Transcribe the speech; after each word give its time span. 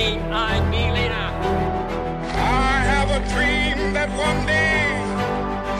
me 0.00 0.90
leader. 0.92 1.28
I 2.32 2.82
have 2.92 3.10
a 3.10 3.20
dream 3.32 3.92
that 3.92 4.08
one 4.16 4.46
day. 4.46 4.96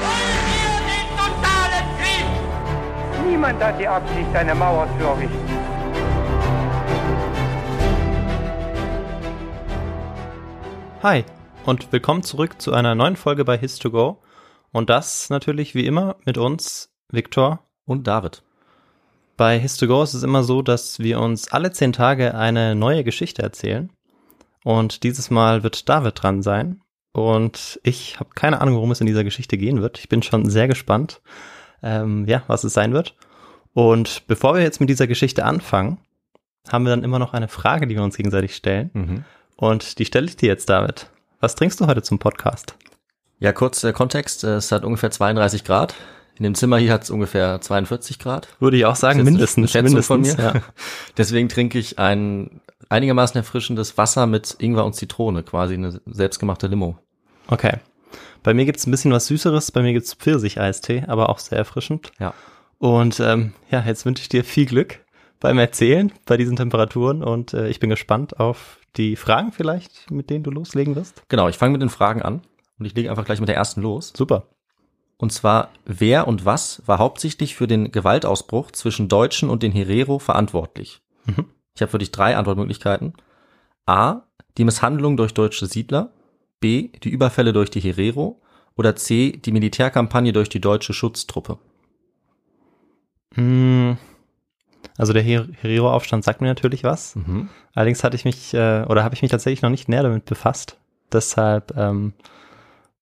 Wollen 0.05 0.45
wir 0.53 0.75
den 0.91 1.07
totalen 1.17 1.87
Krieg? 1.99 3.31
Niemand 3.31 3.63
hat 3.63 3.81
die 3.81 3.89
Absicht, 3.89 4.35
eine 4.35 4.55
Mauer 4.55 4.89
zu 4.99 5.05
errichten. 5.05 5.49
Hi 11.03 11.25
und 11.65 11.91
willkommen 11.93 12.23
zurück 12.23 12.61
zu 12.61 12.75
einer 12.75 12.95
neuen 12.95 13.17
Folge 13.17 13.47
bei 13.47 13.57
His2Go. 13.57 14.19
Und 14.71 14.91
das 14.91 15.31
natürlich 15.31 15.75
wie 15.75 15.87
immer 15.87 16.17
mit 16.27 16.37
uns, 16.37 16.91
Viktor. 17.11 17.61
und 17.87 18.07
David. 18.07 18.43
Bei 19.39 19.57
His2Go 19.57 20.05
ist 20.05 20.15
es 20.15 20.23
immer 20.23 20.45
so, 20.45 20.61
dass 20.61 20.99
wir 20.99 21.19
uns 21.19 21.51
alle 21.51 21.73
zehn 21.73 21.95
Tage 21.95 22.35
eine 22.35 22.75
neue 22.75 23.03
Geschichte 23.03 23.43
erzählen. 23.43 23.91
Und 24.65 25.03
dieses 25.03 25.31
Mal 25.31 25.63
wird 25.63 25.89
David 25.89 26.23
dran 26.23 26.43
sein. 26.43 26.81
Und 27.13 27.81
ich 27.83 28.21
habe 28.21 28.31
keine 28.35 28.61
Ahnung, 28.61 28.77
worum 28.77 28.91
es 28.93 29.01
in 29.01 29.07
dieser 29.07 29.25
Geschichte 29.25 29.59
gehen 29.59 29.83
wird. 29.83 29.99
Ich 29.99 30.09
bin 30.09 30.23
schon 30.23 30.49
sehr 30.49 30.69
gespannt, 30.69 31.21
ähm, 31.83 32.27
ja, 32.27 32.43
was 32.47 32.63
es 32.65 32.73
sein 32.73 32.93
wird. 32.93 33.15
Und 33.73 34.27
bevor 34.27 34.55
wir 34.55 34.63
jetzt 34.63 34.81
mit 34.81 34.89
dieser 34.91 35.07
Geschichte 35.07 35.45
anfangen, 35.45 35.99
haben 36.71 36.85
wir 36.85 36.91
dann 36.91 37.05
immer 37.05 37.19
noch 37.19 37.33
eine 37.33 37.49
Frage, 37.49 37.87
die 37.87 37.97
wir 37.97 38.03
uns 38.03 38.17
gegenseitig 38.17 38.55
stellen. 38.55 38.91
Mhm. 38.93 39.25
Und 39.57 39.99
die 39.99 40.05
stelle 40.05 40.27
ich 40.27 40.37
dir 40.37 40.49
jetzt, 40.49 40.69
David. 40.69 41.11
Was 41.41 41.55
trinkst 41.55 41.81
du 41.81 41.87
heute 41.87 42.03
zum 42.03 42.19
Podcast? 42.19 42.75
Ja, 43.39 43.53
kurz 43.53 43.81
der 43.81 43.93
Kontext. 43.95 44.45
äh, 44.45 44.57
Es 44.57 44.71
hat 44.71 44.85
ungefähr 44.85 45.11
32 45.11 45.65
Grad. 45.65 45.95
In 46.41 46.45
dem 46.45 46.55
Zimmer 46.55 46.79
hier 46.79 46.95
hat 46.95 47.03
es 47.03 47.11
ungefähr 47.11 47.61
42 47.61 48.19
Grad. 48.19 48.49
Würde 48.61 48.79
ich 48.79 48.87
auch 48.87 48.97
sagen, 48.97 49.23
mindestens. 49.25 49.75
mindestens, 49.75 50.07
von 50.07 50.23
mir. 50.23 50.35
Ja. 50.39 50.55
Deswegen 51.19 51.51
trinke 51.51 51.79
ich 51.79 51.99
ein 51.99 52.63
einigermaßen 52.89 53.37
erfrischendes 53.37 53.99
Wasser 53.99 54.27
mit 54.27 54.57
Ingwer 54.59 54.87
und 54.87 54.95
Zitrone, 54.95 55.43
quasi 55.43 55.75
eine 55.75 56.01
selbstgemachte 56.07 56.67
Limo. 56.67 56.97
Okay. 57.49 57.75
Bei 58.43 58.55
mir 58.55 58.65
gibt's 58.65 58.87
ein 58.87 58.91
bisschen 58.91 59.13
was 59.13 59.27
Süßeres, 59.27 59.71
bei 59.71 59.83
mir 59.83 59.93
gibt's 59.93 60.15
Pfirsich-Eistee, 60.15 61.05
aber 61.09 61.29
auch 61.29 61.39
sehr 61.39 61.59
erfrischend. 61.59 62.11
Ja. 62.19 62.33
Und 62.79 63.21
ähm, 63.21 63.53
ja, 63.71 63.85
jetzt 63.87 64.07
wünsche 64.07 64.23
ich 64.23 64.31
dir 64.31 64.43
viel 64.43 64.65
Glück 64.65 65.01
beim 65.41 65.59
Erzählen 65.59 66.11
bei 66.25 66.39
diesen 66.39 66.57
Temperaturen 66.57 67.23
und 67.23 67.53
äh, 67.53 67.69
ich 67.69 67.81
bin 67.81 67.91
gespannt 67.91 68.41
auf 68.41 68.81
die 68.97 69.17
Fragen 69.17 69.53
vielleicht, 69.53 70.11
mit 70.11 70.31
denen 70.31 70.43
du 70.43 70.51
loslegen 70.51 70.97
wirst. 70.97 71.23
Genau, 71.29 71.49
ich 71.49 71.59
fange 71.59 71.73
mit 71.73 71.83
den 71.83 71.91
Fragen 71.91 72.23
an 72.23 72.41
und 72.79 72.87
ich 72.87 72.95
lege 72.95 73.11
einfach 73.11 73.27
gleich 73.27 73.41
mit 73.41 73.51
der 73.51 73.57
ersten 73.57 73.83
los. 73.83 74.15
Super. 74.17 74.47
Und 75.21 75.33
zwar, 75.33 75.69
wer 75.85 76.27
und 76.27 76.47
was 76.47 76.83
war 76.87 76.99
hauptsächlich 76.99 77.55
für 77.55 77.67
den 77.67 77.93
Gewaltausbruch 77.93 78.71
zwischen 78.71 79.09
Deutschen 79.09 79.51
und 79.51 79.63
den 79.63 79.71
Herero 79.71 80.19
verantwortlich? 80.19 81.03
Mhm. 81.27 81.45
Ich 81.75 81.83
habe 81.83 81.91
für 81.91 81.99
dich 81.99 82.11
drei 82.11 82.39
Antwortmöglichkeiten. 82.39 83.13
A. 83.85 84.23
Die 84.57 84.65
Misshandlung 84.65 85.19
durch 85.19 85.35
deutsche 85.35 85.67
Siedler. 85.67 86.11
B. 86.59 86.89
Die 87.05 87.11
Überfälle 87.11 87.53
durch 87.53 87.69
die 87.69 87.81
Herero. 87.81 88.41
Oder 88.79 88.97
C. 88.97 89.33
Die 89.33 89.53
Militärkampagne 89.53 90.33
durch 90.33 90.49
die 90.49 90.61
deutsche 90.61 90.95
Schutztruppe. 90.95 91.59
Mm, 93.37 93.93
Also 94.97 95.13
der 95.13 95.23
Her 95.23 95.49
Herero-Aufstand 95.61 96.25
sagt 96.25 96.41
mir 96.41 96.49
natürlich 96.49 96.83
was. 96.83 97.15
Mhm. 97.17 97.51
Allerdings 97.75 98.03
hatte 98.03 98.17
ich 98.17 98.25
mich 98.25 98.55
äh, 98.55 98.85
oder 98.89 99.05
habe 99.05 99.15
ich 99.15 99.21
mich 99.21 99.31
tatsächlich 99.31 99.61
noch 99.61 99.69
nicht 99.69 99.87
näher 99.87 100.03
damit 100.03 100.25
befasst. 100.25 100.79
Deshalb 101.13 101.77
ähm, 101.77 102.15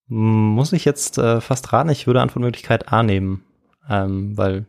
muss 0.09 0.73
ich 0.73 0.85
jetzt 0.85 1.19
äh, 1.19 1.41
fast 1.41 1.73
raten. 1.73 1.91
Ich 1.91 2.07
würde 2.07 2.21
Antwortmöglichkeit 2.21 2.93
A 2.93 3.03
nehmen, 3.03 3.45
ähm, 3.89 4.37
weil 4.37 4.67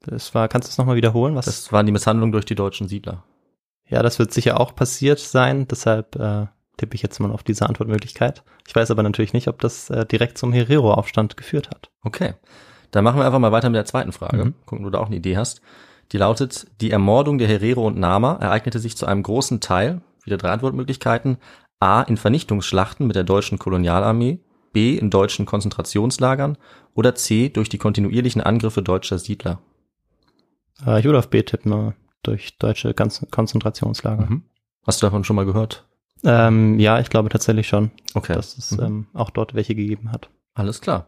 das 0.00 0.34
war. 0.34 0.48
Kannst 0.48 0.68
du 0.68 0.70
es 0.70 0.78
nochmal 0.78 0.96
wiederholen? 0.96 1.34
Was? 1.34 1.46
Das 1.46 1.72
waren 1.72 1.86
die 1.86 1.92
Misshandlungen 1.92 2.32
durch 2.32 2.44
die 2.44 2.54
deutschen 2.54 2.88
Siedler. 2.88 3.24
ja, 3.88 4.02
das 4.02 4.18
wird 4.18 4.32
sicher 4.32 4.60
auch 4.60 4.74
passiert 4.74 5.18
sein. 5.18 5.66
Deshalb 5.68 6.16
äh, 6.16 6.46
tippe 6.76 6.94
ich 6.94 7.02
jetzt 7.02 7.18
mal 7.20 7.30
auf 7.30 7.42
diese 7.42 7.66
Antwortmöglichkeit. 7.66 8.42
Ich 8.66 8.74
weiß 8.74 8.90
aber 8.90 9.02
natürlich 9.02 9.32
nicht, 9.32 9.48
ob 9.48 9.60
das 9.60 9.90
äh, 9.90 10.06
direkt 10.06 10.38
zum 10.38 10.52
Herero-Aufstand 10.52 11.36
geführt 11.36 11.70
hat. 11.70 11.90
Okay. 12.02 12.34
Dann 12.90 13.04
machen 13.04 13.18
wir 13.18 13.26
einfach 13.26 13.38
mal 13.38 13.52
weiter 13.52 13.68
mit 13.68 13.76
der 13.76 13.84
zweiten 13.84 14.12
Frage. 14.12 14.46
Mhm. 14.46 14.54
Gucken, 14.64 14.84
ob 14.84 14.92
du 14.92 14.96
da 14.96 15.02
auch 15.02 15.06
eine 15.06 15.16
Idee 15.16 15.36
hast. 15.36 15.60
Die 16.12 16.18
lautet, 16.18 16.66
die 16.80 16.92
Ermordung 16.92 17.38
der 17.38 17.48
Herero 17.48 17.86
und 17.86 17.98
Nama 17.98 18.36
ereignete 18.36 18.78
sich 18.78 18.96
zu 18.96 19.06
einem 19.06 19.22
großen 19.22 19.60
Teil, 19.60 20.02
wieder 20.22 20.36
drei 20.36 20.50
Antwortmöglichkeiten, 20.50 21.38
A. 21.80 22.02
in 22.02 22.16
Vernichtungsschlachten 22.16 23.06
mit 23.06 23.16
der 23.16 23.24
deutschen 23.24 23.58
Kolonialarmee, 23.58 24.38
B. 24.76 24.98
in 24.98 25.08
deutschen 25.08 25.46
Konzentrationslagern 25.46 26.58
oder 26.92 27.14
C. 27.14 27.48
durch 27.48 27.70
die 27.70 27.78
kontinuierlichen 27.78 28.42
Angriffe 28.42 28.82
deutscher 28.82 29.18
Siedler. 29.18 29.58
Äh, 30.86 30.98
ich 30.98 31.06
würde 31.06 31.18
auf 31.18 31.30
B 31.30 31.42
tippen, 31.42 31.72
äh, 31.72 31.92
durch 32.22 32.58
deutsche 32.58 32.92
Kon 32.92 33.10
Konzentrationslager. 33.30 34.26
Mhm. 34.26 34.42
Hast 34.86 35.00
du 35.00 35.06
davon 35.06 35.24
schon 35.24 35.34
mal 35.36 35.46
gehört? 35.46 35.86
Ähm, 36.24 36.78
ja, 36.78 37.00
ich 37.00 37.08
glaube 37.08 37.30
tatsächlich 37.30 37.68
schon, 37.68 37.90
Okay. 38.12 38.34
dass 38.34 38.58
es 38.58 38.72
Mhm. 38.72 38.82
ähm, 38.84 39.06
auch 39.14 39.30
dort 39.30 39.54
welche 39.54 39.74
gegeben 39.74 40.12
hat. 40.12 40.28
Alles 40.52 40.82
klar. 40.82 41.06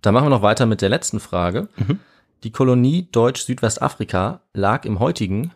Dann 0.00 0.14
machen 0.14 0.26
wir 0.26 0.30
noch 0.30 0.42
weiter 0.42 0.66
mit 0.66 0.80
der 0.80 0.88
letzten 0.88 1.18
Frage. 1.18 1.68
Mhm. 1.76 1.98
Die 2.44 2.52
Kolonie 2.52 3.08
Deutsch-Südwestafrika 3.10 4.42
lag 4.54 4.84
im 4.84 5.00
heutigen 5.00 5.50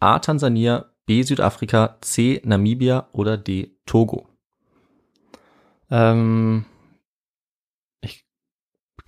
A. 0.00 0.18
Tansania, 0.18 0.84
B. 1.06 1.22
Südafrika, 1.22 1.96
C. 2.02 2.42
Namibia 2.44 3.08
oder 3.12 3.38
D. 3.38 3.70
Togo. 3.86 4.26
Ähm, 5.90 6.66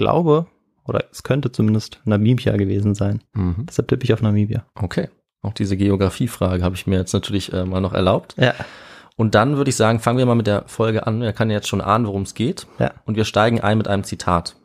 glaube, 0.03 0.47
oder 0.85 1.05
es 1.13 1.23
könnte 1.23 1.53
zumindest 1.53 2.01
Namibia 2.05 2.57
gewesen 2.57 2.95
sein. 2.95 3.23
Mhm. 3.35 3.67
Deshalb 3.69 3.89
tippe 3.89 4.05
ich 4.05 4.13
auf 4.13 4.23
Namibia. 4.23 4.65
Okay. 4.75 5.09
Auch 5.43 5.55
diese 5.55 5.77
Geografiefrage 5.77 6.63
habe 6.63 6.75
ich 6.75 6.87
mir 6.87 6.99
jetzt 6.99 7.13
natürlich 7.13 7.53
äh, 7.53 7.65
mal 7.65 7.81
noch 7.81 7.93
erlaubt. 7.93 8.35
Ja. 8.39 8.55
Und 9.17 9.35
dann 9.35 9.57
würde 9.57 9.71
ich 9.71 9.77
sagen, 9.77 10.01
fangen 10.01 10.19
wir 10.19 10.27
mal 10.27 10.35
mit 10.35 10.47
der 10.47 10.65
Folge 10.67 11.07
an. 11.07 11.23
Er 11.23 11.33
kann 11.33 11.51
ja 11.51 11.57
jetzt 11.57 11.69
schon 11.69 11.81
ahnen, 11.81 12.07
worum 12.07 12.23
es 12.23 12.35
geht. 12.35 12.67
Ja. 12.79 12.93
Und 13.05 13.17
wir 13.17 13.25
steigen 13.25 13.61
ein 13.61 13.79
mit 13.79 13.89
einem 13.89 14.05
Zitat. 14.05 14.57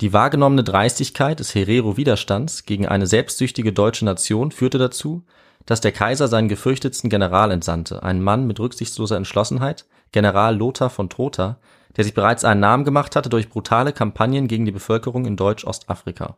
Die 0.00 0.12
wahrgenommene 0.12 0.64
Dreistigkeit 0.64 1.38
des 1.38 1.54
Herero-Widerstands 1.54 2.64
gegen 2.64 2.88
eine 2.88 3.06
selbstsüchtige 3.06 3.72
deutsche 3.72 4.04
Nation 4.04 4.50
führte 4.50 4.78
dazu, 4.78 5.24
dass 5.64 5.80
der 5.80 5.92
Kaiser 5.92 6.28
seinen 6.28 6.48
gefürchtetsten 6.48 7.08
General 7.08 7.50
entsandte, 7.50 8.02
einen 8.02 8.22
Mann 8.22 8.46
mit 8.46 8.58
rücksichtsloser 8.58 9.16
Entschlossenheit, 9.16 9.86
General 10.10 10.56
Lothar 10.56 10.90
von 10.90 11.08
Trotha, 11.08 11.58
der 11.96 12.04
sich 12.04 12.14
bereits 12.14 12.44
einen 12.44 12.60
Namen 12.60 12.84
gemacht 12.84 13.16
hatte 13.16 13.28
durch 13.28 13.48
brutale 13.48 13.92
Kampagnen 13.92 14.48
gegen 14.48 14.64
die 14.64 14.72
Bevölkerung 14.72 15.26
in 15.26 15.36
Deutsch-Ostafrika. 15.36 16.36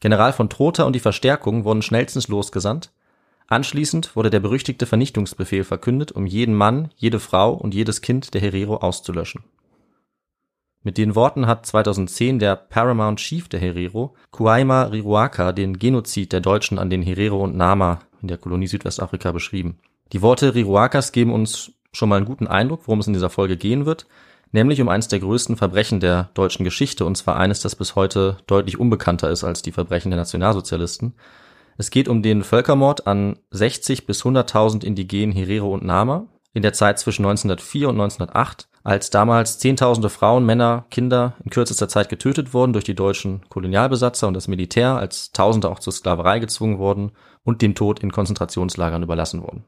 General 0.00 0.32
von 0.32 0.50
Trotha 0.50 0.84
und 0.84 0.94
die 0.94 1.00
Verstärkung 1.00 1.64
wurden 1.64 1.82
schnellstens 1.82 2.28
losgesandt. 2.28 2.90
Anschließend 3.46 4.16
wurde 4.16 4.30
der 4.30 4.40
berüchtigte 4.40 4.86
Vernichtungsbefehl 4.86 5.64
verkündet, 5.64 6.12
um 6.12 6.26
jeden 6.26 6.54
Mann, 6.54 6.90
jede 6.96 7.20
Frau 7.20 7.52
und 7.52 7.74
jedes 7.74 8.00
Kind 8.00 8.34
der 8.34 8.40
Herero 8.40 8.76
auszulöschen. 8.76 9.44
Mit 10.82 10.98
den 10.98 11.14
Worten 11.14 11.46
hat 11.46 11.64
2010 11.64 12.38
der 12.38 12.56
Paramount 12.56 13.18
Chief 13.18 13.48
der 13.48 13.60
Herero, 13.60 14.14
Kuaima 14.30 14.82
Riruaka, 14.84 15.52
den 15.52 15.78
Genozid 15.78 16.32
der 16.32 16.40
Deutschen 16.40 16.78
an 16.78 16.90
den 16.90 17.00
Herero 17.00 17.42
und 17.42 17.56
Nama 17.56 18.00
in 18.20 18.28
der 18.28 18.36
Kolonie 18.36 18.66
Südwestafrika 18.66 19.32
beschrieben. 19.32 19.78
Die 20.12 20.20
Worte 20.20 20.54
Riruakas 20.54 21.12
geben 21.12 21.32
uns 21.32 21.72
schon 21.92 22.10
mal 22.10 22.16
einen 22.16 22.26
guten 22.26 22.46
Eindruck, 22.46 22.82
worum 22.86 23.00
es 23.00 23.06
in 23.06 23.14
dieser 23.14 23.30
Folge 23.30 23.56
gehen 23.56 23.86
wird, 23.86 24.06
nämlich 24.54 24.80
um 24.80 24.88
eines 24.88 25.08
der 25.08 25.18
größten 25.18 25.56
Verbrechen 25.56 26.00
der 26.00 26.30
deutschen 26.34 26.64
Geschichte, 26.64 27.04
und 27.04 27.16
zwar 27.16 27.36
eines, 27.36 27.60
das 27.60 27.74
bis 27.74 27.96
heute 27.96 28.38
deutlich 28.46 28.78
unbekannter 28.78 29.28
ist 29.28 29.44
als 29.44 29.62
die 29.62 29.72
Verbrechen 29.72 30.10
der 30.10 30.18
Nationalsozialisten. 30.18 31.14
Es 31.76 31.90
geht 31.90 32.08
um 32.08 32.22
den 32.22 32.44
Völkermord 32.44 33.08
an 33.08 33.36
60 33.50 34.06
bis 34.06 34.22
100.000 34.22 34.84
indigenen 34.84 35.32
Herero 35.32 35.74
und 35.74 35.84
Nama 35.84 36.28
in 36.52 36.62
der 36.62 36.72
Zeit 36.72 37.00
zwischen 37.00 37.24
1904 37.24 37.88
und 37.88 38.00
1908, 38.00 38.68
als 38.84 39.10
damals 39.10 39.58
Zehntausende 39.58 40.08
Frauen, 40.08 40.46
Männer, 40.46 40.84
Kinder 40.88 41.34
in 41.42 41.50
kürzester 41.50 41.88
Zeit 41.88 42.08
getötet 42.08 42.54
wurden 42.54 42.72
durch 42.72 42.84
die 42.84 42.94
deutschen 42.94 43.40
Kolonialbesatzer 43.48 44.28
und 44.28 44.34
das 44.34 44.46
Militär, 44.46 44.96
als 44.96 45.32
Tausende 45.32 45.68
auch 45.68 45.80
zur 45.80 45.92
Sklaverei 45.92 46.38
gezwungen 46.38 46.78
wurden 46.78 47.10
und 47.42 47.60
dem 47.60 47.74
Tod 47.74 47.98
in 47.98 48.12
Konzentrationslagern 48.12 49.02
überlassen 49.02 49.42
wurden. 49.42 49.64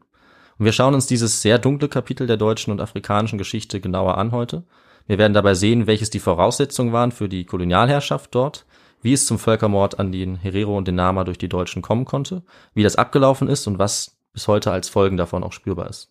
Und 0.58 0.64
wir 0.64 0.72
schauen 0.72 0.94
uns 0.94 1.06
dieses 1.06 1.42
sehr 1.42 1.58
dunkle 1.58 1.88
Kapitel 1.88 2.26
der 2.26 2.36
deutschen 2.36 2.70
und 2.70 2.80
afrikanischen 2.80 3.38
Geschichte 3.38 3.80
genauer 3.80 4.16
an 4.16 4.32
heute. 4.32 4.64
Wir 5.06 5.18
werden 5.18 5.34
dabei 5.34 5.54
sehen, 5.54 5.86
welches 5.86 6.10
die 6.10 6.18
Voraussetzungen 6.18 6.92
waren 6.92 7.12
für 7.12 7.28
die 7.28 7.44
Kolonialherrschaft 7.44 8.34
dort, 8.34 8.66
wie 9.02 9.12
es 9.12 9.26
zum 9.26 9.38
Völkermord 9.38 9.98
an 9.98 10.10
den 10.10 10.36
Herero 10.36 10.76
und 10.76 10.88
den 10.88 10.96
Nama 10.96 11.24
durch 11.24 11.38
die 11.38 11.48
Deutschen 11.48 11.82
kommen 11.82 12.04
konnte, 12.04 12.42
wie 12.74 12.82
das 12.82 12.96
abgelaufen 12.96 13.48
ist 13.48 13.66
und 13.66 13.78
was 13.78 14.16
bis 14.32 14.48
heute 14.48 14.72
als 14.72 14.88
Folgen 14.88 15.16
davon 15.16 15.44
auch 15.44 15.52
spürbar 15.52 15.88
ist. 15.88 16.10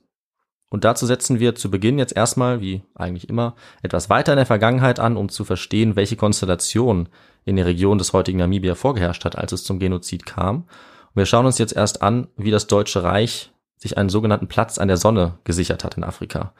Und 0.69 0.83
dazu 0.83 1.05
setzen 1.05 1.39
wir 1.39 1.55
zu 1.55 1.69
Beginn 1.69 1.99
jetzt 1.99 2.15
erstmal, 2.15 2.59
wie 2.59 2.83
eigentlich 2.95 3.29
immer, 3.29 3.55
etwas 3.83 4.09
weiter 4.09 4.33
in 4.33 4.37
der 4.37 4.45
Vergangenheit 4.45 4.99
an, 4.99 5.15
um 5.15 5.29
zu 5.29 5.45
verstehen, 5.45 5.95
welche 5.95 6.15
Konstellation 6.15 7.07
in 7.45 7.55
der 7.55 7.65
Region 7.65 7.97
des 7.97 8.13
heutigen 8.13 8.39
Namibia 8.39 8.75
vorgeherrscht 8.75 9.25
hat, 9.25 9.37
als 9.37 9.51
es 9.51 9.63
zum 9.63 9.79
Genozid 9.79 10.25
kam. 10.25 10.55
Und 10.57 11.15
wir 11.15 11.25
schauen 11.25 11.45
uns 11.45 11.59
jetzt 11.59 11.75
erst 11.75 12.01
an, 12.01 12.27
wie 12.35 12.51
das 12.51 12.67
Deutsche 12.67 13.03
Reich 13.03 13.51
sich 13.77 13.97
einen 13.97 14.09
sogenannten 14.09 14.47
Platz 14.47 14.77
an 14.77 14.87
der 14.87 14.97
Sonne 14.97 15.37
gesichert 15.43 15.83
hat 15.83 15.97
in 15.97 16.03
Afrika. 16.03 16.53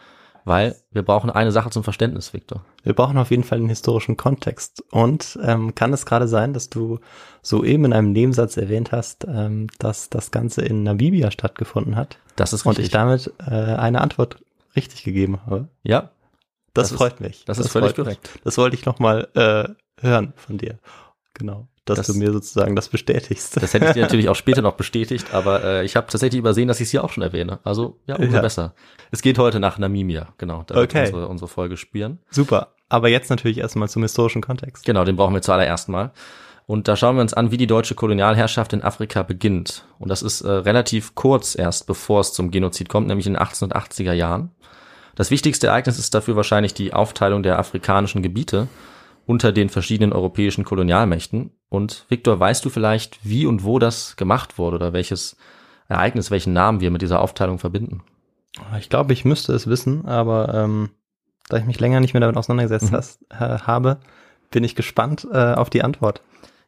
Weil 0.48 0.76
wir 0.92 1.02
brauchen 1.02 1.32
eine 1.32 1.52
Sache 1.52 1.72
zum 1.72 1.84
Verständnis, 1.84 2.32
Victor. 2.34 2.64
Wir 2.84 2.94
brauchen 2.94 3.18
auf 3.18 3.32
jeden 3.32 3.44
Fall 3.44 3.58
den 3.58 3.68
historischen 3.70 4.16
Kontext. 4.16 4.84
Und 4.92 5.40
ähm, 5.42 5.74
kann 5.74 5.92
es 5.92 6.06
gerade 6.06 6.28
sein, 6.28 6.54
dass 6.54 6.70
du 6.70 7.00
soeben 7.42 7.86
in 7.86 7.94
einem 7.94 8.12
Nebensatz 8.12 8.56
erwähnt 8.56 8.92
hast, 8.92 9.26
ähm, 9.28 9.68
dass 9.80 10.10
das 10.12 10.30
Ganze 10.30 10.62
in 10.62 10.84
Namibia 10.84 11.32
stattgefunden 11.32 11.96
hat? 11.96 12.20
Das 12.36 12.54
ist 12.54 12.64
Und 12.66 12.72
richtig. 12.74 12.86
ich 12.86 12.92
damit 12.92 13.34
äh, 13.40 13.52
eine 13.52 14.02
Antwort 14.02 14.38
richtig 14.76 15.04
gegeben 15.04 15.40
habe. 15.48 15.68
ja, 15.84 16.12
Das, 16.76 16.90
Das 16.90 16.92
ist- 16.92 16.98
freut 16.98 17.22
mich. 17.22 17.44
das 17.46 17.58
ist 17.58 17.70
völlig 17.70 17.90
mich. 17.90 17.96
korrekt. 18.06 18.30
Das 18.44 18.58
wollte 18.60 18.76
ich 18.76 18.86
nochmal 18.86 19.28
äh, 19.34 19.68
hören 20.00 20.34
von 20.36 20.58
dir. 20.60 20.78
Genau. 21.34 21.68
Dass 21.86 21.98
Das- 21.98 22.08
du 22.08 22.16
mir 22.16 22.32
sozusagen 22.32 22.76
das 22.76 22.90
bestätigst. 22.90 23.62
das 23.62 23.74
hätte 23.74 23.86
ich 23.86 23.92
dir 23.94 24.02
natürlich 24.02 24.28
auch 24.30 24.36
später 24.36 24.62
noch 24.64 24.74
bestätigt, 24.74 25.34
aber 25.34 25.64
äh, 25.64 25.86
ich 25.86 25.96
habe 25.96 26.08
tatsächlich 26.10 26.40
übersehen, 26.40 26.68
dass 26.68 26.80
ich 26.80 26.86
es 26.86 26.92
hier 26.92 27.04
auch 27.04 27.12
schon 27.12 27.22
erwähne. 27.24 27.60
Also 27.64 28.00
ja, 28.08 28.16
umso 28.16 28.36
Ja. 28.36 28.42
besser. 28.42 28.74
Es 29.12 29.22
geht 29.22 29.38
heute 29.38 29.60
nach 29.60 29.78
Namibia, 29.78 30.30
genau. 30.40 30.64
Da 30.66 30.76
wird 30.76 30.90
Okay. 30.92 31.06
unsere, 31.06 31.28
unsere 31.28 31.48
Folge 31.48 31.78
spielen. 31.78 32.20
Super. 32.32 32.70
Aber 32.90 33.08
jetzt 33.10 33.30
natürlich 33.30 33.60
erstmal 33.60 33.88
zum 33.88 34.02
historischen 34.02 34.42
Kontext. 34.42 34.84
Genau, 34.86 35.06
den 35.06 35.16
brauchen 35.16 35.34
wir 35.36 35.42
zuallererst 35.44 35.88
mal. 35.90 36.12
Und 36.68 36.88
da 36.88 36.96
schauen 36.96 37.16
wir 37.18 37.22
uns 37.22 37.36
an, 37.36 37.52
wie 37.52 37.58
die 37.58 37.68
deutsche 37.68 37.94
Kolonialherrschaft 37.94 38.74
in 38.74 38.82
Afrika 38.82 39.22
beginnt. 39.22 39.86
Und 40.00 40.10
das 40.10 40.24
ist 40.24 40.42
äh, 40.42 40.50
relativ 40.50 41.14
kurz 41.14 41.54
erst, 41.56 41.86
bevor 41.86 42.22
es 42.22 42.34
zum 42.34 42.50
Genozid 42.50 42.90
kommt, 42.90 43.06
nämlich 43.08 43.28
in 43.28 43.34
den 43.34 43.42
1880er 43.44 44.14
Jahren. 44.14 44.50
Das 45.14 45.30
wichtigste 45.30 45.68
Ereignis 45.68 46.00
ist 46.00 46.16
dafür 46.16 46.36
wahrscheinlich 46.36 46.74
die 46.74 46.94
Aufteilung 46.94 47.44
der 47.44 47.60
afrikanischen 47.60 48.24
Gebiete 48.24 48.68
unter 49.26 49.52
den 49.52 49.70
verschiedenen 49.70 50.14
europäischen 50.14 50.64
Kolonialmächten. 50.64 51.52
Und 51.70 52.06
Viktor, 52.10 52.40
weißt 52.40 52.64
du 52.64 52.70
vielleicht, 52.70 53.20
wie 53.24 53.46
und 53.46 53.64
wo 53.64 53.80
das 53.80 54.16
gemacht 54.16 54.58
wurde 54.58 54.76
oder 54.78 54.94
welches 54.94 55.36
Ereignis, 55.88 56.32
welchen 56.32 56.54
Namen 56.54 56.80
wir 56.80 56.92
mit 56.92 57.02
dieser 57.02 57.22
Aufteilung 57.22 57.60
verbinden? 57.60 58.04
Ich 58.80 58.90
glaube, 58.90 59.14
ich 59.14 59.26
müsste 59.26 59.54
es 59.54 59.68
wissen, 59.68 60.06
aber 60.06 60.54
ähm, 60.54 60.90
da 61.50 61.58
ich 61.58 61.66
mich 61.66 61.80
länger 61.80 62.00
nicht 62.00 62.14
mehr 62.14 62.22
damit 62.22 62.38
auseinandergesetzt 62.38 62.92
Mhm. 62.92 62.96
hast, 62.96 63.22
äh, 63.32 63.60
habe, 63.60 63.98
bin 64.52 64.64
ich 64.64 64.76
gespannt 64.76 65.28
äh, 65.32 65.54
auf 65.54 65.70
die 65.70 65.84
Antwort. 65.84 66.22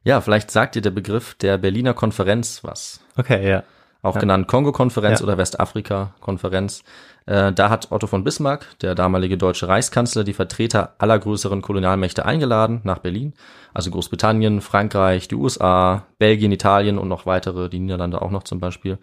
Ja, 0.03 0.21
vielleicht 0.21 0.51
sagt 0.51 0.75
dir 0.75 0.81
der 0.81 0.91
Begriff 0.91 1.35
der 1.35 1.57
Berliner 1.57 1.93
Konferenz 1.93 2.63
was. 2.63 3.01
Okay, 3.15 3.49
ja. 3.49 3.63
Auch 4.07 4.15
Ja. 4.15 4.21
genannt 4.21 4.47
Kongo-Konferenz 4.47 5.19
Ja. 5.19 5.25
oder 5.25 5.37
Westafrika-Konferenz. 5.37 6.83
Äh, 7.25 7.51
da 7.51 7.69
hat 7.69 7.91
Otto 7.91 8.07
von 8.07 8.23
Bismarck, 8.23 8.67
der 8.79 8.95
damalige 8.95 9.37
deutsche 9.37 9.67
Reichskanzler, 9.67 10.23
die 10.23 10.33
Vertreter 10.33 10.93
aller 10.97 11.19
größeren 11.19 11.61
Kolonialmächte 11.61 12.25
eingeladen 12.25 12.79
nach 12.83 12.99
Berlin. 12.99 13.33
Also 13.73 13.91
Großbritannien, 13.91 14.61
Frankreich, 14.61 15.27
die 15.27 15.35
USA, 15.35 16.03
Belgien, 16.19 16.51
Italien 16.53 16.97
und 16.97 17.09
noch 17.09 17.25
weitere, 17.25 17.69
die 17.69 17.79
Niederlande 17.79 18.21
auch 18.21 18.31
noch 18.31 18.43
zum 18.43 18.59
Beispiel. 18.59 18.97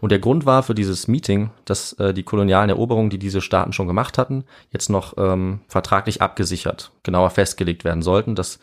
Und 0.00 0.12
der 0.12 0.18
Grund 0.18 0.44
war 0.46 0.62
für 0.62 0.74
dieses 0.74 1.08
Meeting, 1.08 1.50
dass 1.64 1.94
äh, 1.94 2.12
die 2.12 2.22
kolonialen 2.22 2.68
Eroberungen, 2.70 3.10
die 3.10 3.18
diese 3.18 3.40
Staaten 3.40 3.72
schon 3.72 3.86
gemacht 3.86 4.18
hatten, 4.18 4.44
jetzt 4.70 4.90
noch 4.90 5.14
ähm, 5.16 5.60
vertraglich 5.68 6.20
abgesichert, 6.22 6.92
genauer 7.02 7.30
festgelegt 7.30 7.84
werden 7.84 8.02
sollten, 8.02 8.34
dass 8.34 8.60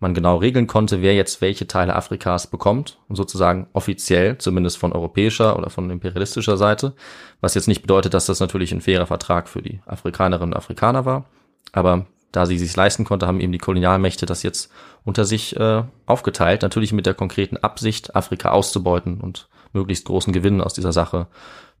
man 0.00 0.14
genau 0.14 0.36
regeln 0.36 0.66
konnte, 0.66 1.02
wer 1.02 1.14
jetzt 1.14 1.40
welche 1.40 1.66
Teile 1.66 1.94
Afrikas 1.94 2.46
bekommt 2.46 2.98
sozusagen 3.10 3.68
offiziell, 3.74 4.38
zumindest 4.38 4.78
von 4.78 4.92
europäischer 4.92 5.58
oder 5.58 5.70
von 5.70 5.90
imperialistischer 5.90 6.56
Seite, 6.56 6.94
was 7.40 7.54
jetzt 7.54 7.68
nicht 7.68 7.82
bedeutet, 7.82 8.14
dass 8.14 8.26
das 8.26 8.40
natürlich 8.40 8.72
ein 8.72 8.80
fairer 8.80 9.06
Vertrag 9.06 9.48
für 9.48 9.62
die 9.62 9.80
Afrikanerinnen 9.86 10.54
und 10.54 10.58
Afrikaner 10.58 11.04
war, 11.04 11.26
aber 11.72 12.06
da 12.32 12.46
sie 12.46 12.58
sich 12.58 12.74
leisten 12.76 13.04
konnte, 13.04 13.26
haben 13.26 13.40
eben 13.40 13.52
die 13.52 13.58
Kolonialmächte 13.58 14.24
das 14.24 14.42
jetzt 14.42 14.70
unter 15.04 15.24
sich 15.24 15.56
äh, 15.56 15.82
aufgeteilt, 16.06 16.62
natürlich 16.62 16.92
mit 16.92 17.06
der 17.06 17.14
konkreten 17.14 17.56
Absicht, 17.56 18.14
Afrika 18.14 18.50
auszubeuten 18.50 19.20
und 19.20 19.48
möglichst 19.72 20.06
großen 20.06 20.32
Gewinn 20.32 20.60
aus 20.60 20.74
dieser 20.74 20.92
Sache 20.92 21.26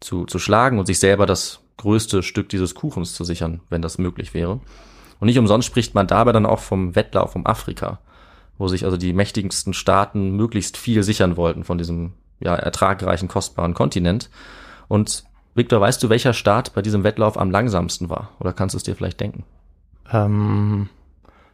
zu, 0.00 0.24
zu 0.24 0.38
schlagen 0.38 0.78
und 0.78 0.86
sich 0.86 0.98
selber 0.98 1.26
das 1.26 1.60
größte 1.76 2.22
Stück 2.22 2.48
dieses 2.48 2.74
Kuchens 2.74 3.14
zu 3.14 3.24
sichern, 3.24 3.60
wenn 3.70 3.82
das 3.82 3.98
möglich 3.98 4.34
wäre. 4.34 4.60
Und 5.20 5.26
nicht 5.26 5.38
umsonst 5.38 5.66
spricht 5.66 5.94
man 5.94 6.06
dabei 6.06 6.32
dann 6.32 6.46
auch 6.46 6.60
vom 6.60 6.96
Wettlauf 6.96 7.36
um 7.36 7.46
Afrika, 7.46 8.00
wo 8.60 8.68
sich 8.68 8.84
also 8.84 8.96
die 8.96 9.12
mächtigsten 9.14 9.72
Staaten 9.74 10.36
möglichst 10.36 10.76
viel 10.76 11.02
sichern 11.02 11.36
wollten 11.36 11.64
von 11.64 11.78
diesem 11.78 12.12
ja, 12.40 12.54
ertragreichen, 12.54 13.26
kostbaren 13.28 13.74
Kontinent. 13.74 14.28
Und 14.86 15.24
Victor, 15.54 15.80
weißt 15.80 16.02
du, 16.02 16.08
welcher 16.10 16.32
Staat 16.32 16.74
bei 16.74 16.82
diesem 16.82 17.02
Wettlauf 17.02 17.38
am 17.38 17.50
langsamsten 17.50 18.08
war? 18.10 18.30
Oder 18.38 18.52
kannst 18.52 18.74
du 18.74 18.76
es 18.76 18.82
dir 18.84 18.94
vielleicht 18.94 19.18
denken? 19.20 19.44
Ähm, 20.12 20.88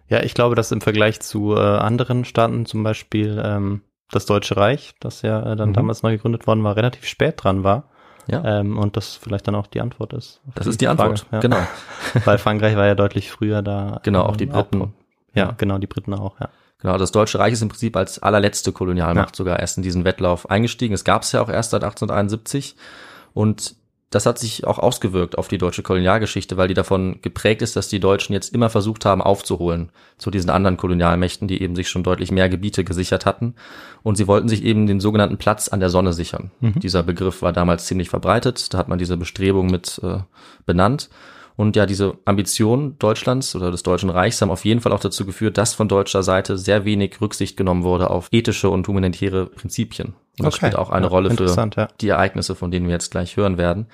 ja, 0.09 0.23
ich 0.23 0.35
glaube, 0.35 0.55
dass 0.55 0.73
im 0.73 0.81
Vergleich 0.81 1.21
zu 1.21 1.55
äh, 1.57 1.61
anderen 1.61 2.25
Staaten, 2.25 2.67
zum 2.67 2.83
Beispiel 2.83 3.41
ähm, 3.45 3.83
das 4.11 4.27
Deutsche 4.27 4.57
Reich, 4.57 4.95
das 5.01 5.23
ja 5.23 5.41
äh, 5.53 5.57
dann 5.57 5.71
Mhm. 5.71 5.75
damals 5.75 6.03
neu 6.03 6.13
gegründet 6.13 6.47
worden 6.47 6.63
war, 6.65 6.77
relativ 6.77 7.07
spät 7.07 7.43
dran 7.43 7.65
war. 7.65 7.85
Ja, 8.29 8.43
Ähm, 8.59 8.77
und 8.77 8.97
das 8.97 9.15
vielleicht 9.15 9.47
dann 9.47 9.55
auch 9.55 9.69
die 9.69 9.81
Antwort 9.81 10.13
ist. 10.13 10.41
das 10.57 10.67
ist 10.67 10.81
die 10.81 10.89
Antwort. 10.89 11.21
Frage, 11.21 11.37
ja. 11.37 11.41
Genau. 11.41 11.59
Weil 12.25 12.39
Frankreich 12.39 12.75
war 12.77 12.87
ja 12.87 12.97
deutlich 12.97 13.31
früher 13.31 13.63
da. 13.63 14.01
Genau, 14.03 14.23
auch 14.25 14.37
die 14.37 14.47
Briten. 14.47 14.93
ja, 15.33 15.45
Ja. 15.47 15.55
genau, 15.57 15.79
die 15.79 15.87
Briten 15.87 16.13
auch, 16.13 16.39
ja. 16.41 16.49
Genau, 16.79 16.99
das 16.99 17.13
Deutsche 17.13 17.39
Reich 17.39 17.55
ist 17.55 17.63
im 17.63 17.69
Prinzip 17.69 17.97
als 17.97 18.19
allerletzte 18.19 18.73
Kolonialmacht 18.73 19.35
sogar 19.35 19.59
erst 19.59 19.79
in 19.79 19.83
diesen 19.83 20.05
Wettlauf 20.05 20.51
eingestiegen. 20.51 20.95
Es 20.95 21.05
gab 21.05 21.23
es 21.23 21.33
ja 21.33 21.41
auch 21.41 21.49
erst 21.49 21.71
seit 21.71 21.83
1871 21.83 22.77
und 23.33 23.77
das 24.11 24.25
hat 24.25 24.39
sich 24.39 24.65
auch 24.67 24.79
ausgewirkt 24.79 25.37
auf 25.37 25.49
die 25.49 25.59
deutsche 25.59 25.83
Kolonialgeschichte, 25.83 26.57
weil 26.57 26.69
die 26.69 26.75
davon 26.75 27.19
geprägt 27.23 27.61
ist, 27.61 27.75
dass 27.75 27.89
die 27.89 27.99
Deutschen 27.99 28.35
jetzt 28.35 28.55
immer 28.55 28.71
versucht 28.71 29.05
haben 29.05 29.21
aufzuholen 29.21 29.91
zu 30.17 30.31
diesen 30.31 30.49
anderen 30.49 30.77
Kolonialmächten, 30.77 31.49
die 31.49 31.61
eben 31.61 31.75
sich 31.75 31.89
schon 31.89 32.05
deutlich 32.05 32.31
mehr 32.31 32.49
Gebiete 32.49 32.85
gesichert 32.85 33.27
hatten. 33.27 33.57
Und 34.05 34.17
sie 34.17 34.29
wollten 34.29 34.49
sich 34.49 34.63
eben 34.63 34.87
den 34.87 35.01
sogenannten 35.01 35.39
Platz 35.39 35.69
an 35.69 35.81
der 35.81 35.91
Sonne 35.91 36.13
sichern. 36.13 36.53
Dieser 36.81 37.03
Begriff 37.03 37.43
war 37.43 37.53
damals 37.53 37.87
ziemlich 37.87 38.09
verbreitet. 38.09 38.73
Da 38.73 38.79
hat 38.79 38.89
man 38.89 38.99
diese 38.99 39.17
Bestrebung 39.17 39.67
mit 39.67 40.01
äh, 40.05 40.19
benannt. 40.67 41.11
Und 41.57 41.75
ja, 41.75 41.87
diese 41.87 42.19
Ambitionen 42.27 42.99
Deutschlands 42.99 43.57
oder 43.57 43.71
des 43.71 43.83
Deutschen 43.83 44.11
Reichs 44.11 44.43
haben 44.43 44.51
auf 44.51 44.65
jeden 44.67 44.81
Fall 44.81 44.93
auch 44.93 45.01
dazu 45.01 45.25
geführt, 45.25 45.57
dass 45.57 45.73
von 45.73 45.89
deutscher 45.89 46.23
Seite 46.23 46.59
sehr 46.59 46.85
wenig 46.85 47.19
Rücksicht 47.21 47.57
genommen 47.57 47.83
wurde 47.83 48.11
auf 48.11 48.29
ethische 48.31 48.69
und 48.69 48.87
humanitäre 48.87 49.47
Prinzipien. 49.47 50.09
Und 50.39 50.45
das 50.45 50.55
Okay. 50.55 50.67
spielt 50.67 50.77
auch 50.77 50.91
eine 50.91 51.07
Ja, 51.07 51.11
Rolle 51.11 51.31
für 51.31 51.47
ja. 51.47 51.89
die 52.01 52.09
Ereignisse, 52.09 52.55
von 52.55 52.71
denen 52.71 52.87
wir 52.87 52.93
jetzt 52.93 53.11
gleich 53.11 53.37
hören 53.39 53.57
werden. 53.57 53.87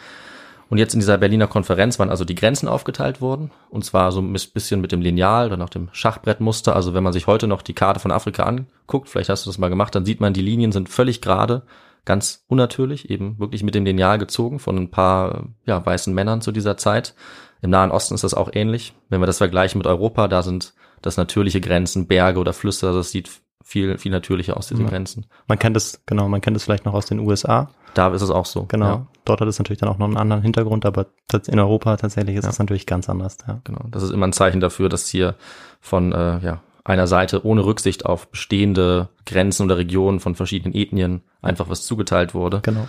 Und 0.73 0.79
jetzt 0.79 0.95
in 0.95 1.01
dieser 1.01 1.19
Berliner 1.19 1.49
Konferenz 1.49 1.99
waren 1.99 2.09
also 2.09 2.25
die 2.25 2.35
Grenzen 2.35 2.67
aufgeteilt 2.67 3.21
worden. 3.21 3.51
Und 3.69 3.85
zwar 3.85 4.11
so 4.11 4.23
ein 4.23 4.33
bisschen 4.33 4.81
mit 4.81 4.91
dem 4.91 5.03
Lineal 5.03 5.49
oder 5.49 5.59
nach 5.59 5.69
dem 5.69 5.91
Schachbrettmuster. 5.93 6.75
Also 6.75 6.95
wenn 6.95 7.05
man 7.05 7.13
sich 7.13 7.27
heute 7.27 7.47
noch 7.47 7.61
die 7.61 7.75
Karte 7.75 8.01
von 8.01 8.11
Afrika 8.11 8.45
anguckt, 8.45 9.11
vielleicht 9.11 9.29
hast 9.29 9.45
du 9.45 9.51
das 9.51 9.59
mal 9.59 9.69
gemacht, 9.69 9.95
dann 9.95 10.07
sieht 10.07 10.23
man, 10.23 10.33
die 10.33 10.41
Linien 10.41 10.73
sind 10.73 10.89
völlig 10.89 11.21
gerade, 11.21 11.65
ganz 12.07 12.47
unnatürlich, 12.49 13.11
eben 13.11 13.39
wirklich 13.39 13.63
mit 13.63 13.75
dem 13.75 13.85
Lineal 13.85 14.17
gezogen 14.17 14.61
von 14.61 14.79
ein 14.79 14.91
paar 14.91 15.51
ja, 15.67 15.85
weißen 15.85 16.15
Männern 16.15 16.41
zu 16.41 16.53
dieser 16.53 16.79
Zeit. 16.79 17.15
Im 17.61 17.69
Nahen 17.69 17.91
Osten 17.91 18.15
ist 18.15 18.25
das 18.25 18.33
auch 18.33 18.49
ähnlich. 18.55 18.95
Wenn 19.11 19.21
wir 19.21 19.27
das 19.27 19.37
vergleichen 19.37 19.79
mit 19.79 19.87
Europa, 19.87 20.27
da 20.27 20.43
sind 20.43 20.73
das 21.03 21.19
natürliche 21.19 21.61
Grenzen, 21.61 22.07
Berge 22.07 22.41
oder 22.41 22.55
Flüsse, 22.55 22.87
also 22.87 23.01
das 23.01 23.11
sieht 23.11 23.42
viel, 23.65 23.99
viel 23.99 24.13
natürlicher 24.13 24.57
aus, 24.57 24.69
diese 24.69 24.83
Ja. 24.83 24.89
Grenzen. 24.89 25.27
Man 25.49 25.59
kennt 25.59 25.77
es, 25.77 26.01
genau, 26.07 26.29
man 26.29 26.41
kennt 26.41 26.57
es 26.57 26.65
vielleicht 26.65 26.85
noch 26.85 26.95
aus 26.95 27.07
den 27.07 27.19
USA. 27.21 27.71
Da 27.95 28.09
ist 28.15 28.23
es 28.23 28.31
auch 28.31 28.47
so. 28.47 28.65
Genau. 28.65 28.87
Ja. 28.87 29.07
Dort 29.25 29.41
hat 29.43 29.49
es 29.49 29.59
natürlich 29.59 29.79
dann 29.81 29.89
auch 29.89 29.99
noch 29.99 30.07
einen 30.07 30.17
anderen 30.17 30.43
Hintergrund, 30.43 30.87
aber 30.87 31.07
in 31.47 31.59
Europa 31.59 31.97
tatsächlich 31.99 32.37
ist 32.37 32.45
Ja. 32.45 32.51
es 32.51 32.59
natürlich 32.59 32.87
ganz 32.87 33.09
anders, 33.11 33.37
ja. 33.47 33.61
Genau, 33.65 33.81
das 33.91 34.03
ist 34.03 34.11
immer 34.11 34.27
ein 34.27 34.33
Zeichen 34.33 34.61
dafür, 34.61 34.89
dass 34.89 35.07
hier 35.09 35.35
von 35.81 36.13
äh, 36.13 36.39
ja, 36.39 36.61
einer 36.85 37.07
Seite 37.07 37.45
ohne 37.47 37.65
Rücksicht 37.65 38.07
auf 38.07 38.29
bestehende 38.29 39.09
Grenzen 39.27 39.65
oder 39.65 39.77
Regionen 39.77 40.21
von 40.21 40.35
verschiedenen 40.35 40.75
Ethnien 40.75 41.23
einfach 41.43 41.69
was 41.69 41.85
zugeteilt 41.85 42.35
wurde. 42.35 42.61
Genau. 42.63 42.89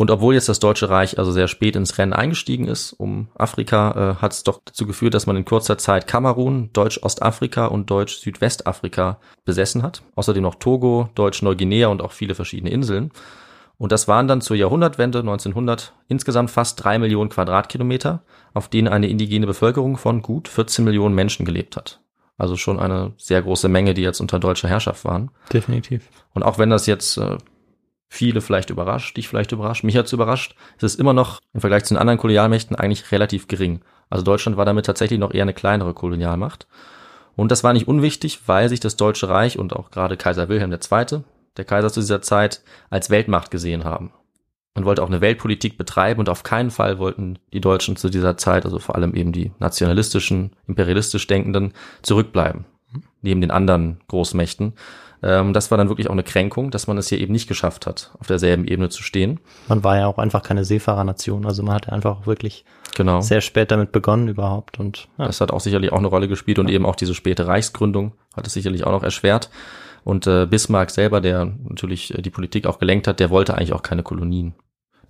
Und 0.00 0.12
obwohl 0.12 0.34
jetzt 0.34 0.48
das 0.48 0.60
Deutsche 0.60 0.88
Reich 0.88 1.18
also 1.18 1.32
sehr 1.32 1.48
spät 1.48 1.74
ins 1.74 1.98
Rennen 1.98 2.12
eingestiegen 2.12 2.68
ist 2.68 2.92
um 2.92 3.26
Afrika, 3.34 4.12
äh, 4.18 4.22
hat 4.22 4.32
es 4.32 4.44
doch 4.44 4.60
dazu 4.64 4.86
geführt, 4.86 5.12
dass 5.12 5.26
man 5.26 5.36
in 5.36 5.44
kurzer 5.44 5.76
Zeit 5.76 6.06
Kamerun, 6.06 6.70
Deutsch-Ostafrika 6.72 7.66
und 7.66 7.90
Deutsch-Südwestafrika 7.90 9.18
besessen 9.44 9.82
hat. 9.82 10.02
Außerdem 10.14 10.44
noch 10.44 10.54
Togo, 10.54 11.08
Deutsch-Neuguinea 11.16 11.88
und 11.88 12.00
auch 12.00 12.12
viele 12.12 12.36
verschiedene 12.36 12.70
Inseln. 12.70 13.10
Und 13.76 13.90
das 13.90 14.06
waren 14.06 14.28
dann 14.28 14.40
zur 14.40 14.56
Jahrhundertwende 14.56 15.18
1900 15.18 15.92
insgesamt 16.06 16.52
fast 16.52 16.82
drei 16.82 17.00
Millionen 17.00 17.30
Quadratkilometer, 17.30 18.22
auf 18.54 18.68
denen 18.68 18.86
eine 18.86 19.08
indigene 19.08 19.48
Bevölkerung 19.48 19.96
von 19.96 20.22
gut 20.22 20.46
14 20.46 20.84
Millionen 20.84 21.16
Menschen 21.16 21.44
gelebt 21.44 21.76
hat. 21.76 22.00
Also 22.36 22.56
schon 22.56 22.78
eine 22.78 23.14
sehr 23.16 23.42
große 23.42 23.68
Menge, 23.68 23.94
die 23.94 24.02
jetzt 24.02 24.20
unter 24.20 24.38
deutscher 24.38 24.68
Herrschaft 24.68 25.04
waren. 25.04 25.32
Definitiv. 25.52 26.08
Und 26.34 26.44
auch 26.44 26.56
wenn 26.56 26.70
das 26.70 26.86
jetzt 26.86 27.16
äh, 27.18 27.38
viele 28.08 28.40
vielleicht 28.40 28.70
überrascht, 28.70 29.16
dich 29.16 29.28
vielleicht 29.28 29.52
überrascht, 29.52 29.84
mich 29.84 29.96
hat's 29.96 30.12
überrascht, 30.12 30.54
ist 30.76 30.82
es 30.82 30.94
immer 30.94 31.12
noch 31.12 31.40
im 31.52 31.60
Vergleich 31.60 31.84
zu 31.84 31.94
den 31.94 32.00
anderen 32.00 32.18
Kolonialmächten 32.18 32.76
eigentlich 32.76 33.12
relativ 33.12 33.48
gering. 33.48 33.80
Also 34.10 34.24
Deutschland 34.24 34.56
war 34.56 34.64
damit 34.64 34.86
tatsächlich 34.86 35.18
noch 35.18 35.32
eher 35.32 35.42
eine 35.42 35.54
kleinere 35.54 35.94
Kolonialmacht. 35.94 36.66
Und 37.36 37.52
das 37.52 37.62
war 37.62 37.72
nicht 37.72 37.86
unwichtig, 37.86 38.40
weil 38.46 38.68
sich 38.68 38.80
das 38.80 38.96
Deutsche 38.96 39.28
Reich 39.28 39.58
und 39.58 39.76
auch 39.76 39.90
gerade 39.90 40.16
Kaiser 40.16 40.48
Wilhelm 40.48 40.72
II., 40.72 41.22
der 41.56 41.64
Kaiser 41.64 41.92
zu 41.92 42.00
dieser 42.00 42.22
Zeit, 42.22 42.62
als 42.90 43.10
Weltmacht 43.10 43.50
gesehen 43.50 43.84
haben. 43.84 44.12
Man 44.74 44.84
wollte 44.84 45.02
auch 45.02 45.08
eine 45.08 45.20
Weltpolitik 45.20 45.76
betreiben 45.76 46.20
und 46.20 46.28
auf 46.28 46.44
keinen 46.44 46.70
Fall 46.70 46.98
wollten 46.98 47.38
die 47.52 47.60
Deutschen 47.60 47.96
zu 47.96 48.08
dieser 48.10 48.36
Zeit, 48.36 48.64
also 48.64 48.78
vor 48.78 48.94
allem 48.94 49.14
eben 49.14 49.32
die 49.32 49.50
nationalistischen, 49.58 50.52
imperialistisch 50.66 51.26
Denkenden, 51.26 51.72
zurückbleiben. 52.02 52.64
Neben 53.22 53.40
den 53.40 53.50
anderen 53.50 54.00
Großmächten. 54.08 54.74
Ähm, 55.22 55.52
das 55.52 55.70
war 55.70 55.78
dann 55.78 55.88
wirklich 55.88 56.08
auch 56.08 56.12
eine 56.12 56.22
Kränkung, 56.22 56.70
dass 56.70 56.86
man 56.86 56.98
es 56.98 57.08
hier 57.08 57.18
eben 57.18 57.32
nicht 57.32 57.48
geschafft 57.48 57.86
hat, 57.86 58.12
auf 58.20 58.28
derselben 58.28 58.64
Ebene 58.64 58.88
zu 58.88 59.02
stehen. 59.02 59.40
Man 59.66 59.82
war 59.82 59.96
ja 59.98 60.06
auch 60.06 60.18
einfach 60.18 60.42
keine 60.42 60.64
Seefahrernation, 60.64 61.44
also 61.46 61.62
man 61.62 61.74
hat 61.74 61.88
einfach 61.90 62.26
wirklich 62.26 62.64
Genau. 62.96 63.20
sehr 63.20 63.40
spät 63.40 63.70
damit 63.70 63.92
begonnen 63.92 64.28
überhaupt 64.28 64.80
und 64.80 65.08
ja. 65.18 65.26
Das 65.26 65.40
hat 65.40 65.52
auch 65.52 65.60
sicherlich 65.60 65.92
auch 65.92 65.98
eine 65.98 66.08
Rolle 66.08 66.28
gespielt 66.28 66.58
und 66.58 66.68
eben 66.68 66.86
auch 66.86 66.96
diese 66.96 67.14
späte 67.14 67.46
Reichsgründung 67.46 68.12
hat 68.34 68.46
es 68.46 68.52
sicherlich 68.52 68.84
auch 68.84 68.92
noch 68.92 69.02
erschwert. 69.02 69.50
Und 70.04 70.26
äh, 70.26 70.46
Bismarck 70.46 70.90
selber, 70.90 71.20
der 71.20 71.52
natürlich 71.68 72.16
äh, 72.16 72.22
die 72.22 72.30
Politik 72.30 72.66
auch 72.66 72.78
gelenkt 72.78 73.06
hat, 73.06 73.20
der 73.20 73.30
wollte 73.30 73.54
eigentlich 73.54 73.72
auch 73.72 73.82
keine 73.82 74.02
Kolonien. 74.02 74.54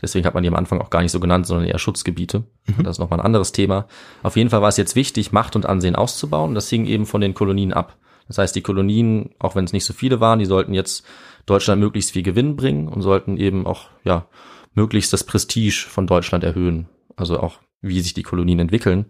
Deswegen 0.00 0.26
hat 0.26 0.34
man 0.34 0.42
die 0.42 0.48
am 0.48 0.54
Anfang 0.54 0.80
auch 0.80 0.90
gar 0.90 1.02
nicht 1.02 1.12
so 1.12 1.20
genannt, 1.20 1.46
sondern 1.46 1.66
eher 1.66 1.78
Schutzgebiete. 1.78 2.44
Das 2.82 2.96
ist 2.96 2.98
nochmal 2.98 3.18
ein 3.18 3.26
anderes 3.26 3.52
Thema. 3.52 3.86
Auf 4.22 4.36
jeden 4.36 4.50
Fall 4.50 4.62
war 4.62 4.68
es 4.68 4.76
jetzt 4.76 4.94
wichtig, 4.94 5.32
Macht 5.32 5.56
und 5.56 5.66
Ansehen 5.66 5.96
auszubauen. 5.96 6.54
Das 6.54 6.68
hing 6.68 6.86
eben 6.86 7.06
von 7.06 7.20
den 7.20 7.34
Kolonien 7.34 7.72
ab. 7.72 7.96
Das 8.28 8.38
heißt, 8.38 8.54
die 8.54 8.60
Kolonien, 8.60 9.30
auch 9.38 9.56
wenn 9.56 9.64
es 9.64 9.72
nicht 9.72 9.84
so 9.84 9.92
viele 9.92 10.20
waren, 10.20 10.38
die 10.38 10.44
sollten 10.44 10.74
jetzt 10.74 11.04
Deutschland 11.46 11.80
möglichst 11.80 12.12
viel 12.12 12.22
Gewinn 12.22 12.56
bringen 12.56 12.88
und 12.88 13.02
sollten 13.02 13.38
eben 13.38 13.66
auch, 13.66 13.88
ja, 14.04 14.26
möglichst 14.74 15.12
das 15.12 15.24
Prestige 15.24 15.86
von 15.88 16.06
Deutschland 16.06 16.44
erhöhen. 16.44 16.88
Also 17.16 17.40
auch, 17.40 17.58
wie 17.80 18.00
sich 18.00 18.14
die 18.14 18.22
Kolonien 18.22 18.60
entwickeln. 18.60 19.06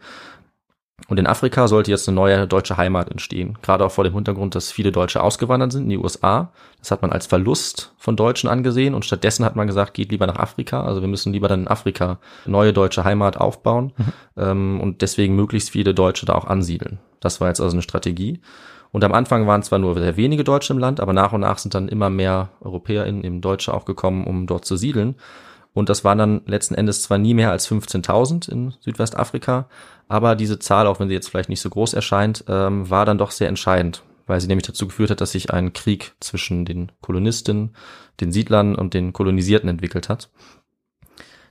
Und 1.06 1.18
in 1.18 1.26
Afrika 1.26 1.68
sollte 1.68 1.90
jetzt 1.90 2.08
eine 2.08 2.16
neue 2.16 2.46
deutsche 2.48 2.76
Heimat 2.76 3.10
entstehen. 3.10 3.56
Gerade 3.62 3.84
auch 3.86 3.92
vor 3.92 4.04
dem 4.04 4.14
Hintergrund, 4.14 4.54
dass 4.54 4.72
viele 4.72 4.90
Deutsche 4.90 5.22
ausgewandert 5.22 5.72
sind 5.72 5.84
in 5.84 5.90
die 5.90 5.98
USA. 5.98 6.50
Das 6.80 6.90
hat 6.90 7.02
man 7.02 7.12
als 7.12 7.26
Verlust 7.26 7.94
von 7.96 8.16
Deutschen 8.16 8.50
angesehen 8.50 8.94
und 8.94 9.04
stattdessen 9.04 9.44
hat 9.44 9.54
man 9.54 9.68
gesagt, 9.68 9.94
geht 9.94 10.10
lieber 10.10 10.26
nach 10.26 10.38
Afrika. 10.38 10.82
Also 10.82 11.00
wir 11.00 11.08
müssen 11.08 11.32
lieber 11.32 11.48
dann 11.48 11.62
in 11.62 11.68
Afrika 11.68 12.18
neue 12.46 12.72
deutsche 12.72 13.04
Heimat 13.04 13.36
aufbauen 13.36 13.92
ähm, 14.36 14.80
und 14.80 15.00
deswegen 15.00 15.36
möglichst 15.36 15.70
viele 15.70 15.94
Deutsche 15.94 16.26
da 16.26 16.34
auch 16.34 16.46
ansiedeln. 16.46 16.98
Das 17.20 17.40
war 17.40 17.48
jetzt 17.48 17.60
also 17.60 17.74
eine 17.74 17.82
Strategie. 17.82 18.40
Und 18.90 19.04
am 19.04 19.12
Anfang 19.12 19.46
waren 19.46 19.62
zwar 19.62 19.78
nur 19.78 19.94
sehr 19.94 20.16
wenige 20.16 20.44
Deutsche 20.44 20.72
im 20.72 20.78
Land, 20.78 21.00
aber 21.00 21.12
nach 21.12 21.32
und 21.32 21.42
nach 21.42 21.58
sind 21.58 21.74
dann 21.74 21.88
immer 21.88 22.10
mehr 22.10 22.50
EuropäerInnen, 22.60 23.22
eben 23.22 23.40
Deutsche 23.40 23.72
auch 23.72 23.84
gekommen, 23.84 24.26
um 24.26 24.46
dort 24.46 24.64
zu 24.64 24.76
siedeln. 24.76 25.14
Und 25.78 25.88
das 25.88 26.02
waren 26.02 26.18
dann 26.18 26.40
letzten 26.44 26.74
Endes 26.74 27.02
zwar 27.02 27.18
nie 27.18 27.34
mehr 27.34 27.52
als 27.52 27.70
15.000 27.70 28.50
in 28.50 28.74
Südwestafrika, 28.80 29.68
aber 30.08 30.34
diese 30.34 30.58
Zahl, 30.58 30.88
auch 30.88 30.98
wenn 30.98 31.06
sie 31.06 31.14
jetzt 31.14 31.28
vielleicht 31.28 31.50
nicht 31.50 31.60
so 31.60 31.70
groß 31.70 31.94
erscheint, 31.94 32.44
ähm, 32.48 32.90
war 32.90 33.06
dann 33.06 33.16
doch 33.16 33.30
sehr 33.30 33.46
entscheidend, 33.46 34.02
weil 34.26 34.40
sie 34.40 34.48
nämlich 34.48 34.66
dazu 34.66 34.88
geführt 34.88 35.10
hat, 35.10 35.20
dass 35.20 35.30
sich 35.30 35.52
ein 35.52 35.72
Krieg 35.72 36.16
zwischen 36.18 36.64
den 36.64 36.90
Kolonisten, 37.00 37.76
den 38.20 38.32
Siedlern 38.32 38.74
und 38.74 38.92
den 38.92 39.12
Kolonisierten 39.12 39.68
entwickelt 39.68 40.08
hat. 40.08 40.30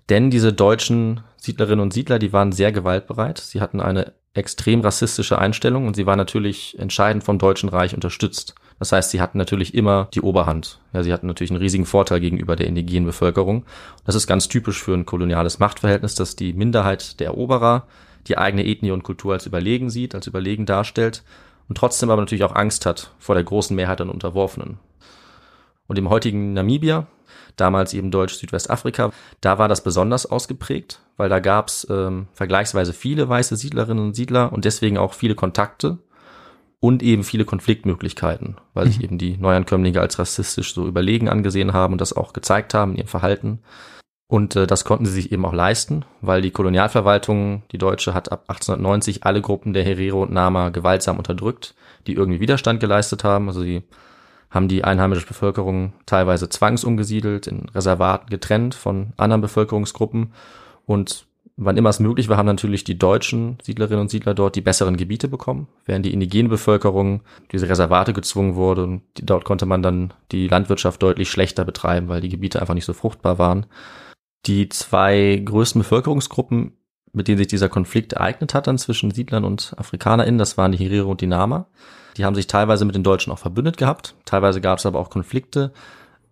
Denn 0.10 0.30
diese 0.30 0.52
deutschen 0.52 1.22
Siedlerinnen 1.38 1.80
und 1.80 1.94
Siedler, 1.94 2.20
die 2.20 2.34
waren 2.34 2.52
sehr 2.52 2.74
gewaltbereit. 2.74 3.38
Sie 3.38 3.62
hatten 3.62 3.80
eine 3.80 4.12
extrem 4.34 4.82
rassistische 4.82 5.40
Einstellung 5.40 5.88
und 5.88 5.96
sie 5.96 6.06
waren 6.06 6.18
natürlich 6.18 6.78
entscheidend 6.78 7.24
vom 7.24 7.40
Deutschen 7.40 7.70
Reich 7.70 7.96
unterstützt. 7.96 8.56
Das 8.80 8.92
heißt, 8.92 9.10
sie 9.12 9.22
hatten 9.22 9.38
natürlich 9.38 9.74
immer 9.74 10.08
die 10.14 10.22
Oberhand. 10.22 10.80
Ja, 10.94 11.04
sie 11.04 11.12
hatten 11.12 11.28
natürlich 11.28 11.52
einen 11.52 11.62
riesigen 11.62 11.86
Vorteil 11.86 12.20
gegenüber 12.20 12.56
der 12.56 12.68
indigenen 12.68 13.06
Bevölkerung. 13.06 13.66
Das 14.06 14.16
ist 14.16 14.28
ganz 14.28 14.48
typisch 14.48 14.82
für 14.82 14.94
ein 14.94 15.06
koloniales 15.06 15.60
Machtverhältnis, 15.60 16.16
dass 16.16 16.36
die 16.36 16.54
Minderheit 16.54 17.20
der 17.20 17.28
Eroberer 17.28 17.88
die 18.28 18.38
eigene 18.38 18.66
Ethnie 18.66 18.92
und 18.92 19.04
Kultur 19.04 19.34
als 19.34 19.46
überlegen 19.46 19.90
sieht, 19.90 20.14
als 20.14 20.28
überlegen 20.28 20.66
darstellt 20.66 21.24
und 21.70 21.78
trotzdem 21.78 22.10
aber 22.10 22.22
natürlich 22.22 22.44
auch 22.44 22.56
Angst 22.56 22.86
hat 22.86 23.12
vor 23.20 23.36
der 23.36 23.44
großen 23.44 23.76
Mehrheit 23.76 24.02
an 24.02 24.10
Unterworfenen. 24.10 24.80
Und 25.88 25.98
im 25.98 26.10
heutigen 26.10 26.54
Namibia, 26.54 27.08
damals 27.56 27.94
eben 27.94 28.12
Deutsch-Südwestafrika, 28.12 29.12
da 29.42 29.58
war 29.58 29.68
das 29.68 29.84
besonders 29.84 30.26
ausgeprägt, 30.26 31.00
weil 31.16 31.30
da 31.30 31.40
gab 31.40 31.70
es 31.70 31.88
ähm, 31.90 32.28
vergleichsweise 32.34 32.94
viele 32.94 33.28
weiße 33.28 33.56
Siedlerinnen 33.56 34.04
und 34.04 34.16
Siedler 34.16 34.52
und 34.52 34.66
deswegen 34.66 34.98
auch 34.98 35.14
viele 35.14 35.36
Kontakte 35.36 35.98
und 36.80 37.02
eben 37.02 37.24
viele 37.24 37.46
Konfliktmöglichkeiten, 37.46 38.58
weil 38.74 38.88
sich 38.88 39.04
eben 39.04 39.18
die 39.18 39.38
Neuankömmlinge 39.38 40.00
als 40.00 40.20
rassistisch 40.20 40.74
so 40.74 40.88
überlegen 40.88 41.28
angesehen 41.28 41.74
haben 41.74 41.94
und 41.94 42.02
das 42.02 42.14
auch 42.14 42.34
gezeigt 42.34 42.74
haben 42.74 42.92
in 42.92 42.98
ihrem 43.00 43.08
Verhalten. 43.08 43.60
Und 44.28 44.56
äh, 44.58 44.68
das 44.68 44.84
konnten 44.84 45.06
sie 45.06 45.14
sich 45.14 45.32
eben 45.32 45.46
auch 45.46 45.54
leisten, 45.54 46.04
weil 46.22 46.42
die 46.42 46.52
Kolonialverwaltung, 46.52 47.64
die 47.72 47.78
deutsche, 47.78 48.14
hat 48.14 48.32
ab 48.32 48.44
1890 48.50 49.24
alle 49.24 49.42
Gruppen 49.42 49.74
der 49.74 49.86
Herero 49.86 50.22
und 50.22 50.34
Nama 50.34 50.70
gewaltsam 50.70 51.18
unterdrückt, 51.18 51.76
die 52.06 52.14
irgendwie 52.14 52.42
Widerstand 52.42 52.82
geleistet 52.82 53.24
haben. 53.24 53.48
Also 53.48 53.62
sie 53.62 53.84
haben 54.50 54.68
die 54.68 54.84
einheimische 54.84 55.26
Bevölkerung 55.26 55.94
teilweise 56.06 56.50
zwangsumgesiedelt, 56.50 57.48
in 57.48 57.70
Reservaten 57.70 58.30
getrennt 58.30 58.76
von 58.76 59.14
anderen 59.18 59.42
Bevölkerungsgruppen. 59.42 60.34
Und 60.86 61.26
wann 61.58 61.76
immer 61.76 61.90
es 61.90 62.00
möglich 62.00 62.30
war, 62.30 62.38
haben 62.38 62.46
natürlich 62.46 62.84
die 62.84 63.00
deutschen 63.00 63.58
Siedlerinnen 63.64 64.02
und 64.02 64.12
Siedler 64.12 64.36
dort 64.36 64.56
die 64.56 64.62
besseren 64.62 64.96
Gebiete 64.96 65.28
bekommen, 65.28 65.68
während 65.86 66.06
die 66.06 66.14
indigene 66.14 66.50
Bevölkerung 66.50 67.22
diese 67.52 67.68
Reservate 67.68 68.14
gezwungen 68.14 68.56
wurde 68.56 68.84
und 68.84 69.02
dort 69.16 69.44
konnte 69.44 69.66
man 69.66 69.82
dann 69.82 70.14
die 70.32 70.48
Landwirtschaft 70.48 71.02
deutlich 71.02 71.30
schlechter 71.30 71.66
betreiben, 71.66 72.08
weil 72.08 72.22
die 72.22 72.30
Gebiete 72.30 72.62
einfach 72.62 72.76
nicht 72.76 72.86
so 72.86 72.94
fruchtbar 72.94 73.40
waren. 73.40 73.66
Die 74.46 74.70
zwei 74.70 75.42
größten 75.44 75.82
Bevölkerungsgruppen, 75.82 76.74
mit 77.12 77.28
denen 77.28 77.40
sich 77.40 77.48
dieser 77.48 77.70
Konflikt 77.70 78.14
ereignet 78.14 78.54
hat 78.54 78.68
dann 78.68 78.78
zwischen 78.78 79.10
Siedlern 79.10 79.44
und 79.44 79.74
AfrikanerInnen, 79.78 80.38
das 80.38 80.58
waren 80.58 80.72
die 80.72 80.78
Herero 80.78 81.10
und 81.10 81.22
die 81.22 81.28
Nama. 81.28 81.68
Die 82.18 82.26
haben 82.26 82.36
sich 82.36 82.48
teilweise 82.48 82.86
mit 82.86 82.96
den 82.96 83.04
Deutschen 83.04 83.34
auch 83.34 83.40
verbündet 83.40 83.78
gehabt, 83.78 84.16
teilweise 84.26 84.62
gab 84.62 84.78
es 84.78 84.86
aber 84.86 85.00
auch 85.00 85.10
Konflikte, 85.10 85.74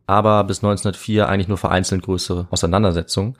aber 0.05 0.43
bis 0.43 0.59
1904 0.59 1.27
eigentlich 1.27 1.47
nur 1.47 1.57
vereinzelt 1.57 2.03
größere 2.03 2.47
Auseinandersetzungen. 2.51 3.35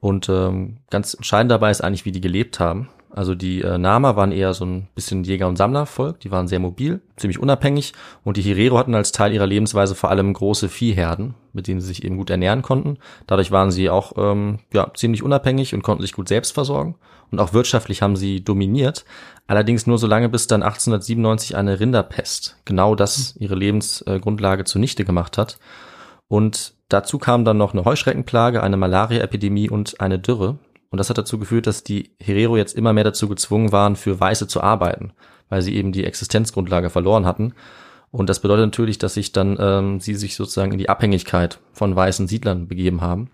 Und 0.00 0.28
ähm, 0.28 0.78
ganz 0.88 1.14
entscheidend 1.14 1.50
dabei 1.50 1.70
ist 1.70 1.82
eigentlich, 1.82 2.04
wie 2.04 2.12
die 2.12 2.20
gelebt 2.20 2.58
haben. 2.58 2.88
Also 3.12 3.34
die 3.34 3.60
äh, 3.62 3.76
Nama 3.76 4.14
waren 4.14 4.30
eher 4.30 4.54
so 4.54 4.64
ein 4.64 4.86
bisschen 4.94 5.24
Jäger- 5.24 5.48
und 5.48 5.56
Sammlervolk, 5.56 6.20
die 6.20 6.30
waren 6.30 6.46
sehr 6.46 6.60
mobil, 6.60 7.00
ziemlich 7.16 7.40
unabhängig 7.40 7.92
und 8.22 8.36
die 8.36 8.42
Herero 8.42 8.78
hatten 8.78 8.94
als 8.94 9.10
Teil 9.10 9.32
ihrer 9.32 9.48
Lebensweise 9.48 9.96
vor 9.96 10.10
allem 10.10 10.32
große 10.32 10.68
Viehherden, 10.68 11.34
mit 11.52 11.66
denen 11.66 11.80
sie 11.80 11.88
sich 11.88 12.04
eben 12.04 12.16
gut 12.16 12.30
ernähren 12.30 12.62
konnten. 12.62 12.98
Dadurch 13.26 13.50
waren 13.50 13.72
sie 13.72 13.90
auch 13.90 14.12
ähm, 14.16 14.60
ja, 14.72 14.92
ziemlich 14.94 15.24
unabhängig 15.24 15.74
und 15.74 15.82
konnten 15.82 16.02
sich 16.02 16.12
gut 16.12 16.28
selbst 16.28 16.52
versorgen 16.52 16.94
und 17.32 17.40
auch 17.40 17.52
wirtschaftlich 17.52 18.00
haben 18.00 18.14
sie 18.14 18.44
dominiert, 18.44 19.04
allerdings 19.48 19.88
nur 19.88 19.98
so 19.98 20.06
lange 20.06 20.28
bis 20.28 20.46
dann 20.46 20.62
1897 20.62 21.56
eine 21.56 21.80
Rinderpest 21.80 22.58
genau 22.64 22.94
das 22.94 23.34
ihre 23.40 23.56
Lebensgrundlage 23.56 24.64
zunichte 24.64 25.04
gemacht 25.04 25.36
hat. 25.36 25.58
Und 26.30 26.74
dazu 26.88 27.18
kam 27.18 27.44
dann 27.44 27.56
noch 27.56 27.72
eine 27.74 27.84
Heuschreckenplage, 27.84 28.62
eine 28.62 28.76
Malaria-Epidemie 28.76 29.68
und 29.68 30.00
eine 30.00 30.20
Dürre. 30.20 30.58
Und 30.90 30.98
das 30.98 31.10
hat 31.10 31.18
dazu 31.18 31.40
geführt, 31.40 31.66
dass 31.66 31.82
die 31.82 32.12
Herero 32.20 32.56
jetzt 32.56 32.76
immer 32.76 32.92
mehr 32.92 33.02
dazu 33.02 33.28
gezwungen 33.28 33.72
waren, 33.72 33.96
für 33.96 34.20
Weiße 34.20 34.46
zu 34.46 34.62
arbeiten, 34.62 35.12
weil 35.48 35.60
sie 35.62 35.74
eben 35.74 35.90
die 35.90 36.04
Existenzgrundlage 36.04 36.88
verloren 36.88 37.26
hatten. 37.26 37.54
Und 38.12 38.30
das 38.30 38.38
bedeutet 38.38 38.66
natürlich, 38.66 38.98
dass 38.98 39.14
sich 39.14 39.32
dann 39.32 39.56
ähm, 39.58 39.98
sie 39.98 40.14
sich 40.14 40.36
sozusagen 40.36 40.70
in 40.70 40.78
die 40.78 40.88
Abhängigkeit 40.88 41.58
von 41.72 41.96
weißen 41.96 42.28
Siedlern 42.28 42.68
begeben 42.68 43.00
haben. 43.00 43.30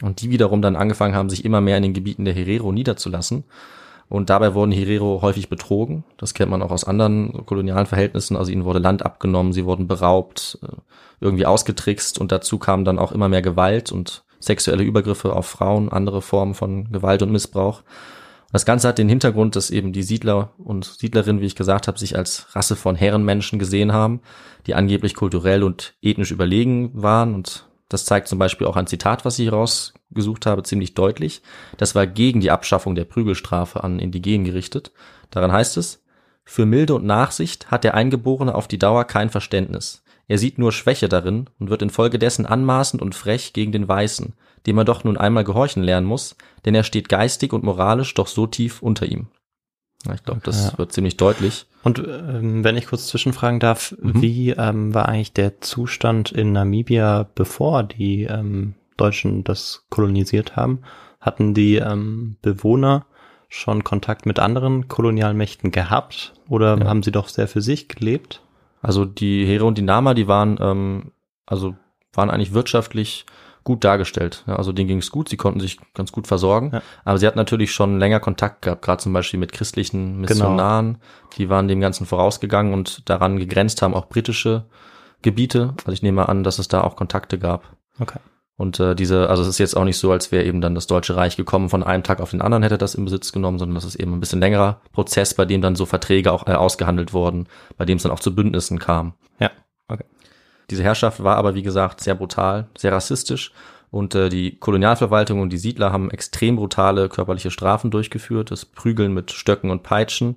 Und 0.00 0.20
die 0.20 0.30
wiederum 0.30 0.62
dann 0.62 0.76
angefangen 0.76 1.16
haben, 1.16 1.28
sich 1.28 1.44
immer 1.44 1.60
mehr 1.60 1.78
in 1.78 1.82
den 1.82 1.94
Gebieten 1.94 2.24
der 2.24 2.34
Herero 2.34 2.70
niederzulassen. 2.70 3.42
Und 4.08 4.30
dabei 4.30 4.54
wurden 4.54 4.72
Herero 4.72 5.20
häufig 5.22 5.48
betrogen. 5.48 6.04
Das 6.16 6.32
kennt 6.32 6.50
man 6.50 6.62
auch 6.62 6.70
aus 6.70 6.84
anderen 6.84 7.44
kolonialen 7.44 7.86
Verhältnissen. 7.86 8.36
Also 8.36 8.52
ihnen 8.52 8.64
wurde 8.64 8.78
Land 8.78 9.04
abgenommen, 9.04 9.52
sie 9.52 9.64
wurden 9.64 9.88
beraubt, 9.88 10.58
äh, 10.62 10.76
irgendwie 11.20 11.46
ausgetrickst 11.46 12.18
und 12.18 12.30
dazu 12.30 12.58
kam 12.58 12.84
dann 12.84 12.98
auch 12.98 13.12
immer 13.12 13.28
mehr 13.28 13.42
Gewalt 13.42 13.90
und 13.90 14.24
sexuelle 14.38 14.84
Übergriffe 14.84 15.34
auf 15.34 15.46
Frauen, 15.46 15.88
andere 15.88 16.22
Formen 16.22 16.54
von 16.54 16.92
Gewalt 16.92 17.22
und 17.22 17.32
Missbrauch. 17.32 17.82
Das 18.52 18.64
Ganze 18.64 18.88
hat 18.88 18.98
den 18.98 19.08
Hintergrund, 19.08 19.56
dass 19.56 19.70
eben 19.70 19.92
die 19.92 20.02
Siedler 20.02 20.52
und 20.58 20.84
Siedlerinnen, 20.84 21.42
wie 21.42 21.46
ich 21.46 21.56
gesagt 21.56 21.88
habe, 21.88 21.98
sich 21.98 22.16
als 22.16 22.54
Rasse 22.54 22.76
von 22.76 22.94
Herrenmenschen 22.94 23.58
gesehen 23.58 23.92
haben, 23.92 24.20
die 24.66 24.74
angeblich 24.74 25.14
kulturell 25.14 25.62
und 25.64 25.94
ethnisch 26.00 26.30
überlegen 26.30 26.90
waren. 26.94 27.34
Und 27.34 27.66
das 27.88 28.04
zeigt 28.04 28.28
zum 28.28 28.38
Beispiel 28.38 28.66
auch 28.66 28.76
ein 28.76 28.86
Zitat, 28.86 29.24
was 29.24 29.38
ich 29.38 29.52
rausgesucht 29.52 30.46
habe, 30.46 30.62
ziemlich 30.62 30.94
deutlich. 30.94 31.42
Das 31.76 31.94
war 31.94 32.06
gegen 32.06 32.40
die 32.40 32.50
Abschaffung 32.50 32.94
der 32.94 33.04
Prügelstrafe 33.04 33.84
an 33.84 33.98
Indigenen 33.98 34.44
gerichtet. 34.44 34.92
Daran 35.30 35.52
heißt 35.52 35.76
es, 35.76 36.02
für 36.44 36.66
Milde 36.66 36.94
und 36.94 37.04
Nachsicht 37.04 37.70
hat 37.70 37.84
der 37.84 37.94
Eingeborene 37.94 38.54
auf 38.54 38.68
die 38.68 38.78
Dauer 38.78 39.04
kein 39.04 39.30
Verständnis. 39.30 40.02
Er 40.28 40.38
sieht 40.38 40.58
nur 40.58 40.72
Schwäche 40.72 41.08
darin 41.08 41.48
und 41.58 41.70
wird 41.70 41.82
infolgedessen 41.82 42.46
anmaßend 42.46 43.00
und 43.02 43.14
frech 43.14 43.52
gegen 43.52 43.72
den 43.72 43.88
Weißen, 43.88 44.34
dem 44.66 44.78
er 44.78 44.84
doch 44.84 45.04
nun 45.04 45.16
einmal 45.16 45.44
gehorchen 45.44 45.82
lernen 45.82 46.06
muss, 46.06 46.36
denn 46.64 46.74
er 46.74 46.82
steht 46.82 47.08
geistig 47.08 47.52
und 47.52 47.62
moralisch 47.62 48.14
doch 48.14 48.26
so 48.26 48.46
tief 48.46 48.82
unter 48.82 49.06
ihm. 49.06 49.28
Ich 50.14 50.22
glaube, 50.24 50.40
das 50.44 50.72
Ja. 50.72 50.78
wird 50.78 50.92
ziemlich 50.92 51.16
deutlich. 51.16 51.66
Und 51.82 51.98
ähm, 51.98 52.64
wenn 52.64 52.76
ich 52.76 52.86
kurz 52.86 53.06
zwischenfragen 53.08 53.60
darf, 53.60 53.94
Mhm. 54.00 54.22
wie 54.22 54.50
ähm, 54.50 54.94
war 54.94 55.08
eigentlich 55.08 55.32
der 55.32 55.60
Zustand 55.60 56.32
in 56.32 56.52
Namibia, 56.52 57.28
bevor 57.34 57.82
die 57.82 58.24
ähm, 58.24 58.74
Deutschen 58.96 59.44
das 59.44 59.84
kolonisiert 59.90 60.56
haben? 60.56 60.80
Hatten 61.20 61.54
die 61.54 61.76
ähm, 61.76 62.36
Bewohner 62.42 63.06
schon 63.48 63.84
Kontakt 63.84 64.26
mit 64.26 64.38
anderen 64.38 64.88
Kolonialmächten 64.88 65.70
gehabt 65.70 66.34
oder 66.48 66.78
Ja. 66.78 66.86
haben 66.86 67.02
sie 67.02 67.12
doch 67.12 67.28
sehr 67.28 67.48
für 67.48 67.62
sich 67.62 67.88
gelebt? 67.88 68.42
Also 68.82 69.04
die 69.04 69.44
Here 69.46 69.64
und 69.64 69.78
die 69.78 69.82
Nama, 69.82 70.14
die 70.14 70.28
waren 70.28 70.58
ähm, 70.60 71.12
also 71.46 71.76
waren 72.12 72.30
eigentlich 72.30 72.52
wirtschaftlich 72.54 73.26
gut 73.66 73.84
dargestellt. 73.84 74.44
Ja, 74.46 74.56
also 74.56 74.72
denen 74.72 74.88
ging 74.88 74.98
es 74.98 75.10
gut, 75.10 75.28
sie 75.28 75.36
konnten 75.36 75.60
sich 75.60 75.78
ganz 75.92 76.12
gut 76.12 76.26
versorgen. 76.28 76.70
Ja. 76.72 76.82
Aber 77.04 77.18
sie 77.18 77.26
hatten 77.26 77.36
natürlich 77.36 77.72
schon 77.72 77.98
länger 77.98 78.20
Kontakt 78.20 78.62
gehabt, 78.62 78.82
gerade 78.82 79.02
zum 79.02 79.12
Beispiel 79.12 79.40
mit 79.40 79.52
christlichen 79.52 80.20
Missionaren. 80.20 80.98
Die 81.36 81.50
waren 81.50 81.68
dem 81.68 81.80
Ganzen 81.80 82.06
vorausgegangen 82.06 82.72
und 82.72 83.10
daran 83.10 83.38
gegrenzt 83.38 83.82
haben 83.82 83.92
auch 83.92 84.06
britische 84.06 84.66
Gebiete. 85.20 85.74
Also 85.78 85.92
ich 85.92 86.02
nehme 86.02 86.28
an, 86.28 86.44
dass 86.44 86.60
es 86.60 86.68
da 86.68 86.82
auch 86.82 86.94
Kontakte 86.94 87.38
gab. 87.38 87.76
Okay. 87.98 88.20
Und 88.56 88.78
äh, 88.78 88.94
diese, 88.94 89.28
also 89.28 89.42
es 89.42 89.48
ist 89.48 89.58
jetzt 89.58 89.76
auch 89.76 89.84
nicht 89.84 89.98
so, 89.98 90.12
als 90.12 90.30
wäre 90.30 90.44
eben 90.44 90.60
dann 90.60 90.76
das 90.76 90.86
Deutsche 90.86 91.16
Reich 91.16 91.36
gekommen, 91.36 91.68
von 91.68 91.82
einem 91.82 92.04
Tag 92.04 92.20
auf 92.20 92.30
den 92.30 92.40
anderen 92.40 92.62
hätte 92.62 92.78
das 92.78 92.94
in 92.94 93.04
Besitz 93.04 93.32
genommen, 93.32 93.58
sondern 93.58 93.74
das 93.74 93.84
ist 93.84 93.96
eben 93.96 94.14
ein 94.14 94.20
bisschen 94.20 94.40
längerer 94.40 94.80
Prozess, 94.92 95.34
bei 95.34 95.44
dem 95.44 95.60
dann 95.60 95.74
so 95.74 95.84
Verträge 95.86 96.32
auch 96.32 96.46
äh, 96.46 96.52
ausgehandelt 96.52 97.12
wurden, 97.12 97.48
bei 97.76 97.84
dem 97.84 97.96
es 97.96 98.04
dann 98.04 98.12
auch 98.12 98.20
zu 98.20 98.34
Bündnissen 98.34 98.78
kam. 98.78 99.14
Ja. 99.40 99.50
Diese 100.70 100.82
Herrschaft 100.82 101.22
war 101.22 101.36
aber, 101.36 101.54
wie 101.54 101.62
gesagt, 101.62 102.00
sehr 102.00 102.14
brutal, 102.14 102.68
sehr 102.76 102.92
rassistisch 102.92 103.52
und 103.90 104.14
äh, 104.14 104.28
die 104.28 104.58
Kolonialverwaltung 104.58 105.40
und 105.40 105.50
die 105.50 105.58
Siedler 105.58 105.92
haben 105.92 106.10
extrem 106.10 106.56
brutale 106.56 107.08
körperliche 107.08 107.50
Strafen 107.50 107.90
durchgeführt, 107.90 108.50
das 108.50 108.64
Prügeln 108.64 109.14
mit 109.14 109.30
Stöcken 109.30 109.70
und 109.70 109.82
Peitschen. 109.82 110.36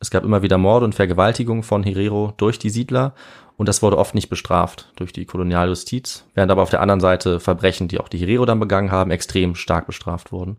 Es 0.00 0.10
gab 0.10 0.24
immer 0.24 0.42
wieder 0.42 0.58
Morde 0.58 0.84
und 0.84 0.94
Vergewaltigungen 0.94 1.62
von 1.62 1.82
Herero 1.82 2.32
durch 2.36 2.58
die 2.58 2.70
Siedler 2.70 3.14
und 3.56 3.68
das 3.68 3.82
wurde 3.82 3.98
oft 3.98 4.14
nicht 4.14 4.30
bestraft 4.30 4.90
durch 4.96 5.12
die 5.12 5.26
Kolonialjustiz, 5.26 6.24
während 6.34 6.50
aber 6.50 6.62
auf 6.62 6.70
der 6.70 6.80
anderen 6.80 7.00
Seite 7.00 7.40
Verbrechen, 7.40 7.88
die 7.88 8.00
auch 8.00 8.08
die 8.08 8.18
Herero 8.18 8.46
dann 8.46 8.60
begangen 8.60 8.90
haben, 8.90 9.10
extrem 9.10 9.54
stark 9.54 9.86
bestraft 9.86 10.32
wurden. 10.32 10.58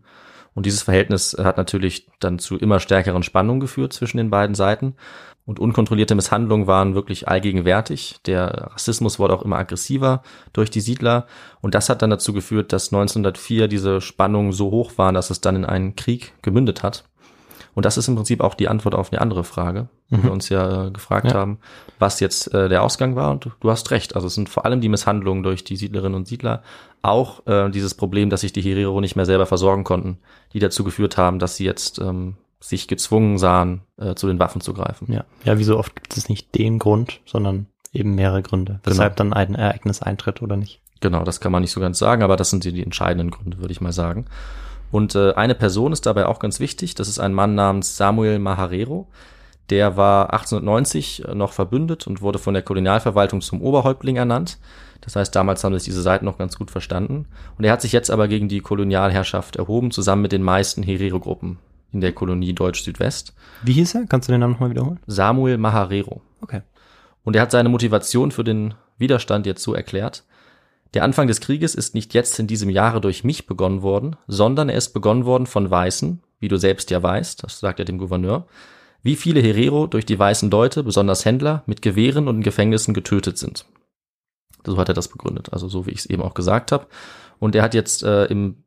Und 0.54 0.66
dieses 0.66 0.82
Verhältnis 0.82 1.36
hat 1.36 1.56
natürlich 1.56 2.06
dann 2.20 2.38
zu 2.38 2.56
immer 2.58 2.78
stärkeren 2.78 3.22
Spannungen 3.22 3.60
geführt 3.60 3.92
zwischen 3.92 4.18
den 4.18 4.30
beiden 4.30 4.54
Seiten. 4.54 4.94
Und 5.44 5.58
unkontrollierte 5.58 6.14
Misshandlungen 6.14 6.66
waren 6.68 6.94
wirklich 6.94 7.26
allgegenwärtig. 7.28 8.16
Der 8.26 8.70
Rassismus 8.74 9.18
wurde 9.18 9.34
auch 9.34 9.42
immer 9.42 9.56
aggressiver 9.58 10.22
durch 10.52 10.70
die 10.70 10.80
Siedler. 10.80 11.26
Und 11.60 11.74
das 11.74 11.88
hat 11.88 12.00
dann 12.00 12.10
dazu 12.10 12.32
geführt, 12.32 12.72
dass 12.72 12.92
1904 12.92 13.66
diese 13.66 14.00
Spannungen 14.00 14.52
so 14.52 14.70
hoch 14.70 14.92
waren, 14.98 15.14
dass 15.14 15.30
es 15.30 15.40
dann 15.40 15.56
in 15.56 15.64
einen 15.64 15.96
Krieg 15.96 16.32
gemündet 16.42 16.82
hat. 16.84 17.04
Und 17.74 17.86
das 17.86 17.96
ist 17.96 18.06
im 18.06 18.16
Prinzip 18.16 18.40
auch 18.42 18.54
die 18.54 18.68
Antwort 18.68 18.94
auf 18.94 19.10
eine 19.10 19.20
andere 19.20 19.44
Frage, 19.44 19.88
wo 20.10 20.18
Mhm. 20.18 20.22
wir 20.24 20.32
uns 20.32 20.48
ja 20.50 20.86
äh, 20.86 20.90
gefragt 20.90 21.28
Ja. 21.28 21.34
haben, 21.34 21.58
was 21.98 22.20
jetzt 22.20 22.52
äh, 22.52 22.68
der 22.68 22.82
Ausgang 22.82 23.16
war. 23.16 23.30
Und 23.30 23.46
du, 23.46 23.50
du 23.60 23.70
hast 23.70 23.90
recht. 23.90 24.14
Also 24.14 24.26
es 24.28 24.34
sind 24.34 24.48
vor 24.50 24.64
allem 24.66 24.80
die 24.82 24.90
Misshandlungen 24.90 25.42
durch 25.42 25.64
die 25.64 25.76
Siedlerinnen 25.76 26.14
und 26.14 26.28
Siedler, 26.28 26.62
auch 27.00 27.44
äh, 27.46 27.68
dieses 27.70 27.94
Problem, 27.94 28.28
dass 28.30 28.42
sich 28.42 28.52
die 28.52 28.60
Herero 28.62 29.00
nicht 29.00 29.16
mehr 29.16 29.24
selber 29.26 29.46
versorgen 29.46 29.84
konnten, 29.84 30.18
die 30.52 30.58
dazu 30.60 30.84
geführt 30.84 31.16
haben, 31.16 31.38
dass 31.38 31.56
sie 31.56 31.64
jetzt 31.64 31.98
ähm, 31.98 32.36
sich 32.62 32.86
gezwungen 32.86 33.38
sahen, 33.38 33.82
äh, 33.98 34.14
zu 34.14 34.28
den 34.28 34.38
Waffen 34.38 34.60
zu 34.60 34.72
greifen. 34.72 35.12
Ja. 35.12 35.24
Ja, 35.44 35.58
wie 35.58 35.64
so 35.64 35.78
oft 35.78 35.96
gibt 35.96 36.16
es 36.16 36.28
nicht 36.28 36.54
den 36.54 36.78
Grund, 36.78 37.20
sondern 37.26 37.66
eben 37.92 38.14
mehrere 38.14 38.42
Gründe, 38.42 38.80
weshalb 38.84 39.16
dann 39.16 39.32
ein 39.32 39.54
Ereignis 39.54 40.00
eintritt 40.00 40.42
oder 40.42 40.56
nicht. 40.56 40.80
Genau, 41.00 41.24
das 41.24 41.40
kann 41.40 41.50
man 41.50 41.62
nicht 41.62 41.72
so 41.72 41.80
ganz 41.80 41.98
sagen, 41.98 42.22
aber 42.22 42.36
das 42.36 42.50
sind 42.50 42.64
die, 42.64 42.72
die 42.72 42.84
entscheidenden 42.84 43.32
Gründe, 43.32 43.58
würde 43.58 43.72
ich 43.72 43.80
mal 43.80 43.92
sagen. 43.92 44.26
Und 44.92 45.16
äh, 45.16 45.32
eine 45.34 45.56
Person 45.56 45.92
ist 45.92 46.06
dabei 46.06 46.26
auch 46.26 46.38
ganz 46.38 46.60
wichtig. 46.60 46.94
Das 46.94 47.08
ist 47.08 47.18
ein 47.18 47.34
Mann 47.34 47.56
namens 47.56 47.96
Samuel 47.96 48.38
Maharero. 48.38 49.08
Der 49.70 49.96
war 49.96 50.32
1890 50.32 51.24
noch 51.34 51.52
verbündet 51.52 52.06
und 52.06 52.20
wurde 52.20 52.38
von 52.38 52.54
der 52.54 52.62
Kolonialverwaltung 52.62 53.40
zum 53.40 53.60
Oberhäuptling 53.60 54.16
ernannt. 54.16 54.58
Das 55.00 55.16
heißt, 55.16 55.34
damals 55.34 55.64
haben 55.64 55.74
sich 55.74 55.84
diese 55.84 56.02
Seiten 56.02 56.26
noch 56.26 56.38
ganz 56.38 56.56
gut 56.56 56.70
verstanden. 56.70 57.26
Und 57.58 57.64
er 57.64 57.72
hat 57.72 57.80
sich 57.80 57.92
jetzt 57.92 58.10
aber 58.10 58.28
gegen 58.28 58.48
die 58.48 58.60
Kolonialherrschaft 58.60 59.56
erhoben, 59.56 59.90
zusammen 59.90 60.22
mit 60.22 60.32
den 60.32 60.42
meisten 60.42 60.82
Herero-Gruppen 60.82 61.58
in 61.92 62.00
der 62.00 62.12
Kolonie 62.12 62.52
Deutsch-Südwest. 62.52 63.34
Wie 63.62 63.72
hieß 63.72 63.94
er? 63.94 64.06
Kannst 64.06 64.28
du 64.28 64.32
den 64.32 64.40
Namen 64.40 64.54
nochmal 64.54 64.70
wiederholen? 64.70 65.00
Samuel 65.06 65.58
Maharero. 65.58 66.22
Okay. 66.40 66.62
Und 67.24 67.36
er 67.36 67.42
hat 67.42 67.50
seine 67.50 67.68
Motivation 67.68 68.30
für 68.30 68.44
den 68.44 68.74
Widerstand 68.98 69.46
jetzt 69.46 69.62
so 69.62 69.74
erklärt. 69.74 70.24
Der 70.94 71.04
Anfang 71.04 71.26
des 71.26 71.40
Krieges 71.40 71.74
ist 71.74 71.94
nicht 71.94 72.12
jetzt 72.14 72.38
in 72.38 72.46
diesem 72.46 72.68
Jahre 72.68 73.00
durch 73.00 73.24
mich 73.24 73.46
begonnen 73.46 73.82
worden, 73.82 74.16
sondern 74.26 74.68
er 74.68 74.76
ist 74.76 74.92
begonnen 74.92 75.24
worden 75.24 75.46
von 75.46 75.70
Weißen, 75.70 76.22
wie 76.40 76.48
du 76.48 76.56
selbst 76.56 76.90
ja 76.90 77.02
weißt, 77.02 77.44
das 77.44 77.60
sagt 77.60 77.78
er 77.78 77.84
dem 77.84 77.98
Gouverneur, 77.98 78.46
wie 79.02 79.16
viele 79.16 79.40
Herero 79.40 79.86
durch 79.86 80.04
die 80.04 80.18
weißen 80.18 80.50
Leute, 80.50 80.82
besonders 80.82 81.24
Händler, 81.24 81.62
mit 81.66 81.82
Gewehren 81.82 82.28
und 82.28 82.36
in 82.36 82.42
Gefängnissen 82.42 82.94
getötet 82.94 83.38
sind. 83.38 83.64
So 84.64 84.76
hat 84.76 84.88
er 84.88 84.94
das 84.94 85.08
begründet, 85.08 85.52
also 85.52 85.68
so 85.68 85.86
wie 85.86 85.90
ich 85.90 86.00
es 86.00 86.06
eben 86.06 86.22
auch 86.22 86.34
gesagt 86.34 86.70
habe. 86.72 86.86
Und 87.38 87.54
er 87.54 87.62
hat 87.62 87.74
jetzt 87.74 88.04
äh, 88.04 88.26
im 88.26 88.62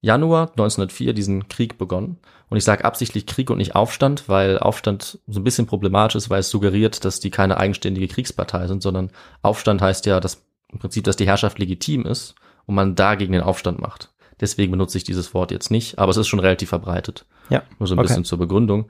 Januar 0.00 0.50
1904 0.50 1.12
diesen 1.12 1.48
Krieg 1.48 1.78
begonnen. 1.78 2.18
Und 2.48 2.56
ich 2.56 2.64
sage 2.64 2.84
absichtlich 2.84 3.26
Krieg 3.26 3.50
und 3.50 3.58
nicht 3.58 3.74
Aufstand, 3.74 4.28
weil 4.28 4.58
Aufstand 4.58 5.18
so 5.26 5.40
ein 5.40 5.44
bisschen 5.44 5.66
problematisch 5.66 6.16
ist, 6.16 6.30
weil 6.30 6.40
es 6.40 6.50
suggeriert, 6.50 7.04
dass 7.04 7.20
die 7.20 7.30
keine 7.30 7.58
eigenständige 7.58 8.08
Kriegspartei 8.08 8.66
sind, 8.68 8.82
sondern 8.82 9.10
Aufstand 9.42 9.82
heißt 9.82 10.06
ja, 10.06 10.20
dass 10.20 10.46
im 10.72 10.78
Prinzip, 10.78 11.04
dass 11.04 11.16
die 11.16 11.26
Herrschaft 11.26 11.58
legitim 11.58 12.06
ist 12.06 12.34
und 12.66 12.74
man 12.74 12.94
dagegen 12.94 13.32
den 13.32 13.42
Aufstand 13.42 13.80
macht. 13.80 14.10
Deswegen 14.40 14.70
benutze 14.70 14.98
ich 14.98 15.04
dieses 15.04 15.34
Wort 15.34 15.50
jetzt 15.50 15.70
nicht, 15.70 15.98
aber 15.98 16.10
es 16.10 16.16
ist 16.16 16.28
schon 16.28 16.38
relativ 16.40 16.68
verbreitet. 16.68 17.24
Ja. 17.50 17.62
Nur 17.78 17.86
so 17.88 17.94
ein 17.94 17.98
Okay. 17.98 18.08
bisschen 18.08 18.24
zur 18.24 18.38
Begründung. 18.38 18.88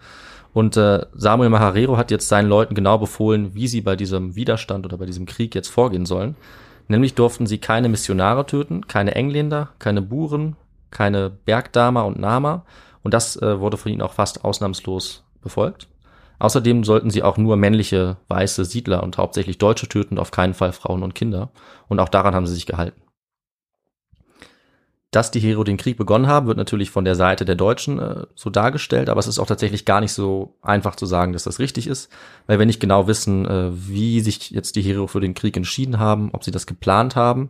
Und 0.52 0.76
äh, 0.76 1.06
Samuel 1.14 1.50
Maharero 1.50 1.96
hat 1.96 2.10
jetzt 2.10 2.28
seinen 2.28 2.48
Leuten 2.48 2.74
genau 2.74 2.98
befohlen, 2.98 3.54
wie 3.54 3.68
sie 3.68 3.80
bei 3.80 3.96
diesem 3.96 4.34
Widerstand 4.34 4.84
oder 4.84 4.98
bei 4.98 5.06
diesem 5.06 5.26
Krieg 5.26 5.54
jetzt 5.54 5.68
vorgehen 5.68 6.04
sollen. 6.06 6.36
Nämlich 6.88 7.14
durften 7.14 7.46
sie 7.46 7.58
keine 7.58 7.88
Missionare 7.88 8.46
töten, 8.46 8.86
keine 8.88 9.14
Engländer, 9.14 9.70
keine 9.78 10.02
Buren, 10.02 10.56
keine 10.90 11.30
Bergdamer 11.30 12.04
und 12.04 12.18
Nama. 12.18 12.64
Und 13.02 13.14
das 13.14 13.40
äh, 13.40 13.60
wurde 13.60 13.76
von 13.76 13.92
ihnen 13.92 14.02
auch 14.02 14.12
fast 14.12 14.44
ausnahmslos 14.44 15.24
befolgt. 15.40 15.88
Außerdem 16.38 16.84
sollten 16.84 17.10
sie 17.10 17.22
auch 17.22 17.36
nur 17.36 17.56
männliche 17.56 18.16
weiße 18.28 18.64
Siedler 18.64 19.02
und 19.02 19.18
hauptsächlich 19.18 19.58
Deutsche 19.58 19.88
töten 19.88 20.18
auf 20.18 20.30
keinen 20.30 20.54
Fall 20.54 20.72
Frauen 20.72 21.02
und 21.02 21.14
Kinder. 21.14 21.50
Und 21.88 22.00
auch 22.00 22.08
daran 22.08 22.34
haben 22.34 22.46
sie 22.46 22.54
sich 22.54 22.66
gehalten. 22.66 23.00
Dass 25.10 25.30
die 25.30 25.40
Hero 25.40 25.64
den 25.64 25.78
Krieg 25.78 25.96
begonnen 25.96 26.26
haben, 26.26 26.48
wird 26.48 26.58
natürlich 26.58 26.90
von 26.90 27.06
der 27.06 27.14
Seite 27.14 27.46
der 27.46 27.54
Deutschen 27.54 27.98
äh, 27.98 28.26
so 28.34 28.50
dargestellt, 28.50 29.08
aber 29.08 29.20
es 29.20 29.26
ist 29.26 29.38
auch 29.38 29.46
tatsächlich 29.46 29.86
gar 29.86 30.02
nicht 30.02 30.12
so 30.12 30.58
einfach 30.60 30.96
zu 30.96 31.06
sagen, 31.06 31.32
dass 31.32 31.44
das 31.44 31.58
richtig 31.58 31.86
ist, 31.86 32.12
weil 32.46 32.58
wir 32.58 32.66
nicht 32.66 32.78
genau 32.78 33.06
wissen, 33.06 33.46
äh, 33.46 33.70
wie 33.72 34.20
sich 34.20 34.50
jetzt 34.50 34.76
die 34.76 34.82
Hero 34.82 35.06
für 35.06 35.20
den 35.20 35.32
Krieg 35.32 35.56
entschieden 35.56 35.98
haben, 35.98 36.28
ob 36.34 36.44
sie 36.44 36.50
das 36.50 36.66
geplant 36.66 37.16
haben. 37.16 37.48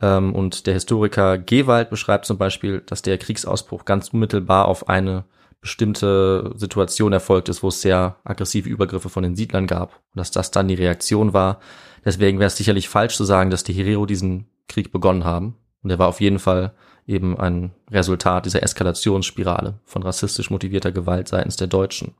Ähm, 0.00 0.34
und 0.34 0.66
der 0.66 0.74
Historiker 0.74 1.38
Gewald 1.38 1.90
beschreibt 1.90 2.26
zum 2.26 2.38
Beispiel, 2.38 2.80
dass 2.80 3.02
der 3.02 3.18
Kriegsausbruch 3.18 3.84
ganz 3.84 4.08
unmittelbar 4.08 4.66
auf 4.66 4.88
eine 4.88 5.24
bestimmte 5.60 6.52
Situation 6.54 7.12
erfolgt 7.12 7.48
ist, 7.48 7.62
wo 7.62 7.68
es 7.68 7.80
sehr 7.80 8.16
aggressive 8.24 8.68
Übergriffe 8.68 9.08
von 9.08 9.24
den 9.24 9.34
Siedlern 9.34 9.66
gab 9.66 9.96
und 10.14 10.18
dass 10.18 10.30
das 10.30 10.50
dann 10.50 10.68
die 10.68 10.74
Reaktion 10.74 11.32
war. 11.32 11.58
Deswegen 12.04 12.38
wäre 12.38 12.46
es 12.46 12.56
sicherlich 12.56 12.88
falsch 12.88 13.16
zu 13.16 13.24
sagen, 13.24 13.50
dass 13.50 13.64
die 13.64 13.72
Herero 13.72 14.06
diesen 14.06 14.46
Krieg 14.68 14.92
begonnen 14.92 15.24
haben. 15.24 15.56
Und 15.82 15.90
er 15.90 15.98
war 15.98 16.08
auf 16.08 16.20
jeden 16.20 16.38
Fall 16.38 16.74
eben 17.06 17.38
ein 17.38 17.72
Resultat 17.90 18.46
dieser 18.46 18.62
Eskalationsspirale 18.62 19.80
von 19.84 20.02
rassistisch 20.02 20.50
motivierter 20.50 20.92
Gewalt 20.92 21.28
seitens 21.28 21.56
der 21.56 21.66
Deutschen. 21.66 22.14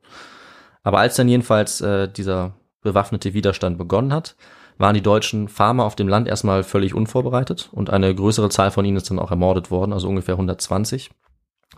Aber 0.82 0.98
als 0.98 1.16
dann 1.16 1.28
jedenfalls 1.28 1.80
äh, 1.80 2.08
dieser 2.08 2.54
bewaffnete 2.82 3.34
Widerstand 3.34 3.78
begonnen 3.78 4.12
hat, 4.12 4.36
waren 4.78 4.94
die 4.94 5.02
deutschen 5.02 5.48
Farmer 5.48 5.84
auf 5.84 5.96
dem 5.96 6.08
Land 6.08 6.28
erstmal 6.28 6.62
völlig 6.62 6.94
unvorbereitet 6.94 7.68
und 7.72 7.90
eine 7.90 8.14
größere 8.14 8.48
Zahl 8.48 8.70
von 8.70 8.84
ihnen 8.84 8.96
ist 8.96 9.10
dann 9.10 9.18
auch 9.18 9.30
ermordet 9.30 9.70
worden, 9.70 9.92
also 9.92 10.08
ungefähr 10.08 10.34
120 10.34 11.10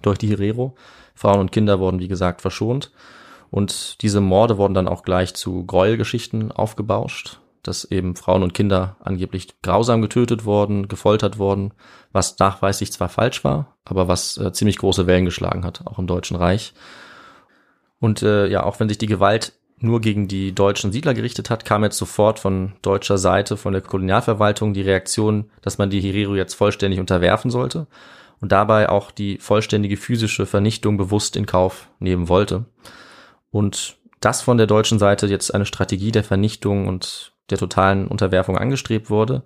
durch 0.03 0.19
die 0.19 0.29
Herero. 0.29 0.75
Frauen 1.15 1.41
und 1.41 1.53
Kinder 1.53 1.81
wurden, 1.81 1.99
wie 1.99 2.09
gesagt, 2.09 2.41
verschont. 2.41 2.93
Und 3.51 4.01
diese 4.03 4.21
Morde 4.21 4.59
wurden 4.59 4.75
dann 4.75 4.89
auch 4.89 5.03
gleich 5.03 5.35
zu 5.35 5.67
Gräuelgeschichten 5.67 6.53
aufgebauscht, 6.53 7.41
dass 7.63 7.85
eben 7.85 8.15
Frauen 8.15 8.43
und 8.43 8.55
Kinder 8.55 8.97
angeblich 9.01 9.61
grausam 9.61 10.03
getötet 10.03 10.45
wurden, 10.45 10.89
gefoltert 10.89 11.39
wurden, 11.39 11.75
was 12.13 12.39
nachweislich 12.39 12.93
zwar 12.93 13.09
falsch 13.09 13.43
war, 13.43 13.77
aber 13.85 14.09
was 14.09 14.39
äh, 14.39 14.53
ziemlich 14.53 14.79
große 14.79 15.07
Wellen 15.07 15.25
geschlagen 15.25 15.65
hat, 15.65 15.87
auch 15.87 15.99
im 15.99 16.07
Deutschen 16.07 16.37
Reich. 16.37 16.75
Und 17.99 18.23
äh, 18.23 18.47
ja, 18.47 18.63
auch 18.63 18.81
wenn 18.81 18.89
sich 18.89 18.99
die 18.99 19.07
Gewalt 19.07 19.53
nur 19.81 20.01
gegen 20.01 20.29
die 20.29 20.55
deutschen 20.55 20.93
Siedler 20.93 21.15
gerichtet 21.15 21.51
hat, 21.51 21.65
kam 21.65 21.85
jetzt 21.85 21.97
sofort 21.97 22.39
von 22.39 22.73
deutscher 22.83 23.19
Seite, 23.19 23.57
von 23.57 23.73
der 23.73 23.83
Kolonialverwaltung 23.83 24.75
die 24.75 24.83
Reaktion, 24.83 25.51
dass 25.63 25.79
man 25.79 25.91
die 25.91 26.01
Herero 26.01 26.37
jetzt 26.37 26.55
vollständig 26.55 27.01
unterwerfen 27.01 27.51
sollte 27.51 27.87
und 28.41 28.53
dabei 28.53 28.89
auch 28.89 29.11
die 29.11 29.39
vollständige 29.39 29.97
physische 29.97 30.47
Vernichtung 30.47 30.97
bewusst 30.97 31.37
in 31.37 31.47
Kauf 31.47 31.89
nehmen 31.99 32.29
wollte. 32.29 32.67
Und 33.51 33.97
dass 34.21 34.43
von 34.43 34.59
der 34.59 34.67
deutschen 34.67 34.99
Seite 34.99 35.27
jetzt 35.27 35.55
eine 35.55 35.67
Strategie 35.67 36.13
der 36.13 36.25
Vernichtung 36.25 36.87
und 36.87 37.33
der 37.49 37.59
totalen 37.59 38.07
Unterwerfung 38.07 38.59
angestrebt 38.59 39.09
wurde, 39.09 39.43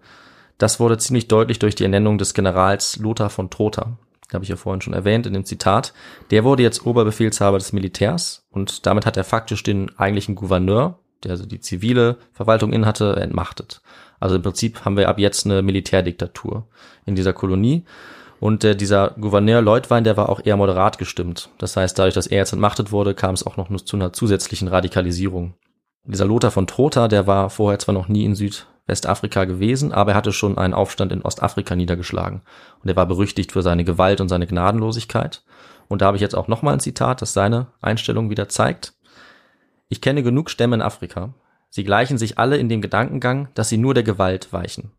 das 0.58 0.78
wurde 0.78 0.98
ziemlich 0.98 1.28
deutlich 1.28 1.58
durch 1.58 1.74
die 1.74 1.84
Ernennung 1.84 2.18
des 2.18 2.34
Generals 2.34 2.96
Lothar 2.96 3.30
von 3.30 3.50
Trotha. 3.50 3.96
Habe 4.32 4.44
ich 4.44 4.50
ja 4.50 4.56
vorhin 4.56 4.80
schon 4.80 4.94
erwähnt 4.94 5.26
in 5.26 5.32
dem 5.32 5.44
Zitat. 5.44 5.92
Der 6.30 6.44
wurde 6.44 6.62
jetzt 6.62 6.86
Oberbefehlshaber 6.86 7.58
des 7.58 7.72
Militärs 7.72 8.46
und 8.50 8.86
damit 8.86 9.06
hat 9.06 9.16
er 9.16 9.24
faktisch 9.24 9.62
den 9.62 9.96
eigentlichen 9.98 10.34
Gouverneur, 10.34 10.98
der 11.22 11.32
also 11.32 11.46
die 11.46 11.60
zivile 11.60 12.16
Verwaltung 12.32 12.72
innehatte, 12.72 13.16
entmachtet. 13.16 13.80
Also 14.20 14.36
im 14.36 14.42
Prinzip 14.42 14.84
haben 14.84 14.96
wir 14.96 15.08
ab 15.08 15.18
jetzt 15.18 15.44
eine 15.44 15.62
Militärdiktatur 15.62 16.66
in 17.04 17.14
dieser 17.14 17.32
Kolonie. 17.32 17.84
Und 18.40 18.64
äh, 18.64 18.74
dieser 18.76 19.10
Gouverneur 19.20 19.62
Leutwein, 19.62 20.04
der 20.04 20.16
war 20.16 20.28
auch 20.28 20.40
eher 20.44 20.56
moderat 20.56 20.98
gestimmt. 20.98 21.50
Das 21.58 21.76
heißt, 21.76 21.98
dadurch, 21.98 22.14
dass 22.14 22.26
er 22.26 22.38
jetzt 22.38 22.52
entmachtet 22.52 22.92
wurde, 22.92 23.14
kam 23.14 23.34
es 23.34 23.46
auch 23.46 23.56
noch 23.56 23.70
zu 23.82 23.96
einer 23.96 24.12
zusätzlichen 24.12 24.68
Radikalisierung. 24.68 25.54
Dieser 26.04 26.26
Lothar 26.26 26.50
von 26.50 26.66
Trotha, 26.66 27.08
der 27.08 27.26
war 27.26 27.48
vorher 27.48 27.78
zwar 27.78 27.94
noch 27.94 28.08
nie 28.08 28.24
in 28.24 28.34
Süd 28.34 28.66
Westafrika 28.86 29.44
gewesen, 29.44 29.92
aber 29.92 30.12
er 30.12 30.16
hatte 30.16 30.32
schon 30.32 30.58
einen 30.58 30.74
Aufstand 30.74 31.12
in 31.12 31.22
Ostafrika 31.22 31.74
niedergeschlagen. 31.74 32.42
Und 32.82 32.88
er 32.88 32.96
war 32.96 33.06
berüchtigt 33.06 33.52
für 33.52 33.62
seine 33.62 33.84
Gewalt 33.84 34.20
und 34.20 34.28
seine 34.28 34.46
Gnadenlosigkeit. 34.46 35.42
Und 35.88 36.02
da 36.02 36.06
habe 36.06 36.16
ich 36.16 36.20
jetzt 36.20 36.34
auch 36.34 36.48
nochmal 36.48 36.74
ein 36.74 36.80
Zitat, 36.80 37.22
das 37.22 37.32
seine 37.32 37.68
Einstellung 37.80 38.30
wieder 38.30 38.48
zeigt. 38.48 38.94
Ich 39.88 40.00
kenne 40.00 40.22
genug 40.22 40.50
Stämme 40.50 40.76
in 40.76 40.82
Afrika. 40.82 41.34
Sie 41.70 41.84
gleichen 41.84 42.18
sich 42.18 42.38
alle 42.38 42.56
in 42.56 42.68
dem 42.68 42.82
Gedankengang, 42.82 43.48
dass 43.54 43.68
sie 43.68 43.78
nur 43.78 43.94
der 43.94 44.02
Gewalt 44.02 44.52
weichen. 44.52 44.92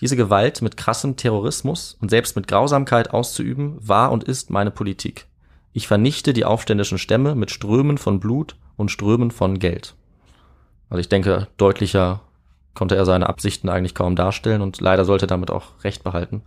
Diese 0.00 0.16
Gewalt 0.16 0.60
mit 0.60 0.76
krassem 0.76 1.16
Terrorismus 1.16 1.96
und 2.00 2.10
selbst 2.10 2.36
mit 2.36 2.48
Grausamkeit 2.48 3.10
auszuüben, 3.10 3.76
war 3.80 4.12
und 4.12 4.24
ist 4.24 4.50
meine 4.50 4.70
Politik. 4.70 5.26
Ich 5.72 5.88
vernichte 5.88 6.32
die 6.32 6.44
aufständischen 6.44 6.98
Stämme 6.98 7.34
mit 7.34 7.50
Strömen 7.50 7.98
von 7.98 8.20
Blut 8.20 8.56
und 8.76 8.90
Strömen 8.90 9.30
von 9.30 9.58
Geld. 9.58 9.94
Also 10.88 11.00
ich 11.00 11.08
denke, 11.08 11.48
deutlicher 11.56 12.22
konnte 12.76 12.94
er 12.94 13.04
seine 13.04 13.28
Absichten 13.28 13.68
eigentlich 13.68 13.94
kaum 13.94 14.14
darstellen 14.14 14.62
und 14.62 14.80
leider 14.80 15.04
sollte 15.04 15.24
er 15.24 15.28
damit 15.28 15.50
auch 15.50 15.82
Recht 15.82 16.04
behalten. 16.04 16.42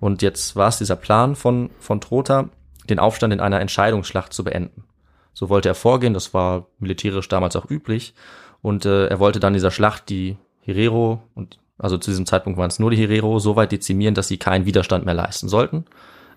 Und 0.00 0.22
jetzt 0.22 0.56
war 0.56 0.68
es 0.68 0.78
dieser 0.78 0.96
Plan 0.96 1.36
von, 1.36 1.70
von 1.78 2.00
Trotha, 2.00 2.48
den 2.90 2.98
Aufstand 2.98 3.32
in 3.32 3.40
einer 3.40 3.60
Entscheidungsschlacht 3.60 4.32
zu 4.32 4.44
beenden. 4.44 4.84
So 5.32 5.48
wollte 5.48 5.68
er 5.68 5.74
vorgehen, 5.74 6.14
das 6.14 6.34
war 6.34 6.66
militärisch 6.78 7.28
damals 7.28 7.56
auch 7.56 7.70
üblich. 7.70 8.14
Und 8.62 8.86
äh, 8.86 9.06
er 9.06 9.20
wollte 9.20 9.40
dann 9.40 9.52
dieser 9.52 9.70
Schlacht 9.70 10.08
die 10.08 10.36
Herero, 10.60 11.22
und 11.34 11.58
also 11.78 11.98
zu 11.98 12.10
diesem 12.10 12.26
Zeitpunkt 12.26 12.58
waren 12.58 12.70
es 12.70 12.78
nur 12.78 12.90
die 12.90 12.96
Herero, 12.96 13.38
so 13.38 13.56
weit 13.56 13.72
dezimieren, 13.72 14.14
dass 14.14 14.28
sie 14.28 14.38
keinen 14.38 14.64
Widerstand 14.64 15.04
mehr 15.04 15.14
leisten 15.14 15.48
sollten. 15.48 15.84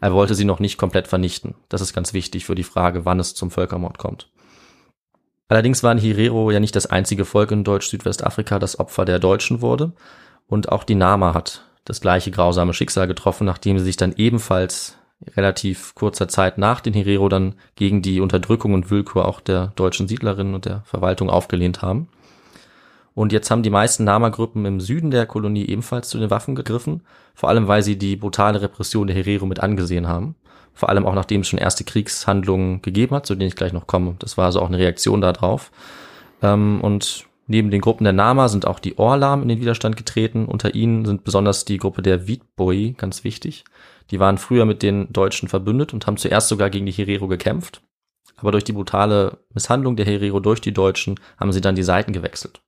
Er 0.01 0.13
wollte 0.13 0.35
sie 0.35 0.45
noch 0.45 0.59
nicht 0.59 0.77
komplett 0.77 1.07
vernichten. 1.07 1.55
Das 1.69 1.81
ist 1.81 1.93
ganz 1.93 2.13
wichtig 2.13 2.45
für 2.45 2.55
die 2.55 2.63
Frage, 2.63 3.05
wann 3.05 3.19
es 3.19 3.33
zum 3.33 3.51
Völkermord 3.51 3.97
kommt. 3.97 4.29
Allerdings 5.49 5.81
waren 5.83 5.97
Herero 5.97 6.51
ja 6.51 6.59
nicht 6.59 6.75
das 6.75 6.87
einzige 6.87 7.23
Volk 7.25 7.51
in 7.51 7.63
Deutsch-Südwestafrika, 7.63 8.59
das 8.59 8.79
Opfer 8.79 9.05
der 9.05 9.19
Deutschen 9.19 9.61
wurde. 9.61 9.93
Und 10.47 10.71
auch 10.71 10.83
die 10.83 10.95
Nama 10.95 11.33
hat 11.33 11.65
das 11.85 12.01
gleiche 12.01 12.31
grausame 12.31 12.73
Schicksal 12.73 13.07
getroffen, 13.07 13.45
nachdem 13.45 13.79
sie 13.79 13.85
sich 13.85 13.97
dann 13.97 14.13
ebenfalls 14.17 14.97
relativ 15.35 15.95
kurzer 15.95 16.27
Zeit 16.27 16.57
nach 16.57 16.81
den 16.81 16.93
Herero 16.93 17.29
dann 17.29 17.55
gegen 17.75 18.01
die 18.01 18.19
Unterdrückung 18.19 18.73
und 18.73 18.91
Willkür 18.91 19.25
auch 19.25 19.39
der 19.39 19.71
deutschen 19.75 20.07
Siedlerinnen 20.07 20.53
und 20.53 20.65
der 20.65 20.83
Verwaltung 20.85 21.29
aufgelehnt 21.29 21.81
haben. 21.81 22.09
Und 23.13 23.31
jetzt 23.31 23.49
haben 23.49 23.63
die 23.63 23.71
meisten 23.71 24.03
Nama-Gruppen 24.03 24.65
im 24.65 24.79
Süden 24.79 25.09
der 25.09 25.25
Kolonie 25.25 25.65
ebenfalls 25.65 26.09
zu 26.09 26.19
den 26.19 26.29
Waffen 26.29 26.53
gegriffen, 26.53 27.01
vor 27.33 27.49
allem 27.49 27.67
weil 27.67 27.81
sie 27.81 27.97
die 27.97 28.15
brutale 28.15 28.61
Repression 28.61 29.07
der 29.07 29.15
Herero 29.15 29.47
mit 29.47 29.59
angesehen 29.59 30.07
haben. 30.07 30.35
Vor 30.77 30.89
allem 30.89 31.07
auch 31.07 31.15
nachdem 31.15 31.41
es 31.41 31.47
schon 31.47 31.57
erste 31.57 31.83
Kriegshandlungen 31.83 32.83
gegeben 32.83 33.15
hat, 33.15 33.25
zu 33.25 33.33
denen 33.33 33.47
ich 33.47 33.55
gleich 33.55 33.73
noch 33.73 33.87
komme. 33.87 34.15
Das 34.19 34.37
war 34.37 34.45
also 34.45 34.61
auch 34.61 34.67
eine 34.67 34.77
Reaktion 34.77 35.21
darauf. 35.21 35.71
Ähm, 36.43 36.81
und 36.81 37.25
neben 37.47 37.71
den 37.71 37.81
Gruppen 37.81 38.03
der 38.03 38.13
Nama 38.13 38.47
sind 38.47 38.67
auch 38.67 38.77
die 38.77 38.99
Orlam 38.99 39.41
in 39.41 39.49
den 39.49 39.59
Widerstand 39.59 39.97
getreten. 39.97 40.45
Unter 40.45 40.75
ihnen 40.75 41.03
sind 41.03 41.23
besonders 41.23 41.65
die 41.65 41.79
Gruppe 41.79 42.03
der 42.03 42.27
Witboi 42.27 42.93
ganz 42.95 43.23
wichtig. 43.23 43.63
Die 44.11 44.19
waren 44.19 44.37
früher 44.37 44.65
mit 44.65 44.83
den 44.83 45.11
Deutschen 45.11 45.49
verbündet 45.49 45.95
und 45.95 46.05
haben 46.05 46.17
zuerst 46.17 46.47
sogar 46.47 46.69
gegen 46.69 46.85
die 46.85 46.91
Herero 46.91 47.27
gekämpft. 47.27 47.81
Aber 48.35 48.51
durch 48.51 48.63
die 48.63 48.73
brutale 48.73 49.39
Misshandlung 49.55 49.95
der 49.95 50.05
Herero 50.05 50.39
durch 50.39 50.61
die 50.61 50.73
Deutschen 50.73 51.19
haben 51.39 51.51
sie 51.51 51.61
dann 51.61 51.73
die 51.73 51.81
Seiten 51.81 52.13
gewechselt. 52.13 52.61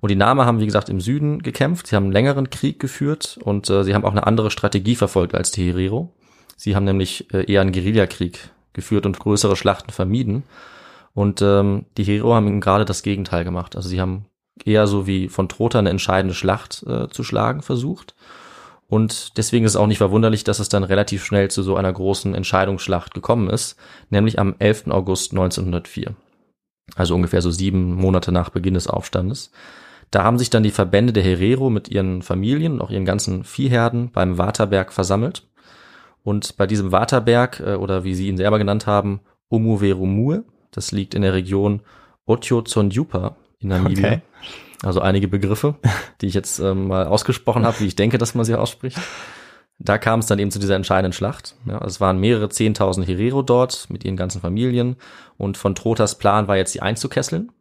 Und 0.00 0.10
die 0.10 0.16
Nama 0.16 0.44
haben, 0.44 0.60
wie 0.60 0.66
gesagt, 0.66 0.88
im 0.88 1.00
Süden 1.00 1.42
gekämpft. 1.42 1.88
Sie 1.88 1.96
haben 1.96 2.04
einen 2.04 2.12
längeren 2.12 2.50
Krieg 2.50 2.78
geführt 2.78 3.36
und 3.42 3.68
äh, 3.68 3.82
sie 3.82 3.96
haben 3.96 4.04
auch 4.04 4.12
eine 4.12 4.28
andere 4.28 4.52
Strategie 4.52 4.94
verfolgt 4.94 5.34
als 5.34 5.50
die 5.50 5.66
Herero. 5.66 6.15
Sie 6.56 6.74
haben 6.74 6.84
nämlich 6.84 7.32
äh, 7.32 7.50
eher 7.50 7.60
einen 7.60 7.72
Guerillakrieg 7.72 8.50
geführt 8.72 9.06
und 9.06 9.18
größere 9.18 9.56
Schlachten 9.56 9.92
vermieden. 9.92 10.42
Und 11.14 11.40
ähm, 11.42 11.86
die 11.96 12.04
Herero 12.04 12.34
haben 12.34 12.60
gerade 12.60 12.84
das 12.84 13.02
Gegenteil 13.02 13.44
gemacht. 13.44 13.76
Also 13.76 13.88
sie 13.88 14.00
haben 14.00 14.26
eher 14.64 14.86
so 14.86 15.06
wie 15.06 15.28
von 15.28 15.48
Trotha 15.48 15.78
eine 15.78 15.90
entscheidende 15.90 16.34
Schlacht 16.34 16.82
äh, 16.86 17.08
zu 17.08 17.22
schlagen 17.22 17.62
versucht 17.62 18.14
und 18.88 19.36
deswegen 19.36 19.64
ist 19.64 19.72
es 19.72 19.76
auch 19.76 19.88
nicht 19.88 19.98
verwunderlich, 19.98 20.44
dass 20.44 20.60
es 20.60 20.68
dann 20.68 20.84
relativ 20.84 21.24
schnell 21.24 21.50
zu 21.50 21.62
so 21.62 21.76
einer 21.76 21.92
großen 21.92 22.34
Entscheidungsschlacht 22.34 23.14
gekommen 23.14 23.50
ist, 23.50 23.76
nämlich 24.10 24.38
am 24.38 24.54
11. 24.58 24.88
August 24.88 25.32
1904. 25.32 26.14
Also 26.94 27.14
ungefähr 27.16 27.42
so 27.42 27.50
sieben 27.50 27.94
Monate 27.94 28.30
nach 28.30 28.50
Beginn 28.50 28.74
des 28.74 28.86
Aufstandes. 28.86 29.50
Da 30.12 30.22
haben 30.22 30.38
sich 30.38 30.50
dann 30.50 30.62
die 30.62 30.70
Verbände 30.70 31.12
der 31.12 31.24
Herero 31.24 31.68
mit 31.68 31.88
ihren 31.88 32.22
Familien 32.22 32.74
und 32.74 32.80
auch 32.80 32.90
ihren 32.90 33.04
ganzen 33.04 33.42
Viehherden 33.42 34.12
beim 34.12 34.38
Waterberg 34.38 34.92
versammelt. 34.92 35.42
Und 36.26 36.56
bei 36.56 36.66
diesem 36.66 36.90
Waterberg, 36.90 37.60
äh, 37.60 37.74
oder 37.76 38.02
wie 38.02 38.12
sie 38.16 38.26
ihn 38.26 38.36
selber 38.36 38.58
genannt 38.58 38.88
haben, 38.88 39.20
Omuverumue, 39.48 40.42
das 40.72 40.90
liegt 40.90 41.14
in 41.14 41.22
der 41.22 41.34
Region 41.34 41.82
Otyozonjupa 42.24 43.36
in 43.60 43.68
Namibia. 43.68 44.06
Okay. 44.08 44.22
Also 44.82 45.00
einige 45.00 45.28
Begriffe, 45.28 45.76
die 46.20 46.26
ich 46.26 46.34
jetzt 46.34 46.58
ähm, 46.58 46.88
mal 46.88 47.06
ausgesprochen 47.06 47.64
habe, 47.64 47.78
wie 47.78 47.86
ich 47.86 47.94
denke, 47.94 48.18
dass 48.18 48.34
man 48.34 48.44
sie 48.44 48.56
ausspricht. 48.56 48.98
Da 49.78 49.98
kam 49.98 50.18
es 50.18 50.26
dann 50.26 50.40
eben 50.40 50.50
zu 50.50 50.58
dieser 50.58 50.74
entscheidenden 50.74 51.12
Schlacht. 51.12 51.54
Ja, 51.64 51.78
es 51.84 52.00
waren 52.00 52.18
mehrere 52.18 52.48
Zehntausend 52.48 53.06
Herero 53.06 53.42
dort 53.42 53.86
mit 53.88 54.04
ihren 54.04 54.16
ganzen 54.16 54.40
Familien 54.40 54.96
und 55.36 55.56
von 55.56 55.76
Trotas 55.76 56.18
Plan 56.18 56.48
war 56.48 56.56
jetzt 56.56 56.72
sie 56.72 56.82
einzukesseln. 56.82 57.52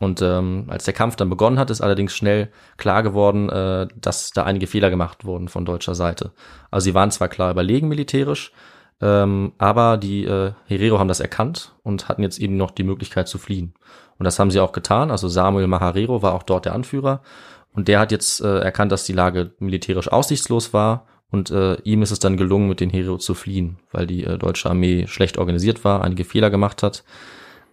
Und 0.00 0.22
ähm, 0.22 0.64
als 0.68 0.84
der 0.84 0.94
Kampf 0.94 1.16
dann 1.16 1.30
begonnen 1.30 1.58
hat, 1.58 1.70
ist 1.70 1.80
allerdings 1.80 2.14
schnell 2.14 2.50
klar 2.76 3.02
geworden, 3.02 3.48
äh, 3.48 3.86
dass 3.94 4.30
da 4.32 4.44
einige 4.44 4.66
Fehler 4.66 4.90
gemacht 4.90 5.24
wurden 5.24 5.48
von 5.48 5.64
deutscher 5.64 5.94
Seite. 5.94 6.32
Also 6.70 6.84
sie 6.84 6.94
waren 6.94 7.10
zwar 7.10 7.28
klar 7.28 7.50
überlegen 7.50 7.88
militärisch, 7.88 8.52
ähm, 9.00 9.52
aber 9.58 9.96
die 9.96 10.24
äh, 10.24 10.52
Herero 10.66 10.98
haben 10.98 11.08
das 11.08 11.20
erkannt 11.20 11.74
und 11.82 12.08
hatten 12.08 12.22
jetzt 12.22 12.38
eben 12.38 12.56
noch 12.56 12.70
die 12.70 12.82
Möglichkeit 12.82 13.28
zu 13.28 13.38
fliehen. 13.38 13.74
Und 14.18 14.24
das 14.24 14.38
haben 14.38 14.50
sie 14.50 14.60
auch 14.60 14.72
getan. 14.72 15.10
Also 15.10 15.28
Samuel 15.28 15.66
Maharero 15.66 16.22
war 16.22 16.34
auch 16.34 16.42
dort 16.42 16.64
der 16.64 16.74
Anführer. 16.74 17.22
Und 17.72 17.88
der 17.88 18.00
hat 18.00 18.12
jetzt 18.12 18.40
äh, 18.40 18.60
erkannt, 18.60 18.92
dass 18.92 19.04
die 19.04 19.12
Lage 19.12 19.52
militärisch 19.58 20.08
aussichtslos 20.08 20.72
war. 20.72 21.06
Und 21.30 21.50
äh, 21.50 21.74
ihm 21.82 22.02
ist 22.02 22.12
es 22.12 22.20
dann 22.20 22.36
gelungen, 22.36 22.68
mit 22.68 22.80
den 22.80 22.90
Herero 22.90 23.18
zu 23.18 23.34
fliehen, 23.34 23.78
weil 23.90 24.06
die 24.06 24.24
äh, 24.24 24.38
deutsche 24.38 24.70
Armee 24.70 25.06
schlecht 25.08 25.38
organisiert 25.38 25.84
war, 25.84 26.02
einige 26.02 26.24
Fehler 26.24 26.50
gemacht 26.50 26.82
hat. 26.82 27.02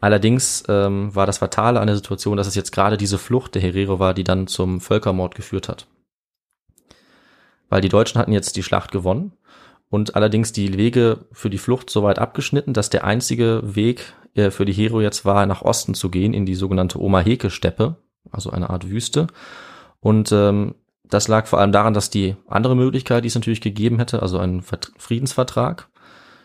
Allerdings 0.02 0.64
ähm, 0.68 1.16
war 1.16 1.28
das 1.28 1.38
Fatale 1.38 1.80
an 1.80 1.86
der 1.86 1.96
Situation, 1.96 2.36
dass 2.36 2.48
es 2.48 2.56
jetzt 2.56 2.72
gerade 2.72 2.98
diese 2.98 3.20
Flucht 3.20 3.54
der 3.54 3.62
Herero 3.62 4.00
war, 4.00 4.16
die 4.16 4.24
dann 4.24 4.48
zum 4.48 4.82
Völkermord 4.82 5.36
geführt 5.36 5.70
hat. 5.70 5.88
Weil 7.70 7.82
die 7.82 7.90
Deutschen 7.90 8.20
hatten 8.20 8.34
jetzt 8.34 8.58
die 8.58 8.64
Schlacht 8.64 8.92
gewonnen 8.92 9.34
und 9.90 10.16
allerdings 10.16 10.52
die 10.54 10.76
Wege 10.76 11.26
für 11.32 11.52
die 11.52 11.60
Flucht 11.60 11.92
so 11.92 12.02
weit 12.02 12.18
abgeschnitten, 12.18 12.74
dass 12.74 12.90
der 12.90 13.04
einzige 13.04 13.62
Weg 13.64 14.16
äh, 14.34 14.50
für 14.50 14.66
die 14.66 14.74
Hero 14.74 15.02
jetzt 15.02 15.24
war, 15.24 15.46
nach 15.46 15.62
Osten 15.62 15.94
zu 15.94 16.10
gehen, 16.10 16.34
in 16.34 16.48
die 16.48 16.56
sogenannte 16.56 17.00
Omaheke-Steppe, 17.00 17.98
also 18.32 18.50
eine 18.50 18.72
Art 18.72 18.90
Wüste. 18.90 19.28
Und 20.00 20.32
ähm, 20.32 20.74
das 21.04 21.28
lag 21.28 21.46
vor 21.46 21.60
allem 21.60 21.72
daran, 21.72 21.94
dass 21.94 22.10
die 22.10 22.36
andere 22.48 22.76
Möglichkeit, 22.76 23.24
die 23.24 23.28
es 23.28 23.36
natürlich 23.36 23.62
gegeben 23.62 24.00
hätte, 24.00 24.24
also 24.24 24.40
ein 24.40 24.64
Friedensvertrag, 24.98 25.91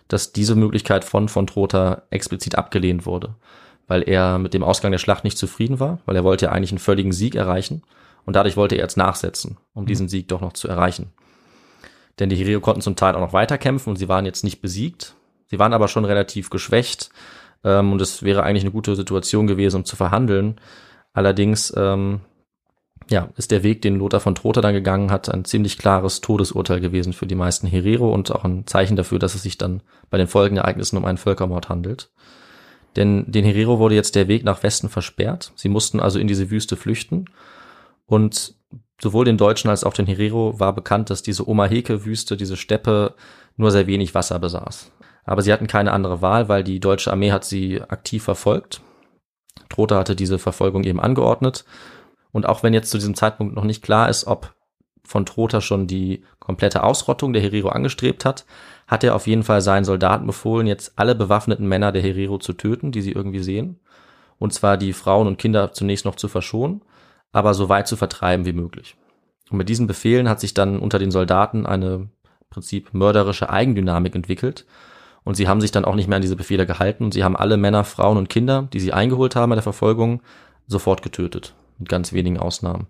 dass 0.09 0.33
diese 0.33 0.55
Möglichkeit 0.55 1.05
von 1.05 1.29
von 1.29 1.47
Trotha 1.47 2.03
explizit 2.11 2.57
abgelehnt 2.57 3.07
wurde, 3.07 3.35
weil 3.87 4.03
er 4.09 4.39
mit 4.39 4.55
dem 4.55 4.63
Ausgang 4.63 4.93
der 4.93 4.99
Schlacht 4.99 5.25
nicht 5.25 5.39
zufrieden 5.39 5.81
war, 5.81 5.99
weil 6.07 6.17
er 6.17 6.25
wollte 6.25 6.47
ja 6.47 6.53
eigentlich 6.53 6.73
einen 6.73 6.79
völligen 6.79 7.13
Sieg 7.13 7.35
erreichen 7.35 7.83
und 8.25 8.37
dadurch 8.37 8.57
wollte 8.57 8.75
er 8.75 8.83
jetzt 8.83 8.97
nachsetzen, 8.97 9.57
um 9.75 9.85
mhm. 9.85 9.87
diesen 9.87 10.09
Sieg 10.09 10.29
doch 10.29 10.41
noch 10.41 10.53
zu 10.53 10.69
erreichen. 10.69 11.13
Denn 12.19 12.29
die 12.29 12.37
Herero 12.37 12.61
konnten 12.61 12.81
zum 12.81 12.97
Teil 12.97 13.15
auch 13.15 13.21
noch 13.21 13.33
weiterkämpfen 13.33 13.91
und 13.91 13.97
sie 13.97 14.09
waren 14.09 14.25
jetzt 14.25 14.45
nicht 14.45 14.61
besiegt. 14.61 15.15
Sie 15.49 15.59
waren 15.59 15.73
aber 15.73 15.89
schon 15.89 16.05
relativ 16.05 16.51
geschwächt 16.51 17.11
ähm, 17.63 17.93
und 17.93 18.01
es 18.01 18.23
wäre 18.23 18.43
eigentlich 18.43 18.65
eine 18.65 18.73
gute 18.73 18.97
Situation 18.97 19.47
gewesen, 19.47 19.77
um 19.77 19.85
zu 19.85 19.97
verhandeln. 19.97 20.61
Allerdings 21.13 21.73
ähm, 21.77 22.21
ja, 23.09 23.29
ist 23.37 23.51
der 23.51 23.63
Weg, 23.63 23.83
den 23.83 23.97
Lothar 23.97 24.21
von 24.21 24.35
Trotha 24.35 24.61
dann 24.61 24.75
gegangen 24.75 25.11
hat, 25.11 25.33
ein 25.33 25.45
ziemlich 25.45 25.79
klares 25.79 26.21
Todesurteil 26.21 26.81
gewesen 26.81 27.13
für 27.13 27.27
die 27.27 27.35
meisten 27.35 27.67
Herero 27.67 28.13
und 28.13 28.33
auch 28.33 28.45
ein 28.45 28.67
Zeichen 28.67 28.97
dafür, 28.97 29.19
dass 29.19 29.35
es 29.35 29.43
sich 29.43 29.59
dann 29.59 29.83
bei 30.11 30.19
den 30.19 30.27
Folgenereignissen 30.27 30.99
um 30.99 31.05
einen 31.05 31.19
Völkermord 31.19 31.69
handelt. 31.69 32.11
Denn 32.97 33.31
den 33.31 33.45
Herero 33.45 33.79
wurde 33.79 33.95
jetzt 33.95 34.17
der 34.17 34.27
Weg 34.27 34.43
nach 34.43 34.63
Westen 34.63 34.89
versperrt. 34.89 35.53
Sie 35.55 35.69
mussten 35.69 36.01
also 36.01 36.19
in 36.19 36.27
diese 36.27 36.51
Wüste 36.51 36.77
flüchten. 36.77 37.27
Und 38.07 38.55
sowohl 39.01 39.25
den 39.25 39.37
Deutschen 39.37 39.71
als 39.71 39.85
auch 39.85 39.93
den 39.93 40.07
Herero 40.07 40.59
war 40.59 40.75
bekannt, 40.75 41.11
dass 41.11 41.23
diese 41.23 41.47
Omaheke-Wüste, 41.47 42.37
diese 42.37 42.57
Steppe, 42.57 43.15
nur 43.57 43.71
sehr 43.71 43.87
wenig 43.87 44.15
Wasser 44.15 44.39
besaß. 44.39 44.91
Aber 45.25 45.43
sie 45.43 45.53
hatten 45.53 45.67
keine 45.67 45.93
andere 45.93 46.23
Wahl, 46.23 46.49
weil 46.49 46.65
die 46.65 46.81
deutsche 46.81 47.11
Armee 47.11 47.33
hat 47.33 47.45
sie 47.45 47.83
aktiv 47.83 48.25
verfolgt. 48.25 48.81
Trotha 49.69 49.99
hatte 49.99 50.17
diese 50.17 50.39
Verfolgung 50.39 50.85
eben 50.85 51.01
angeordnet. 51.01 51.65
Und 52.37 52.45
auch 52.45 52.63
wenn 52.63 52.75
jetzt 52.75 52.91
zu 52.91 52.99
diesem 52.99 53.15
Zeitpunkt 53.15 53.55
noch 53.55 53.65
nicht 53.65 53.81
klar 53.81 54.11
ist, 54.11 54.27
ob 54.27 54.55
von 55.05 55.25
Trotha 55.25 55.63
schon 55.63 55.87
die 55.87 56.23
komplette 56.39 56.85
Ausrottung 56.85 57.33
der 57.33 57.41
Herero 57.41 57.71
angestrebt 57.71 58.27
hat, 58.27 58.45
hat 58.87 59.03
er 59.05 59.15
auf 59.15 59.27
jeden 59.27 59.43
Fall 59.43 59.63
seinen 59.63 59.87
Soldaten 59.87 60.27
befohlen, 60.27 60.67
jetzt 60.67 60.93
alle 60.97 61.15
bewaffneten 61.15 61.67
Männer 61.67 61.93
der 61.93 62.03
Herero 62.03 62.37
zu 62.37 62.53
töten, 62.53 62.93
die 62.93 63.01
sie 63.01 63.13
irgendwie 63.13 63.43
sehen. 63.43 63.81
Und 64.39 64.53
zwar 64.53 64.77
die 64.77 64.93
Frauen 64.93 65.29
und 65.29 65.39
Kinder 65.39 65.73
zunächst 65.73 66.05
noch 66.05 66.17
zu 66.17 66.29
verschonen, 66.29 66.83
aber 67.33 67.55
so 67.55 67.71
weit 67.71 67.89
zu 67.89 67.97
vertreiben 67.97 68.45
wie 68.45 68.53
möglich. 68.53 68.99
Und 69.49 69.57
mit 69.57 69.71
diesen 69.71 69.87
Befehlen 69.87 70.29
hat 70.29 70.39
sich 70.39 70.53
dann 70.53 70.79
unter 70.79 70.99
den 70.99 71.11
Soldaten 71.11 71.65
eine 71.65 71.95
im 71.95 72.11
Prinzip 72.51 72.93
mörderische 72.93 73.49
Eigendynamik 73.49 74.15
entwickelt, 74.15 74.67
und 75.25 75.37
sie 75.37 75.49
haben 75.49 75.63
sich 75.63 75.73
dann 75.73 75.87
auch 75.87 75.95
nicht 75.95 76.07
mehr 76.07 76.17
an 76.17 76.23
diese 76.23 76.37
Befehle 76.37 76.67
gehalten 76.67 77.03
und 77.03 77.15
sie 77.15 77.25
haben 77.25 77.35
alle 77.35 77.57
Männer, 77.57 77.83
Frauen 77.85 78.19
und 78.19 78.29
Kinder, 78.29 78.69
die 78.75 78.79
sie 78.79 78.93
eingeholt 78.93 79.37
haben 79.37 79.49
bei 79.49 79.57
der 79.57 79.63
Verfolgung, 79.63 80.21
sofort 80.67 81.03
getötet. 81.03 81.55
Mit 81.79 81.89
ganz 81.89 82.13
wenigen 82.13 82.39
Ausnahmen. 82.39 82.87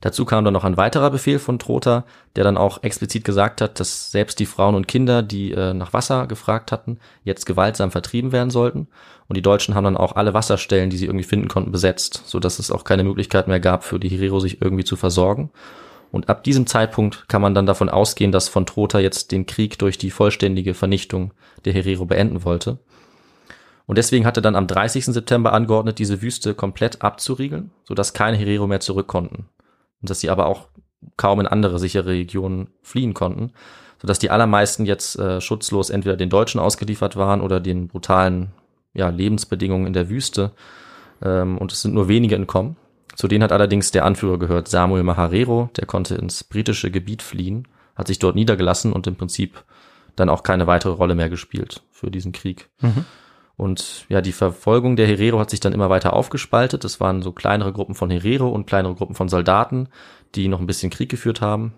Dazu 0.00 0.24
kam 0.24 0.44
dann 0.44 0.54
noch 0.54 0.64
ein 0.64 0.78
weiterer 0.78 1.10
Befehl 1.10 1.38
von 1.38 1.58
Trotha, 1.58 2.04
der 2.34 2.44
dann 2.44 2.56
auch 2.56 2.82
explizit 2.82 3.22
gesagt 3.22 3.60
hat, 3.60 3.78
dass 3.80 4.10
selbst 4.10 4.38
die 4.40 4.46
Frauen 4.46 4.74
und 4.74 4.88
Kinder, 4.88 5.22
die 5.22 5.52
äh, 5.52 5.74
nach 5.74 5.92
Wasser 5.92 6.26
gefragt 6.26 6.72
hatten, 6.72 6.98
jetzt 7.22 7.44
gewaltsam 7.44 7.90
vertrieben 7.90 8.32
werden 8.32 8.48
sollten. 8.48 8.88
Und 9.28 9.36
die 9.36 9.42
Deutschen 9.42 9.74
haben 9.74 9.84
dann 9.84 9.98
auch 9.98 10.16
alle 10.16 10.32
Wasserstellen, 10.32 10.88
die 10.88 10.96
sie 10.96 11.04
irgendwie 11.04 11.26
finden 11.26 11.48
konnten, 11.48 11.70
besetzt, 11.70 12.22
so 12.24 12.40
dass 12.40 12.58
es 12.58 12.70
auch 12.70 12.84
keine 12.84 13.04
Möglichkeit 13.04 13.46
mehr 13.46 13.60
gab, 13.60 13.84
für 13.84 14.00
die 14.00 14.08
Herero 14.08 14.40
sich 14.40 14.62
irgendwie 14.62 14.84
zu 14.84 14.96
versorgen. 14.96 15.50
Und 16.10 16.28
ab 16.28 16.42
diesem 16.44 16.66
Zeitpunkt 16.66 17.28
kann 17.28 17.42
man 17.42 17.54
dann 17.54 17.66
davon 17.66 17.88
ausgehen, 17.88 18.32
dass 18.32 18.48
von 18.48 18.66
Trotha 18.66 18.98
jetzt 18.98 19.30
den 19.32 19.46
Krieg 19.46 19.78
durch 19.78 19.98
die 19.98 20.10
vollständige 20.10 20.74
Vernichtung 20.74 21.32
der 21.64 21.74
Herero 21.74 22.06
beenden 22.06 22.42
wollte. 22.42 22.78
Und 23.90 23.98
deswegen 23.98 24.24
hat 24.24 24.36
er 24.38 24.40
dann 24.40 24.54
am 24.54 24.68
30. 24.68 25.06
September 25.06 25.52
angeordnet, 25.52 25.98
diese 25.98 26.22
Wüste 26.22 26.54
komplett 26.54 27.02
abzuriegeln, 27.02 27.72
sodass 27.82 28.12
keine 28.12 28.36
Herero 28.36 28.68
mehr 28.68 28.78
zurück 28.78 29.08
konnten. 29.08 29.48
Und 30.00 30.08
dass 30.08 30.20
sie 30.20 30.30
aber 30.30 30.46
auch 30.46 30.68
kaum 31.16 31.40
in 31.40 31.48
andere 31.48 31.80
sichere 31.80 32.06
Regionen 32.06 32.68
fliehen 32.82 33.14
konnten, 33.14 33.50
sodass 34.00 34.20
die 34.20 34.30
allermeisten 34.30 34.86
jetzt 34.86 35.18
äh, 35.18 35.40
schutzlos 35.40 35.90
entweder 35.90 36.16
den 36.16 36.30
Deutschen 36.30 36.60
ausgeliefert 36.60 37.16
waren 37.16 37.40
oder 37.40 37.58
den 37.58 37.88
brutalen 37.88 38.52
ja, 38.94 39.08
Lebensbedingungen 39.08 39.88
in 39.88 39.92
der 39.92 40.08
Wüste. 40.08 40.52
Ähm, 41.20 41.58
und 41.58 41.72
es 41.72 41.82
sind 41.82 41.92
nur 41.92 42.06
wenige 42.06 42.36
entkommen. 42.36 42.76
Zu 43.16 43.26
denen 43.26 43.42
hat 43.42 43.50
allerdings 43.50 43.90
der 43.90 44.04
Anführer 44.04 44.38
gehört, 44.38 44.68
Samuel 44.68 45.02
Maharero, 45.02 45.68
der 45.76 45.86
konnte 45.86 46.14
ins 46.14 46.44
britische 46.44 46.92
Gebiet 46.92 47.22
fliehen, 47.22 47.66
hat 47.96 48.06
sich 48.06 48.20
dort 48.20 48.36
niedergelassen 48.36 48.92
und 48.92 49.08
im 49.08 49.16
Prinzip 49.16 49.64
dann 50.14 50.28
auch 50.28 50.44
keine 50.44 50.68
weitere 50.68 50.92
Rolle 50.92 51.16
mehr 51.16 51.28
gespielt 51.28 51.82
für 51.90 52.12
diesen 52.12 52.30
Krieg. 52.30 52.68
Mhm. 52.82 53.04
Und 53.60 54.06
ja, 54.08 54.22
die 54.22 54.32
Verfolgung 54.32 54.96
der 54.96 55.06
Herero 55.06 55.38
hat 55.38 55.50
sich 55.50 55.60
dann 55.60 55.74
immer 55.74 55.90
weiter 55.90 56.14
aufgespaltet. 56.14 56.82
Es 56.86 56.98
waren 56.98 57.20
so 57.20 57.32
kleinere 57.32 57.74
Gruppen 57.74 57.94
von 57.94 58.08
Herero 58.08 58.48
und 58.48 58.66
kleinere 58.66 58.94
Gruppen 58.94 59.14
von 59.14 59.28
Soldaten, 59.28 59.90
die 60.34 60.48
noch 60.48 60.60
ein 60.60 60.66
bisschen 60.66 60.88
Krieg 60.88 61.10
geführt 61.10 61.42
haben, 61.42 61.74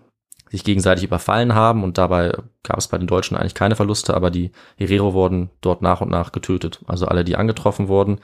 sich 0.49 0.63
gegenseitig 0.63 1.03
überfallen 1.03 1.55
haben 1.55 1.83
und 1.83 1.97
dabei 1.97 2.37
gab 2.63 2.77
es 2.77 2.87
bei 2.87 2.97
den 2.97 3.07
Deutschen 3.07 3.35
eigentlich 3.35 3.53
keine 3.53 3.75
Verluste, 3.75 4.13
aber 4.13 4.31
die 4.31 4.53
Herero 4.77 5.13
wurden 5.13 5.49
dort 5.59 5.81
nach 5.81 5.99
und 5.99 6.09
nach 6.09 6.31
getötet. 6.31 6.79
Also 6.87 7.05
alle, 7.05 7.25
die 7.25 7.35
angetroffen 7.35 7.89
wurden. 7.89 8.21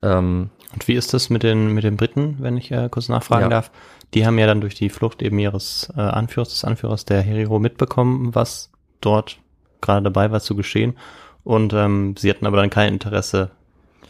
Ähm, 0.00 0.48
und 0.72 0.88
wie 0.88 0.94
ist 0.94 1.12
das 1.12 1.28
mit 1.28 1.42
den, 1.42 1.74
mit 1.74 1.84
den 1.84 1.98
Briten, 1.98 2.36
wenn 2.38 2.56
ich 2.56 2.70
äh, 2.70 2.88
kurz 2.90 3.10
nachfragen 3.10 3.44
ja. 3.44 3.50
darf? 3.50 3.70
Die 4.14 4.24
haben 4.24 4.38
ja 4.38 4.46
dann 4.46 4.62
durch 4.62 4.76
die 4.76 4.88
Flucht 4.88 5.20
eben 5.20 5.38
ihres 5.38 5.92
äh, 5.94 6.00
Anführers, 6.00 6.48
des 6.48 6.64
Anführers 6.64 7.04
der 7.04 7.20
Herero 7.20 7.58
mitbekommen, 7.58 8.34
was 8.34 8.72
dort 9.02 9.40
gerade 9.82 10.04
dabei 10.04 10.30
war 10.30 10.40
zu 10.40 10.56
geschehen 10.56 10.96
und 11.44 11.72
ähm, 11.72 12.16
sie 12.18 12.30
hatten 12.30 12.46
aber 12.46 12.56
dann 12.56 12.70
kein 12.70 12.92
Interesse 12.92 13.50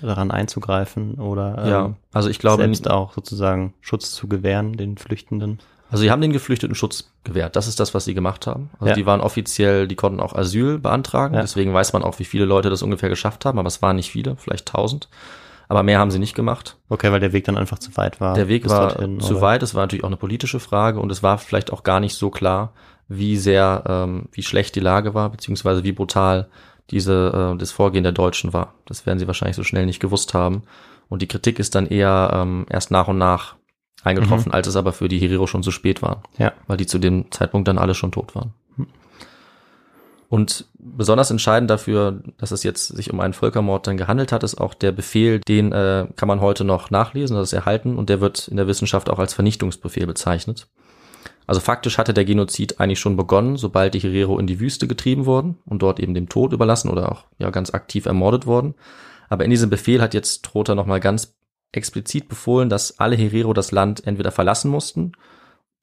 daran 0.01 0.31
einzugreifen 0.31 1.14
oder 1.14 1.59
ähm, 1.59 1.68
ja, 1.68 1.92
also 2.12 2.29
ich 2.29 2.38
glaube 2.38 2.62
selbst 2.62 2.90
auch 2.90 3.12
sozusagen 3.12 3.75
Schutz 3.81 4.12
zu 4.12 4.29
gewähren 4.29 4.75
den 4.75 4.97
Flüchtenden. 4.97 5.61
Also 5.90 6.03
sie 6.03 6.11
haben 6.11 6.20
den 6.20 6.33
Geflüchteten 6.33 6.75
Schutz 6.75 7.11
gewährt. 7.23 7.57
Das 7.57 7.68
ist 7.68 7.79
das, 7.79 7.94
was 7.94 8.05
sie 8.05 8.14
gemacht 8.14 8.47
haben. 8.47 8.70
Also 8.81 8.87
ja. 8.88 8.94
die 8.94 9.07
waren 9.07 9.20
offiziell, 9.20 9.87
die 9.87 9.94
konnten 9.94 10.18
auch 10.18 10.35
Asyl 10.35 10.79
beantragen. 10.79 11.35
Ja. 11.35 11.42
Deswegen 11.42 11.73
weiß 11.73 11.92
man 11.92 12.03
auch, 12.03 12.18
wie 12.18 12.25
viele 12.25 12.47
Leute 12.47 12.68
das 12.68 12.83
ungefähr 12.83 13.09
geschafft 13.09 13.44
haben. 13.44 13.59
Aber 13.59 13.68
es 13.68 13.81
waren 13.81 13.94
nicht 13.94 14.11
viele, 14.11 14.37
vielleicht 14.37 14.66
tausend. 14.66 15.09
Aber 15.68 15.83
mehr 15.83 15.99
haben 15.99 16.11
sie 16.11 16.18
nicht 16.18 16.35
gemacht. 16.35 16.77
Okay, 16.88 17.12
weil 17.12 17.20
der 17.20 17.33
Weg 17.33 17.44
dann 17.44 17.57
einfach 17.57 17.79
zu 17.79 17.97
weit 17.97 18.20
war. 18.20 18.35
Der 18.35 18.49
Weg 18.49 18.68
war 18.68 18.88
dorthin, 18.88 19.20
zu 19.20 19.35
oder? 19.35 19.42
weit. 19.42 19.62
Es 19.62 19.75
war 19.75 19.83
natürlich 19.83 20.05
auch 20.05 20.09
eine 20.09 20.16
politische 20.16 20.59
Frage 20.59 20.99
und 20.99 21.12
es 21.12 21.23
war 21.23 21.38
vielleicht 21.38 21.73
auch 21.73 21.85
gar 21.85 22.01
nicht 22.01 22.16
so 22.16 22.31
klar, 22.31 22.73
wie 23.09 23.37
sehr, 23.37 23.85
ähm, 23.87 24.29
wie 24.33 24.42
schlecht 24.42 24.75
die 24.75 24.81
Lage 24.81 25.14
war, 25.14 25.31
beziehungsweise 25.31 25.85
wie 25.85 25.92
brutal 25.92 26.49
diese, 26.90 27.53
äh, 27.55 27.59
das 27.59 27.73
Vorgehen 27.73 28.05
der 28.05 28.12
Deutschen 28.12 28.53
war. 28.53 28.75
Das 28.87 29.07
werden 29.07 29.18
sie 29.18 29.27
wahrscheinlich 29.27 29.57
so 29.57 29.64
schnell 29.64 29.87
nicht 29.87 30.01
gewusst 30.01 30.35
haben. 30.35 30.62
Und 31.09 31.23
die 31.23 31.29
Kritik 31.29 31.59
ist 31.59 31.75
dann 31.75 31.87
eher 31.87 32.31
ähm, 32.35 32.66
erst 32.68 32.90
nach 32.90 33.09
und 33.09 33.18
nach 33.18 33.57
eingetroffen, 34.03 34.49
mhm. 34.49 34.55
als 34.55 34.66
es 34.66 34.77
aber 34.77 34.92
für 34.92 35.09
die 35.09 35.18
Herero 35.18 35.47
schon 35.47 35.62
zu 35.62 35.70
spät 35.70 36.03
war. 36.03 36.23
Ja. 36.38 36.53
Weil 36.66 36.77
die 36.77 36.87
zu 36.87 36.99
dem 36.99 37.31
Zeitpunkt 37.31 37.68
dann 37.68 37.79
alle 37.79 37.94
schon 37.94 38.12
tot 38.12 38.35
waren. 38.35 38.53
Und 40.29 40.66
besonders 40.79 41.31
entscheidend 41.31 41.70
dafür, 41.70 42.20
dass 42.38 42.51
es 42.51 42.64
jetzt 42.64 42.88
sich 42.88 43.12
um 43.12 43.20
einen 43.20 43.35
Völkermord 43.35 43.87
dann 43.87 43.97
gehandelt 43.97 44.33
hat, 44.33 44.42
ist 44.42 44.61
auch 44.61 44.75
der 44.75 44.90
Befehl, 44.90 45.38
den 45.38 45.70
äh, 45.70 46.09
kann 46.16 46.27
man 46.27 46.40
heute 46.40 46.64
noch 46.64 46.90
nachlesen, 46.90 47.37
das 47.37 47.49
ist 47.49 47.53
erhalten 47.53 47.97
und 47.97 48.09
der 48.09 48.20
wird 48.20 48.49
in 48.49 48.57
der 48.57 48.66
Wissenschaft 48.66 49.11
auch 49.11 49.20
als 49.20 49.33
Vernichtungsbefehl 49.33 50.09
bezeichnet. 50.09 50.66
Also 51.46 51.61
faktisch 51.61 51.98
hatte 51.98 52.14
der 52.14 52.24
Genozid 52.24 52.80
eigentlich 52.80 53.00
schon 53.00 53.16
begonnen, 53.16 53.57
sobald 53.57 53.94
die 53.94 54.00
Herero 54.00 54.38
in 54.38 54.46
die 54.46 54.61
Wüste 54.61 54.88
getrieben 54.88 55.26
wurden 55.26 55.59
und 55.66 55.83
dort 55.83 56.00
eben 56.00 56.14
dem 56.14 56.28
Tod 56.28 56.52
überlassen 56.52 56.88
oder 56.90 57.12
auch 57.12 57.24
ja 57.38 57.50
ganz 57.50 57.74
aktiv 57.74 58.07
ermordet 58.07 58.46
worden. 58.46 58.74
Aber 59.28 59.44
in 59.44 59.50
diesem 59.50 59.70
Befehl 59.70 60.00
hat 60.00 60.14
jetzt 60.14 60.44
Trotha 60.44 60.74
nochmal 60.74 61.00
ganz 61.00 61.37
explizit 61.72 62.28
befohlen, 62.28 62.68
dass 62.68 62.98
alle 62.98 63.16
Herero 63.16 63.52
das 63.52 63.72
Land 63.72 64.07
entweder 64.07 64.30
verlassen 64.30 64.70
mussten, 64.70 65.12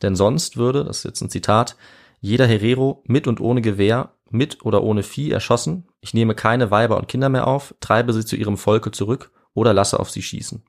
denn 0.02 0.16
sonst 0.16 0.58
würde, 0.58 0.84
das 0.84 1.00
ist 1.00 1.04
jetzt 1.04 1.22
ein 1.22 1.30
Zitat, 1.30 1.76
jeder 2.22 2.48
Herero 2.48 3.04
mit 3.06 3.28
und 3.28 3.42
ohne 3.42 3.62
Gewehr, 3.62 4.14
mit 4.30 4.64
oder 4.64 4.84
ohne 4.84 5.04
Vieh 5.04 5.32
erschossen, 5.32 5.88
ich 6.00 6.14
nehme 6.14 6.34
keine 6.34 6.72
Weiber 6.72 6.98
und 6.98 7.08
Kinder 7.08 7.30
mehr 7.30 7.48
auf, 7.48 7.76
treibe 7.82 8.14
sie 8.14 8.26
zu 8.26 8.36
ihrem 8.36 8.58
Volke 8.58 8.92
zurück 8.92 9.32
oder 9.54 9.74
lasse 9.74 10.00
auf 10.00 10.10
sie 10.10 10.22
schießen. 10.22 10.64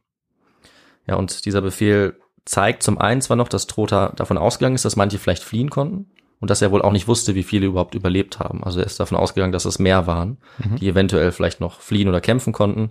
Ja, 1.06 1.16
und 1.16 1.44
dieser 1.46 1.62
Befehl 1.62 2.20
zeigt 2.44 2.82
zum 2.82 2.98
einen 2.98 3.20
zwar 3.20 3.36
noch, 3.36 3.48
dass 3.48 3.66
Trotha 3.66 4.12
davon 4.16 4.38
ausgegangen 4.38 4.74
ist, 4.74 4.84
dass 4.84 4.96
manche 4.96 5.18
vielleicht 5.18 5.44
fliehen 5.44 5.70
konnten 5.70 6.10
und 6.40 6.50
dass 6.50 6.62
er 6.62 6.72
wohl 6.72 6.82
auch 6.82 6.92
nicht 6.92 7.08
wusste, 7.08 7.34
wie 7.34 7.44
viele 7.44 7.66
überhaupt 7.66 7.94
überlebt 7.94 8.40
haben. 8.40 8.64
Also 8.64 8.80
er 8.80 8.86
ist 8.86 8.98
davon 8.98 9.16
ausgegangen, 9.16 9.52
dass 9.52 9.64
es 9.64 9.78
mehr 9.78 10.06
waren, 10.06 10.38
mhm. 10.58 10.76
die 10.76 10.88
eventuell 10.88 11.30
vielleicht 11.30 11.60
noch 11.60 11.80
fliehen 11.80 12.08
oder 12.08 12.20
kämpfen 12.20 12.52
konnten. 12.52 12.90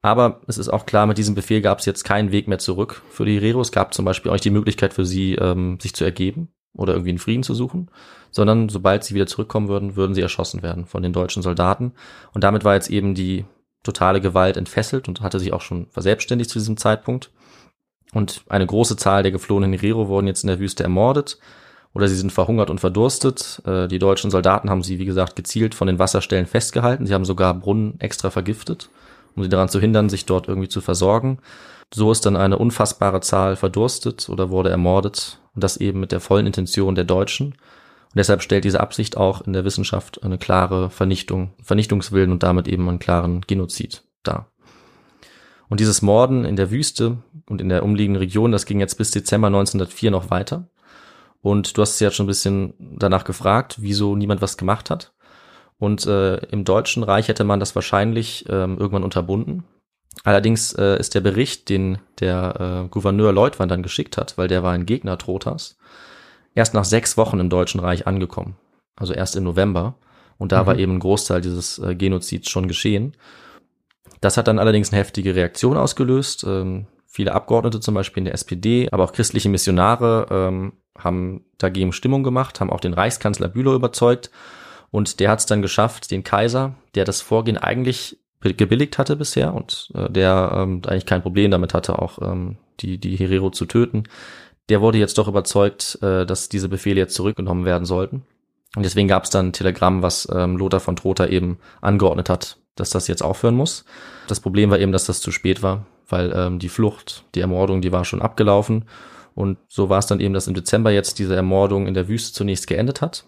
Aber 0.00 0.40
es 0.48 0.58
ist 0.58 0.68
auch 0.68 0.84
klar, 0.84 1.06
mit 1.06 1.18
diesem 1.18 1.34
Befehl 1.34 1.60
gab 1.60 1.78
es 1.78 1.86
jetzt 1.86 2.02
keinen 2.02 2.32
Weg 2.32 2.48
mehr 2.48 2.58
zurück 2.58 3.02
für 3.10 3.24
die 3.24 3.34
Herero. 3.34 3.60
Es 3.60 3.72
gab 3.72 3.94
zum 3.94 4.04
Beispiel 4.04 4.30
auch 4.30 4.34
nicht 4.34 4.44
die 4.44 4.50
Möglichkeit 4.50 4.94
für 4.94 5.06
sie, 5.06 5.34
ähm, 5.34 5.78
sich 5.80 5.94
zu 5.94 6.04
ergeben 6.04 6.48
oder 6.74 6.94
irgendwie 6.94 7.10
einen 7.10 7.18
Frieden 7.18 7.42
zu 7.42 7.54
suchen, 7.54 7.90
sondern 8.30 8.68
sobald 8.68 9.04
sie 9.04 9.14
wieder 9.14 9.26
zurückkommen 9.26 9.68
würden, 9.68 9.94
würden 9.94 10.14
sie 10.14 10.22
erschossen 10.22 10.62
werden 10.62 10.86
von 10.86 11.02
den 11.02 11.12
deutschen 11.12 11.42
Soldaten. 11.42 11.92
Und 12.32 12.42
damit 12.42 12.64
war 12.64 12.74
jetzt 12.74 12.90
eben 12.90 13.14
die 13.14 13.44
totale 13.82 14.20
Gewalt 14.20 14.56
entfesselt 14.56 15.08
und 15.08 15.20
hatte 15.20 15.38
sich 15.38 15.52
auch 15.52 15.60
schon 15.60 15.86
verselbstständigt 15.90 16.50
zu 16.50 16.58
diesem 16.58 16.76
Zeitpunkt. 16.76 17.30
Und 18.12 18.44
eine 18.48 18.66
große 18.66 18.96
Zahl 18.96 19.22
der 19.22 19.32
geflohenen 19.32 19.72
Herero 19.72 20.08
wurden 20.08 20.26
jetzt 20.26 20.44
in 20.44 20.48
der 20.48 20.58
Wüste 20.58 20.82
ermordet 20.82 21.38
oder 21.94 22.08
sie 22.08 22.16
sind 22.16 22.32
verhungert 22.32 22.70
und 22.70 22.80
verdurstet. 22.80 23.62
Äh, 23.66 23.88
die 23.88 23.98
deutschen 23.98 24.30
Soldaten 24.30 24.70
haben 24.70 24.82
sie, 24.82 24.98
wie 24.98 25.04
gesagt, 25.04 25.36
gezielt 25.36 25.74
von 25.74 25.86
den 25.86 25.98
Wasserstellen 25.98 26.46
festgehalten. 26.46 27.06
Sie 27.06 27.14
haben 27.14 27.24
sogar 27.24 27.54
Brunnen 27.54 27.98
extra 28.00 28.30
vergiftet, 28.30 28.90
um 29.34 29.42
sie 29.42 29.48
daran 29.48 29.68
zu 29.68 29.80
hindern, 29.80 30.08
sich 30.08 30.26
dort 30.26 30.48
irgendwie 30.48 30.68
zu 30.68 30.80
versorgen. 30.80 31.38
So 31.92 32.10
ist 32.10 32.24
dann 32.24 32.36
eine 32.36 32.58
unfassbare 32.58 33.20
Zahl 33.20 33.56
verdurstet 33.56 34.28
oder 34.28 34.50
wurde 34.50 34.70
ermordet. 34.70 35.38
Und 35.54 35.62
das 35.62 35.76
eben 35.76 36.00
mit 36.00 36.12
der 36.12 36.20
vollen 36.20 36.46
Intention 36.46 36.94
der 36.94 37.04
Deutschen. 37.04 37.48
Und 37.48 38.16
deshalb 38.16 38.42
stellt 38.42 38.64
diese 38.64 38.80
Absicht 38.80 39.16
auch 39.16 39.42
in 39.42 39.52
der 39.52 39.64
Wissenschaft 39.64 40.22
eine 40.22 40.38
klare 40.38 40.88
Vernichtung, 40.88 41.52
Vernichtungswillen 41.62 42.32
und 42.32 42.42
damit 42.42 42.68
eben 42.68 42.88
einen 42.88 42.98
klaren 42.98 43.42
Genozid 43.42 44.02
dar. 44.22 44.51
Und 45.72 45.80
dieses 45.80 46.02
Morden 46.02 46.44
in 46.44 46.56
der 46.56 46.70
Wüste 46.70 47.16
und 47.48 47.62
in 47.62 47.70
der 47.70 47.82
umliegenden 47.82 48.20
Region, 48.20 48.52
das 48.52 48.66
ging 48.66 48.78
jetzt 48.78 48.98
bis 48.98 49.10
Dezember 49.10 49.46
1904 49.46 50.10
noch 50.10 50.28
weiter. 50.28 50.68
Und 51.40 51.78
du 51.78 51.80
hast 51.80 51.94
es 51.94 52.00
ja 52.00 52.10
schon 52.10 52.24
ein 52.24 52.26
bisschen 52.26 52.74
danach 52.78 53.24
gefragt, 53.24 53.76
wieso 53.80 54.14
niemand 54.14 54.42
was 54.42 54.58
gemacht 54.58 54.90
hat. 54.90 55.14
Und 55.78 56.04
äh, 56.04 56.36
im 56.48 56.66
Deutschen 56.66 57.02
Reich 57.02 57.28
hätte 57.28 57.44
man 57.44 57.58
das 57.58 57.74
wahrscheinlich 57.74 58.44
ähm, 58.50 58.76
irgendwann 58.76 59.02
unterbunden. 59.02 59.64
Allerdings 60.24 60.74
äh, 60.74 60.98
ist 60.98 61.14
der 61.14 61.22
Bericht, 61.22 61.70
den 61.70 61.96
der 62.20 62.82
äh, 62.84 62.88
Gouverneur 62.88 63.32
Leutwein 63.32 63.70
dann 63.70 63.82
geschickt 63.82 64.18
hat, 64.18 64.36
weil 64.36 64.48
der 64.48 64.62
war 64.62 64.72
ein 64.72 64.84
Gegner 64.84 65.16
Trotas, 65.16 65.78
erst 66.54 66.74
nach 66.74 66.84
sechs 66.84 67.16
Wochen 67.16 67.40
im 67.40 67.48
Deutschen 67.48 67.80
Reich 67.80 68.06
angekommen. 68.06 68.58
Also 68.94 69.14
erst 69.14 69.36
im 69.36 69.44
November. 69.44 69.94
Und 70.36 70.52
da 70.52 70.64
mhm. 70.64 70.66
war 70.66 70.76
eben 70.76 70.96
ein 70.96 71.00
Großteil 71.00 71.40
dieses 71.40 71.78
äh, 71.78 71.94
Genozids 71.94 72.50
schon 72.50 72.68
geschehen. 72.68 73.16
Das 74.22 74.36
hat 74.36 74.48
dann 74.48 74.60
allerdings 74.60 74.90
eine 74.90 75.00
heftige 75.00 75.34
Reaktion 75.34 75.76
ausgelöst. 75.76 76.44
Ähm, 76.44 76.86
viele 77.06 77.34
Abgeordnete, 77.34 77.80
zum 77.80 77.94
Beispiel 77.94 78.22
in 78.22 78.26
der 78.26 78.34
SPD, 78.34 78.88
aber 78.90 79.04
auch 79.04 79.12
christliche 79.12 79.48
Missionare 79.48 80.28
ähm, 80.30 80.72
haben 80.96 81.44
dagegen 81.58 81.92
Stimmung 81.92 82.22
gemacht, 82.22 82.60
haben 82.60 82.70
auch 82.70 82.80
den 82.80 82.94
Reichskanzler 82.94 83.48
Bülow 83.48 83.74
überzeugt. 83.74 84.30
Und 84.92 85.18
der 85.20 85.28
hat 85.28 85.40
es 85.40 85.46
dann 85.46 85.60
geschafft, 85.60 86.10
den 86.10 86.22
Kaiser, 86.22 86.76
der 86.94 87.04
das 87.04 87.20
Vorgehen 87.20 87.58
eigentlich 87.58 88.18
gebilligt 88.40 88.96
hatte 88.96 89.16
bisher 89.16 89.54
und 89.54 89.90
äh, 89.94 90.08
der 90.08 90.52
ähm, 90.54 90.82
eigentlich 90.86 91.06
kein 91.06 91.22
Problem 91.22 91.50
damit 91.50 91.74
hatte, 91.74 91.98
auch 91.98 92.20
ähm, 92.22 92.58
die, 92.80 92.98
die 92.98 93.16
Herero 93.16 93.50
zu 93.50 93.66
töten, 93.66 94.04
der 94.68 94.80
wurde 94.80 94.98
jetzt 94.98 95.18
doch 95.18 95.28
überzeugt, 95.28 95.98
äh, 96.00 96.26
dass 96.26 96.48
diese 96.48 96.68
Befehle 96.68 97.00
jetzt 97.00 97.14
zurückgenommen 97.14 97.64
werden 97.64 97.84
sollten. 97.84 98.22
Und 98.76 98.84
deswegen 98.84 99.08
gab 99.08 99.24
es 99.24 99.30
dann 99.30 99.48
ein 99.48 99.52
Telegramm, 99.52 100.02
was 100.02 100.28
ähm, 100.34 100.56
Lothar 100.56 100.80
von 100.80 100.96
Trotha 100.96 101.26
eben 101.26 101.58
angeordnet 101.80 102.28
hat, 102.30 102.56
dass 102.74 102.90
das 102.90 103.06
jetzt 103.06 103.22
aufhören 103.22 103.54
muss. 103.54 103.84
Das 104.28 104.40
Problem 104.40 104.70
war 104.70 104.78
eben, 104.78 104.92
dass 104.92 105.04
das 105.04 105.20
zu 105.20 105.30
spät 105.30 105.62
war, 105.62 105.84
weil 106.08 106.32
ähm, 106.34 106.58
die 106.58 106.70
Flucht, 106.70 107.24
die 107.34 107.40
Ermordung, 107.40 107.82
die 107.82 107.92
war 107.92 108.04
schon 108.04 108.22
abgelaufen. 108.22 108.86
Und 109.34 109.58
so 109.68 109.88
war 109.88 109.98
es 109.98 110.06
dann 110.06 110.20
eben, 110.20 110.34
dass 110.34 110.46
im 110.46 110.54
Dezember 110.54 110.90
jetzt 110.90 111.18
diese 111.18 111.36
Ermordung 111.36 111.86
in 111.86 111.94
der 111.94 112.08
Wüste 112.08 112.32
zunächst 112.32 112.66
geendet 112.66 113.00
hat. 113.00 113.24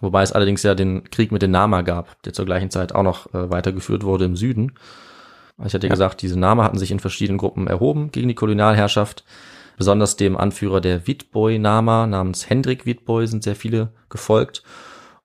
Wobei 0.00 0.22
es 0.22 0.32
allerdings 0.32 0.62
ja 0.62 0.74
den 0.74 1.04
Krieg 1.10 1.32
mit 1.32 1.42
den 1.42 1.50
Nama 1.50 1.82
gab, 1.82 2.22
der 2.22 2.32
zur 2.32 2.46
gleichen 2.46 2.70
Zeit 2.70 2.94
auch 2.94 3.02
noch 3.02 3.32
äh, 3.34 3.50
weitergeführt 3.50 4.04
wurde 4.04 4.24
im 4.24 4.36
Süden. 4.36 4.72
Ich 5.64 5.74
hatte 5.74 5.86
ja. 5.86 5.92
gesagt, 5.92 6.22
diese 6.22 6.38
Nama 6.38 6.64
hatten 6.64 6.78
sich 6.78 6.90
in 6.90 7.00
verschiedenen 7.00 7.38
Gruppen 7.38 7.66
erhoben 7.66 8.10
gegen 8.10 8.28
die 8.28 8.34
Kolonialherrschaft. 8.34 9.24
Besonders 9.82 10.14
dem 10.14 10.36
Anführer 10.36 10.80
der 10.80 11.08
Witboy-Nama 11.08 12.06
namens 12.06 12.48
Hendrik 12.48 12.86
Witboy 12.86 13.26
sind 13.26 13.42
sehr 13.42 13.56
viele 13.56 13.88
gefolgt. 14.10 14.62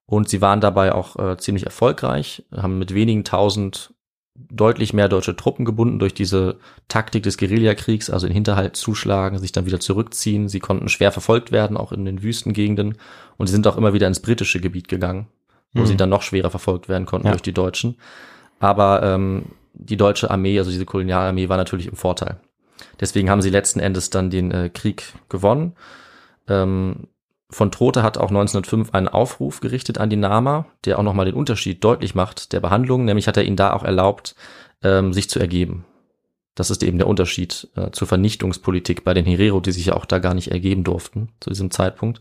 Und 0.08 0.30
sie 0.30 0.42
waren 0.42 0.62
dabei 0.62 0.96
auch 0.96 1.16
äh, 1.20 1.38
ziemlich 1.38 1.66
erfolgreich, 1.66 2.44
haben 2.56 2.80
mit 2.80 2.92
wenigen 2.96 3.24
tausend 3.24 3.94
deutlich 4.34 4.94
mehr 4.94 5.10
deutsche 5.10 5.36
Truppen 5.36 5.64
gebunden 5.64 6.00
durch 6.00 6.16
diese 6.16 6.58
Taktik 6.88 7.22
des 7.22 7.38
Guerillakriegs, 7.38 8.10
also 8.10 8.26
in 8.26 8.34
Hinterhalt 8.34 8.76
zuschlagen, 8.76 9.38
sich 9.38 9.52
dann 9.52 9.68
wieder 9.68 9.80
zurückziehen. 9.80 10.50
Sie 10.50 10.60
konnten 10.60 10.90
schwer 10.90 11.12
verfolgt 11.12 11.52
werden, 11.52 11.78
auch 11.78 11.92
in 11.92 12.04
den 12.04 12.24
Wüstengegenden. 12.24 12.98
Und 13.38 13.46
sie 13.46 13.54
sind 13.54 13.68
auch 13.68 13.78
immer 13.78 13.94
wieder 13.94 14.08
ins 14.08 14.22
britische 14.24 14.60
Gebiet 14.60 14.88
gegangen, 14.88 15.28
wo 15.74 15.82
Mhm. 15.82 15.86
sie 15.86 15.98
dann 15.98 16.10
noch 16.10 16.24
schwerer 16.24 16.50
verfolgt 16.50 16.90
werden 16.90 17.06
konnten 17.06 17.28
Ja. 17.28 17.34
durch 17.34 17.44
die 17.44 17.54
Deutschen. 17.54 17.98
Aber 18.60 19.04
ähm, 19.04 19.46
die 19.76 19.98
deutsche 19.98 20.32
Armee, 20.32 20.58
also 20.58 20.72
diese 20.72 20.86
Kolonialarmee, 20.86 21.48
war 21.48 21.58
natürlich 21.58 21.86
im 21.88 21.96
Vorteil. 21.96 22.40
Deswegen 23.00 23.30
haben 23.30 23.42
sie 23.42 23.50
letzten 23.50 23.80
Endes 23.80 24.10
dann 24.10 24.30
den 24.30 24.52
äh, 24.52 24.70
Krieg 24.70 25.14
gewonnen. 25.30 25.74
Ähm, 26.48 27.08
von 27.50 27.72
Trotha 27.72 28.04
hat 28.04 28.18
auch 28.18 28.30
1905 28.30 28.94
einen 28.94 29.08
Aufruf 29.08 29.62
gerichtet 29.62 30.00
an 30.00 30.10
die 30.10 30.18
Nama, 30.18 30.66
der 30.86 31.00
auch 31.00 31.04
nochmal 31.04 31.26
den 31.26 31.36
Unterschied 31.36 31.84
deutlich 31.84 32.14
macht 32.14 32.52
der 32.52 32.60
Behandlung. 32.60 33.06
Nämlich 33.06 33.28
hat 33.28 33.38
er 33.38 33.46
ihnen 33.46 33.56
da 33.56 33.74
auch 33.74 33.84
erlaubt, 33.84 34.36
ähm, 34.84 35.14
sich 35.14 35.30
zu 35.30 35.40
ergeben. 35.40 35.86
Das 36.56 36.72
ist 36.72 36.84
eben 36.84 36.98
der 36.98 37.08
Unterschied 37.08 37.70
äh, 37.76 37.92
zur 37.92 38.08
Vernichtungspolitik 38.08 39.04
bei 39.04 39.14
den 39.14 39.26
Herero, 39.26 39.62
die 39.62 39.72
sich 39.72 39.86
ja 39.86 39.96
auch 39.96 40.06
da 40.06 40.20
gar 40.20 40.34
nicht 40.34 40.52
ergeben 40.52 40.84
durften 40.84 41.30
zu 41.40 41.52
diesem 41.52 41.72
Zeitpunkt. 41.72 42.20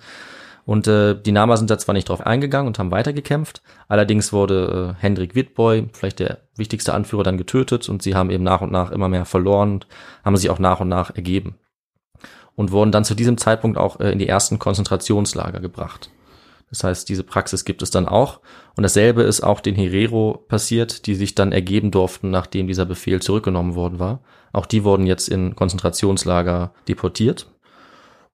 Und 0.66 0.88
äh, 0.88 1.18
die 1.20 1.32
Nama 1.32 1.56
sind 1.56 1.70
da 1.70 1.78
zwar 1.78 1.94
nicht 1.94 2.08
drauf 2.08 2.20
eingegangen 2.26 2.66
und 2.66 2.78
haben 2.78 2.90
weitergekämpft, 2.90 3.62
allerdings 3.88 4.32
wurde 4.32 4.96
äh, 4.98 5.00
Hendrik 5.00 5.36
Witboy, 5.36 5.88
vielleicht 5.92 6.18
der 6.18 6.38
wichtigste 6.56 6.92
Anführer, 6.92 7.22
dann 7.22 7.38
getötet 7.38 7.88
und 7.88 8.02
sie 8.02 8.16
haben 8.16 8.30
eben 8.30 8.42
nach 8.42 8.60
und 8.60 8.72
nach 8.72 8.90
immer 8.90 9.08
mehr 9.08 9.24
verloren 9.24 9.74
und 9.74 9.86
haben 10.24 10.36
sich 10.36 10.50
auch 10.50 10.58
nach 10.58 10.80
und 10.80 10.88
nach 10.88 11.14
ergeben 11.14 11.54
und 12.56 12.72
wurden 12.72 12.90
dann 12.90 13.04
zu 13.04 13.14
diesem 13.14 13.38
Zeitpunkt 13.38 13.78
auch 13.78 14.00
äh, 14.00 14.10
in 14.10 14.18
die 14.18 14.28
ersten 14.28 14.58
Konzentrationslager 14.58 15.60
gebracht. 15.60 16.10
Das 16.70 16.82
heißt, 16.82 17.08
diese 17.08 17.22
Praxis 17.22 17.64
gibt 17.64 17.82
es 17.82 17.90
dann 17.90 18.08
auch. 18.08 18.40
Und 18.76 18.82
dasselbe 18.82 19.22
ist 19.22 19.42
auch 19.42 19.60
den 19.60 19.76
Herero 19.76 20.44
passiert, 20.48 21.06
die 21.06 21.14
sich 21.14 21.36
dann 21.36 21.52
ergeben 21.52 21.92
durften, 21.92 22.30
nachdem 22.30 22.66
dieser 22.66 22.86
Befehl 22.86 23.22
zurückgenommen 23.22 23.76
worden 23.76 24.00
war. 24.00 24.20
Auch 24.52 24.66
die 24.66 24.82
wurden 24.82 25.06
jetzt 25.06 25.28
in 25.28 25.54
Konzentrationslager 25.54 26.72
deportiert. 26.88 27.46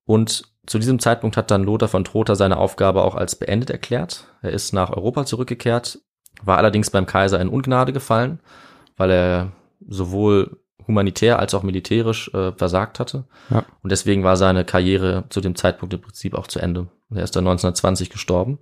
Und 0.06 0.51
zu 0.66 0.78
diesem 0.78 0.98
Zeitpunkt 0.98 1.36
hat 1.36 1.50
dann 1.50 1.64
Lothar 1.64 1.88
von 1.88 2.04
Trotha 2.04 2.34
seine 2.34 2.56
Aufgabe 2.56 3.02
auch 3.02 3.14
als 3.14 3.36
beendet 3.36 3.70
erklärt. 3.70 4.26
Er 4.42 4.50
ist 4.50 4.72
nach 4.72 4.90
Europa 4.90 5.24
zurückgekehrt, 5.24 5.98
war 6.44 6.58
allerdings 6.58 6.90
beim 6.90 7.06
Kaiser 7.06 7.40
in 7.40 7.48
Ungnade 7.48 7.92
gefallen, 7.92 8.40
weil 8.96 9.10
er 9.10 9.52
sowohl 9.88 10.58
humanitär 10.86 11.38
als 11.38 11.54
auch 11.54 11.62
militärisch 11.62 12.32
äh, 12.34 12.52
versagt 12.52 13.00
hatte. 13.00 13.24
Ja. 13.50 13.64
Und 13.82 13.90
deswegen 13.92 14.24
war 14.24 14.36
seine 14.36 14.64
Karriere 14.64 15.24
zu 15.28 15.40
dem 15.40 15.54
Zeitpunkt 15.54 15.94
im 15.94 16.00
Prinzip 16.00 16.34
auch 16.34 16.46
zu 16.46 16.58
Ende. 16.58 16.88
Er 17.14 17.22
ist 17.24 17.36
dann 17.36 17.44
1920 17.46 18.10
gestorben. 18.10 18.58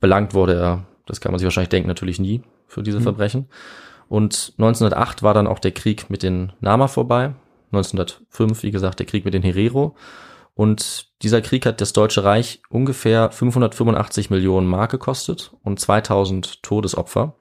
Belangt 0.00 0.34
wurde 0.34 0.54
er, 0.54 0.84
das 1.06 1.20
kann 1.20 1.32
man 1.32 1.38
sich 1.38 1.46
wahrscheinlich 1.46 1.70
denken, 1.70 1.88
natürlich 1.88 2.18
nie 2.18 2.42
für 2.66 2.82
diese 2.82 2.98
Mhm. 3.00 3.04
Verbrechen. 3.04 3.48
Und 4.08 4.52
1908 4.58 5.22
war 5.22 5.34
dann 5.34 5.46
auch 5.46 5.58
der 5.58 5.72
Krieg 5.72 6.08
mit 6.10 6.22
den 6.22 6.52
Nama 6.60 6.88
vorbei. 6.88 7.34
1905, 7.72 8.62
wie 8.62 8.70
gesagt, 8.70 8.98
der 8.98 9.06
Krieg 9.06 9.24
mit 9.24 9.34
den 9.34 9.42
Herero. 9.42 9.94
Und 10.58 11.06
dieser 11.22 11.40
Krieg 11.40 11.66
hat 11.66 11.80
das 11.80 11.92
Deutsche 11.92 12.24
Reich 12.24 12.62
ungefähr 12.68 13.30
585 13.30 14.28
Millionen 14.28 14.66
Mark 14.66 14.90
gekostet 14.90 15.52
und 15.62 15.78
2000 15.78 16.64
Todesopfer. 16.64 17.36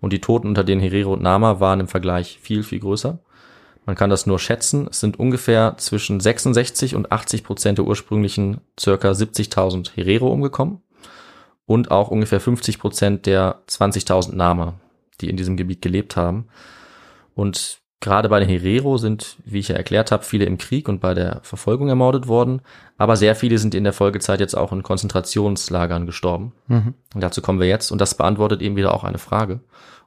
Und 0.00 0.14
die 0.14 0.22
Toten 0.22 0.48
unter 0.48 0.64
den 0.64 0.80
Herero 0.80 1.12
und 1.12 1.20
Nama 1.20 1.60
waren 1.60 1.80
im 1.80 1.88
Vergleich 1.88 2.38
viel, 2.40 2.62
viel 2.62 2.80
größer. 2.80 3.18
Man 3.84 3.96
kann 3.96 4.08
das 4.08 4.24
nur 4.24 4.38
schätzen. 4.38 4.88
Es 4.90 4.98
sind 4.98 5.18
ungefähr 5.18 5.74
zwischen 5.76 6.20
66 6.20 6.94
und 6.94 7.12
80 7.12 7.44
Prozent 7.44 7.76
der 7.76 7.84
ursprünglichen 7.84 8.62
circa 8.80 9.10
70.000 9.10 9.90
Herero 9.94 10.32
umgekommen 10.32 10.80
und 11.66 11.90
auch 11.90 12.08
ungefähr 12.08 12.40
50 12.40 12.78
Prozent 12.78 13.26
der 13.26 13.60
20.000 13.68 14.34
Nama, 14.34 14.72
die 15.20 15.28
in 15.28 15.36
diesem 15.36 15.58
Gebiet 15.58 15.82
gelebt 15.82 16.16
haben. 16.16 16.48
Und 17.34 17.82
gerade 18.00 18.28
bei 18.28 18.38
den 18.40 18.48
Herero 18.48 18.96
sind, 18.96 19.36
wie 19.44 19.58
ich 19.58 19.68
ja 19.68 19.76
erklärt 19.76 20.12
habe, 20.12 20.22
viele 20.22 20.44
im 20.44 20.58
Krieg 20.58 20.88
und 20.88 21.00
bei 21.00 21.14
der 21.14 21.40
Verfolgung 21.42 21.88
ermordet 21.88 22.28
worden, 22.28 22.62
aber 22.96 23.16
sehr 23.16 23.34
viele 23.34 23.58
sind 23.58 23.74
in 23.74 23.84
der 23.84 23.92
Folgezeit 23.92 24.40
jetzt 24.40 24.56
auch 24.56 24.72
in 24.72 24.82
Konzentrationslagern 24.82 26.06
gestorben. 26.06 26.52
Mhm. 26.68 26.94
Und 27.14 27.20
dazu 27.20 27.42
kommen 27.42 27.60
wir 27.60 27.66
jetzt 27.66 27.90
und 27.90 28.00
das 28.00 28.14
beantwortet 28.14 28.62
eben 28.62 28.76
wieder 28.76 28.94
auch 28.94 29.04
eine 29.04 29.18
Frage. 29.18 29.60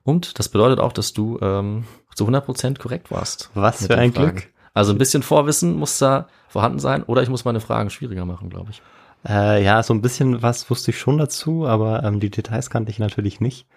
Und 0.03 0.39
das 0.39 0.49
bedeutet 0.49 0.79
auch, 0.79 0.93
dass 0.93 1.13
du 1.13 1.37
ähm, 1.41 1.85
zu 2.15 2.25
100% 2.25 2.79
korrekt 2.79 3.11
warst. 3.11 3.51
Was 3.53 3.85
für 3.85 3.97
ein 3.97 4.13
Fragen. 4.13 4.35
Glück. 4.35 4.49
Also 4.73 4.93
ein 4.93 4.97
bisschen 4.97 5.21
Vorwissen 5.21 5.75
muss 5.75 5.97
da 5.97 6.27
vorhanden 6.47 6.79
sein 6.79 7.03
oder 7.03 7.21
ich 7.21 7.29
muss 7.29 7.45
meine 7.45 7.59
Fragen 7.59 7.89
schwieriger 7.89 8.25
machen, 8.25 8.49
glaube 8.49 8.71
ich. 8.71 8.81
Äh, 9.27 9.63
ja, 9.63 9.83
so 9.83 9.93
ein 9.93 10.01
bisschen 10.01 10.41
was 10.41 10.69
wusste 10.69 10.91
ich 10.91 10.99
schon 10.99 11.17
dazu, 11.17 11.67
aber 11.67 12.03
ähm, 12.03 12.19
die 12.19 12.29
Details 12.29 12.69
kannte 12.69 12.89
ich 12.89 12.99
natürlich 12.99 13.41
nicht. 13.41 13.67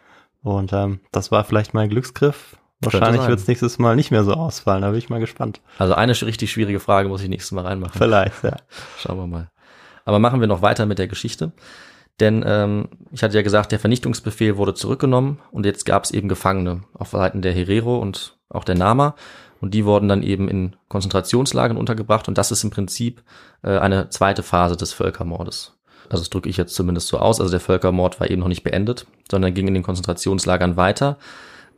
Und 0.42 0.72
ähm, 0.72 1.00
das 1.10 1.32
war 1.32 1.44
vielleicht 1.44 1.74
mein 1.74 1.88
Glücksgriff. 1.88 2.56
Wahrscheinlich 2.80 3.26
wird 3.26 3.38
es 3.38 3.46
nächstes 3.46 3.78
Mal 3.78 3.96
nicht 3.96 4.10
mehr 4.10 4.24
so 4.24 4.32
ausfallen, 4.32 4.82
da 4.82 4.90
bin 4.90 4.98
ich 4.98 5.08
mal 5.08 5.20
gespannt. 5.20 5.60
Also 5.78 5.94
eine 5.94 6.12
richtig 6.12 6.52
schwierige 6.52 6.80
Frage 6.80 7.08
muss 7.08 7.22
ich 7.22 7.28
nächstes 7.28 7.52
Mal 7.52 7.64
reinmachen. 7.64 7.98
Vielleicht, 7.98 8.44
ja. 8.44 8.56
Schauen 8.98 9.16
wir 9.16 9.26
mal. 9.26 9.48
Aber 10.04 10.18
machen 10.18 10.40
wir 10.40 10.46
noch 10.46 10.62
weiter 10.62 10.86
mit 10.86 10.98
der 10.98 11.08
Geschichte. 11.08 11.52
Denn 12.20 12.44
ähm, 12.46 12.88
ich 13.10 13.22
hatte 13.22 13.36
ja 13.36 13.42
gesagt, 13.42 13.72
der 13.72 13.80
Vernichtungsbefehl 13.80 14.56
wurde 14.56 14.74
zurückgenommen 14.74 15.40
und 15.50 15.66
jetzt 15.66 15.84
gab 15.84 16.04
es 16.04 16.12
eben 16.12 16.28
Gefangene 16.28 16.82
auf 16.94 17.08
Seiten 17.08 17.42
der 17.42 17.52
Herero 17.52 17.98
und 17.98 18.36
auch 18.48 18.64
der 18.64 18.76
Nama. 18.76 19.16
Und 19.60 19.72
die 19.72 19.84
wurden 19.84 20.08
dann 20.08 20.22
eben 20.22 20.48
in 20.48 20.76
Konzentrationslagern 20.88 21.76
untergebracht 21.76 22.28
und 22.28 22.38
das 22.38 22.52
ist 22.52 22.64
im 22.64 22.70
Prinzip 22.70 23.22
äh, 23.62 23.78
eine 23.78 24.10
zweite 24.10 24.42
Phase 24.42 24.76
des 24.76 24.92
Völkermordes. 24.92 25.72
Also 26.10 26.22
das 26.22 26.30
drücke 26.30 26.50
ich 26.50 26.56
jetzt 26.56 26.74
zumindest 26.74 27.08
so 27.08 27.18
aus. 27.18 27.40
Also 27.40 27.50
der 27.50 27.60
Völkermord 27.60 28.20
war 28.20 28.30
eben 28.30 28.40
noch 28.40 28.48
nicht 28.48 28.62
beendet, 28.62 29.06
sondern 29.30 29.54
ging 29.54 29.66
in 29.66 29.74
den 29.74 29.82
Konzentrationslagern 29.82 30.76
weiter. 30.76 31.16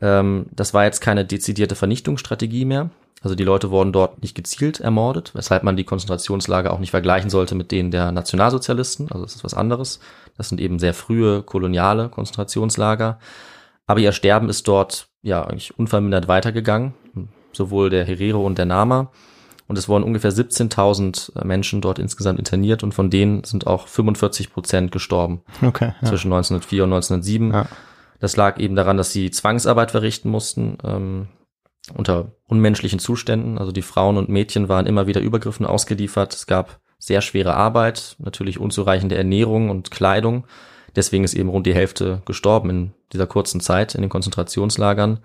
Ähm, 0.01 0.47
das 0.53 0.75
war 0.75 0.85
jetzt 0.85 1.01
keine 1.01 1.25
dezidierte 1.25 1.75
Vernichtungsstrategie 1.75 2.65
mehr. 2.65 2.91
Also 3.23 3.35
die 3.35 3.45
Leute 3.45 3.71
wurden 3.71 3.93
dort 3.93 4.23
nicht 4.23 4.35
gezielt 4.35 4.79
ermordet, 4.81 5.33
weshalb 5.35 5.63
man 5.63 5.77
die 5.77 5.85
Konzentrationslager 5.85 6.73
auch 6.73 6.79
nicht 6.79 6.91
vergleichen 6.91 7.31
sollte 7.31 7.55
mit 7.55 7.73
denen 7.73 7.91
der 7.91 8.13
Nationalsozialisten. 8.13 9.11
Also 9.11 9.25
das 9.25 9.37
ist 9.37 9.45
was 9.45 9.55
anderes. 9.55 10.01
Das 10.37 10.49
sind 10.49 10.61
eben 10.61 10.79
sehr 10.79 10.95
frühe 10.95 11.43
koloniale 11.43 12.09
Konzentrationslager. 12.09 13.19
Aber 13.87 14.01
ihr 14.01 14.13
Sterben 14.13 14.49
ist 14.49 14.69
dort 14.69 15.09
ja 15.23 15.43
eigentlich 15.45 15.79
unvermindert 15.79 16.29
weitergegangen. 16.29 16.95
Sowohl 17.53 17.89
der 17.89 18.05
Herero 18.05 18.45
und 18.45 18.59
der 18.59 18.67
Nama. 18.67 19.11
Und 19.67 19.79
es 19.79 19.89
wurden 19.89 20.05
ungefähr 20.05 20.31
17.000 20.31 21.45
Menschen 21.45 21.81
dort 21.81 21.99
insgesamt 21.99 22.39
interniert 22.39 22.85
und 22.85 22.93
von 22.93 23.11
denen 23.11 23.43
sind 23.45 23.67
auch 23.67 23.89
45 23.89 24.53
Prozent 24.53 24.93
gestorben 24.93 25.41
Okay. 25.63 25.95
Ja. 26.01 26.09
zwischen 26.09 26.33
1904 26.33 26.85
und 26.85 26.93
1907. 26.93 27.53
Ja. 27.53 27.67
Das 28.19 28.37
lag 28.37 28.59
eben 28.59 28.77
daran, 28.77 28.97
dass 28.97 29.13
sie 29.13 29.31
Zwangsarbeit 29.31 29.91
verrichten 29.91 30.31
mussten, 30.31 30.79
ähm, 30.85 31.29
unter 31.95 32.33
unmenschlichen 32.47 32.99
Zuständen. 32.99 33.59
Also 33.59 33.73
die 33.73 33.83
Frauen 33.83 34.17
und 34.17 34.29
Mädchen 34.29 34.69
waren 34.69 34.87
immer 34.87 35.07
wieder 35.07 35.21
Übergriffen 35.21 35.67
ausgeliefert. 35.67 36.35
Es 36.35 36.47
gab 36.47 36.81
sehr 36.99 37.21
schwere 37.21 37.55
Arbeit, 37.55 38.17
natürlich 38.19 38.59
unzureichende 38.59 39.17
Ernährung 39.17 39.71
und 39.71 39.91
Kleidung. 39.91 40.47
Deswegen 40.97 41.25
ist 41.25 41.35
eben 41.35 41.51
rund 41.51 41.67
die 41.67 41.75
Hälfte 41.75 42.23
gestorben 42.25 42.71
in 42.71 42.93
dieser 43.13 43.27
kurzen 43.27 43.61
Zeit 43.61 43.95
in 43.95 44.01
den 44.01 44.11
Konzentrationslagern. 44.11 45.21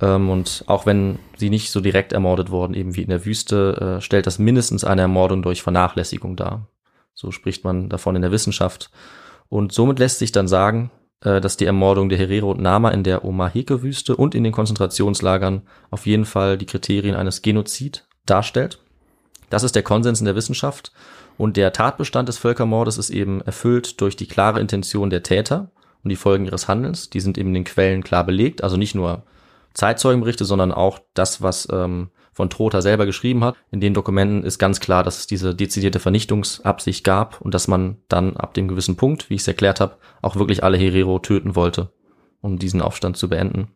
Ähm, 0.00 0.28
und 0.28 0.64
auch 0.66 0.84
wenn 0.84 1.18
sie 1.36 1.50
nicht 1.50 1.70
so 1.70 1.80
direkt 1.80 2.12
ermordet 2.12 2.50
wurden, 2.50 2.74
eben 2.74 2.96
wie 2.96 3.02
in 3.02 3.08
der 3.08 3.24
Wüste, 3.24 3.98
äh, 3.98 4.00
stellt 4.00 4.26
das 4.26 4.38
mindestens 4.38 4.84
eine 4.84 5.02
Ermordung 5.02 5.42
durch 5.42 5.62
Vernachlässigung 5.62 6.36
dar. 6.36 6.66
So 7.14 7.30
spricht 7.30 7.64
man 7.64 7.88
davon 7.88 8.16
in 8.16 8.22
der 8.22 8.32
Wissenschaft. 8.32 8.90
Und 9.48 9.72
somit 9.72 9.98
lässt 9.98 10.18
sich 10.18 10.32
dann 10.32 10.48
sagen, 10.48 10.90
dass 11.22 11.56
die 11.56 11.66
Ermordung 11.66 12.08
der 12.08 12.18
Herero 12.18 12.50
und 12.50 12.60
Nama 12.60 12.90
in 12.90 13.04
der 13.04 13.24
Omaheke-Wüste 13.24 14.16
und 14.16 14.34
in 14.34 14.44
den 14.44 14.52
Konzentrationslagern 14.52 15.62
auf 15.90 16.06
jeden 16.06 16.24
Fall 16.24 16.58
die 16.58 16.66
Kriterien 16.66 17.14
eines 17.14 17.42
Genozid 17.42 18.06
darstellt. 18.26 18.80
Das 19.50 19.62
ist 19.62 19.74
der 19.74 19.82
Konsens 19.82 20.20
in 20.20 20.26
der 20.26 20.34
Wissenschaft. 20.34 20.92
Und 21.38 21.56
der 21.56 21.72
Tatbestand 21.72 22.28
des 22.28 22.38
Völkermordes 22.38 22.98
ist 22.98 23.10
eben 23.10 23.40
erfüllt 23.42 24.00
durch 24.00 24.16
die 24.16 24.26
klare 24.26 24.60
Intention 24.60 25.10
der 25.10 25.22
Täter 25.22 25.70
und 26.02 26.10
die 26.10 26.16
Folgen 26.16 26.44
ihres 26.44 26.68
Handelns. 26.68 27.10
Die 27.10 27.20
sind 27.20 27.38
eben 27.38 27.48
in 27.50 27.54
den 27.54 27.64
Quellen 27.64 28.02
klar 28.02 28.24
belegt. 28.24 28.64
Also 28.64 28.76
nicht 28.76 28.94
nur 28.94 29.22
Zeitzeugenberichte, 29.74 30.44
sondern 30.44 30.72
auch 30.72 31.00
das, 31.14 31.42
was 31.42 31.68
ähm, 31.72 32.10
von 32.32 32.50
Trotha 32.50 32.80
selber 32.80 33.06
geschrieben 33.06 33.44
hat. 33.44 33.56
In 33.70 33.80
den 33.80 33.94
Dokumenten 33.94 34.42
ist 34.42 34.58
ganz 34.58 34.80
klar, 34.80 35.02
dass 35.02 35.18
es 35.18 35.26
diese 35.26 35.54
dezidierte 35.54 36.00
Vernichtungsabsicht 36.00 37.04
gab 37.04 37.40
und 37.40 37.54
dass 37.54 37.68
man 37.68 37.98
dann 38.08 38.36
ab 38.36 38.54
dem 38.54 38.68
gewissen 38.68 38.96
Punkt, 38.96 39.28
wie 39.30 39.34
ich 39.34 39.42
es 39.42 39.48
erklärt 39.48 39.80
habe, 39.80 39.96
auch 40.22 40.36
wirklich 40.36 40.64
alle 40.64 40.78
Herero 40.78 41.18
töten 41.18 41.54
wollte, 41.54 41.92
um 42.40 42.58
diesen 42.58 42.80
Aufstand 42.80 43.16
zu 43.16 43.28
beenden. 43.28 43.68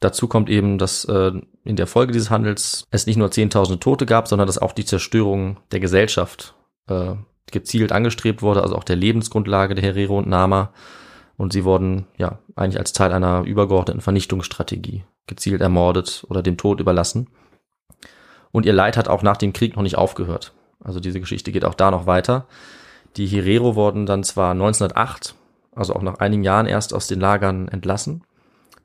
Dazu 0.00 0.28
kommt 0.28 0.48
eben, 0.48 0.78
dass 0.78 1.04
äh, 1.06 1.32
in 1.64 1.76
der 1.76 1.86
Folge 1.86 2.12
dieses 2.12 2.30
Handels 2.30 2.86
es 2.90 3.06
nicht 3.06 3.16
nur 3.16 3.30
zehntausende 3.30 3.80
Tote 3.80 4.06
gab, 4.06 4.28
sondern 4.28 4.46
dass 4.46 4.58
auch 4.58 4.72
die 4.72 4.84
Zerstörung 4.84 5.58
der 5.72 5.80
Gesellschaft 5.80 6.54
äh, 6.88 7.14
gezielt 7.50 7.92
angestrebt 7.92 8.42
wurde, 8.42 8.62
also 8.62 8.76
auch 8.76 8.84
der 8.84 8.96
Lebensgrundlage 8.96 9.74
der 9.74 9.84
Herero 9.84 10.18
und 10.18 10.28
Nama. 10.28 10.72
Und 11.36 11.52
sie 11.52 11.64
wurden 11.64 12.06
ja 12.16 12.38
eigentlich 12.56 12.78
als 12.78 12.92
Teil 12.92 13.12
einer 13.12 13.42
übergeordneten 13.42 14.00
Vernichtungsstrategie 14.00 15.04
gezielt 15.26 15.60
ermordet 15.60 16.24
oder 16.28 16.42
dem 16.42 16.56
Tod 16.56 16.80
überlassen. 16.80 17.28
Und 18.52 18.66
ihr 18.66 18.72
Leid 18.72 18.96
hat 18.96 19.08
auch 19.08 19.22
nach 19.22 19.36
dem 19.36 19.52
Krieg 19.52 19.76
noch 19.76 19.82
nicht 19.82 19.98
aufgehört. 19.98 20.52
Also 20.82 21.00
diese 21.00 21.20
Geschichte 21.20 21.52
geht 21.52 21.64
auch 21.64 21.74
da 21.74 21.90
noch 21.90 22.06
weiter. 22.06 22.46
Die 23.16 23.26
Herero 23.26 23.74
wurden 23.74 24.06
dann 24.06 24.22
zwar 24.22 24.52
1908, 24.52 25.34
also 25.74 25.94
auch 25.94 26.02
nach 26.02 26.18
einigen 26.18 26.44
Jahren 26.44 26.66
erst 26.66 26.94
aus 26.94 27.06
den 27.06 27.20
Lagern 27.20 27.68
entlassen, 27.68 28.22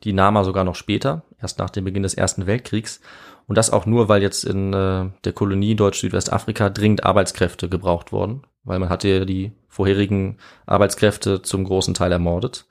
die 0.03 0.13
Nama 0.13 0.43
sogar 0.43 0.63
noch 0.63 0.75
später, 0.75 1.23
erst 1.41 1.59
nach 1.59 1.69
dem 1.69 1.85
Beginn 1.85 2.03
des 2.03 2.13
Ersten 2.13 2.45
Weltkriegs. 2.45 2.99
Und 3.47 3.57
das 3.57 3.71
auch 3.71 3.85
nur, 3.85 4.07
weil 4.09 4.21
jetzt 4.21 4.45
in 4.45 4.73
äh, 4.73 5.09
der 5.23 5.33
Kolonie 5.33 5.75
Deutsch-Südwestafrika 5.75 6.69
dringend 6.69 7.03
Arbeitskräfte 7.03 7.67
gebraucht 7.67 8.11
wurden, 8.11 8.43
weil 8.63 8.79
man 8.79 8.89
hatte 8.89 9.09
ja 9.09 9.25
die 9.25 9.51
vorherigen 9.67 10.37
Arbeitskräfte 10.65 11.41
zum 11.41 11.65
großen 11.65 11.93
Teil 11.93 12.11
ermordet. 12.11 12.65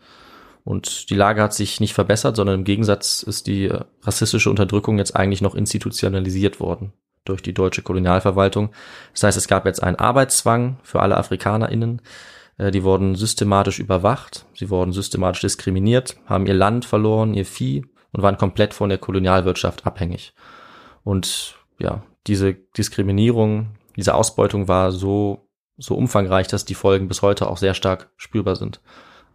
Und 0.64 1.10
die 1.10 1.14
Lage 1.14 1.42
hat 1.42 1.54
sich 1.54 1.80
nicht 1.80 1.94
verbessert, 1.94 2.36
sondern 2.36 2.60
im 2.60 2.64
Gegensatz 2.64 3.22
ist 3.22 3.46
die 3.46 3.66
äh, 3.66 3.80
rassistische 4.02 4.50
Unterdrückung 4.50 4.98
jetzt 4.98 5.16
eigentlich 5.16 5.42
noch 5.42 5.54
institutionalisiert 5.54 6.60
worden 6.60 6.92
durch 7.24 7.42
die 7.42 7.54
deutsche 7.54 7.82
Kolonialverwaltung. 7.82 8.70
Das 9.12 9.24
heißt, 9.24 9.38
es 9.38 9.48
gab 9.48 9.66
jetzt 9.66 9.82
einen 9.82 9.96
Arbeitszwang 9.96 10.78
für 10.82 11.00
alle 11.00 11.16
AfrikanerInnen. 11.16 12.02
Äh, 12.58 12.70
die 12.70 12.84
wurden 12.84 13.14
systematisch 13.14 13.78
überwacht, 13.78 14.46
sie 14.54 14.70
wurden 14.70 14.92
systematisch 14.92 15.40
diskriminiert, 15.40 16.16
haben 16.26 16.46
ihr 16.46 16.54
Land 16.54 16.84
verloren, 16.84 17.34
ihr 17.34 17.46
Vieh 17.46 17.84
und 18.12 18.22
waren 18.22 18.38
komplett 18.38 18.74
von 18.74 18.88
der 18.88 18.98
Kolonialwirtschaft 18.98 19.86
abhängig. 19.86 20.34
Und 21.02 21.56
ja, 21.78 22.02
diese 22.26 22.54
Diskriminierung, 22.54 23.70
diese 23.96 24.14
Ausbeutung 24.14 24.68
war 24.68 24.92
so, 24.92 25.48
so 25.76 25.96
umfangreich, 25.96 26.46
dass 26.46 26.64
die 26.64 26.74
Folgen 26.74 27.08
bis 27.08 27.22
heute 27.22 27.48
auch 27.48 27.56
sehr 27.56 27.74
stark 27.74 28.12
spürbar 28.16 28.56
sind. 28.56 28.80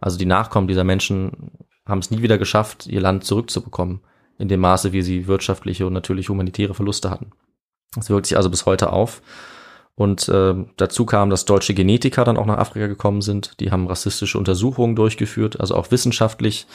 Also 0.00 0.18
die 0.18 0.26
Nachkommen 0.26 0.68
dieser 0.68 0.84
Menschen 0.84 1.52
haben 1.86 2.00
es 2.00 2.10
nie 2.10 2.22
wieder 2.22 2.38
geschafft, 2.38 2.86
ihr 2.86 3.00
Land 3.00 3.24
zurückzubekommen, 3.24 4.00
in 4.38 4.48
dem 4.48 4.60
Maße, 4.60 4.92
wie 4.92 5.02
sie 5.02 5.26
wirtschaftliche 5.26 5.86
und 5.86 5.92
natürlich 5.92 6.28
humanitäre 6.28 6.74
Verluste 6.74 7.10
hatten. 7.10 7.32
Das 7.94 8.10
wirkt 8.10 8.26
sich 8.26 8.36
also 8.36 8.50
bis 8.50 8.66
heute 8.66 8.92
auf. 8.92 9.22
Und 9.94 10.28
äh, 10.28 10.54
dazu 10.76 11.06
kam, 11.06 11.28
dass 11.28 11.44
deutsche 11.44 11.74
Genetiker 11.74 12.24
dann 12.24 12.36
auch 12.36 12.46
nach 12.46 12.58
Afrika 12.58 12.86
gekommen 12.86 13.20
sind. 13.20 13.58
Die 13.58 13.72
haben 13.72 13.88
rassistische 13.88 14.38
Untersuchungen 14.38 14.94
durchgeführt, 14.94 15.58
also 15.58 15.74
auch 15.74 15.90
wissenschaftlich 15.90 16.66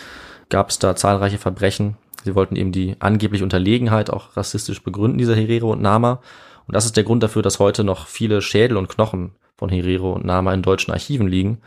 gab 0.49 0.69
es 0.69 0.79
da 0.79 0.95
zahlreiche 0.95 1.37
Verbrechen. 1.37 1.95
Sie 2.25 2.35
wollten 2.35 2.57
eben 2.57 2.73
die 2.73 2.97
angebliche 2.99 3.43
Unterlegenheit 3.43 4.09
auch 4.09 4.35
rassistisch 4.35 4.83
begründen, 4.83 5.17
dieser 5.17 5.35
Herero 5.35 5.71
und 5.71 5.81
Nama. 5.81 6.21
Und 6.67 6.75
das 6.75 6.85
ist 6.85 6.97
der 6.97 7.03
Grund 7.03 7.23
dafür, 7.23 7.41
dass 7.41 7.59
heute 7.59 7.83
noch 7.83 8.07
viele 8.07 8.41
Schädel 8.41 8.77
und 8.77 8.89
Knochen 8.89 9.31
von 9.55 9.69
Herero 9.69 10.13
und 10.13 10.25
Nama 10.25 10.53
in 10.53 10.61
deutschen 10.61 10.93
Archiven 10.93 11.27
liegen. 11.27 11.59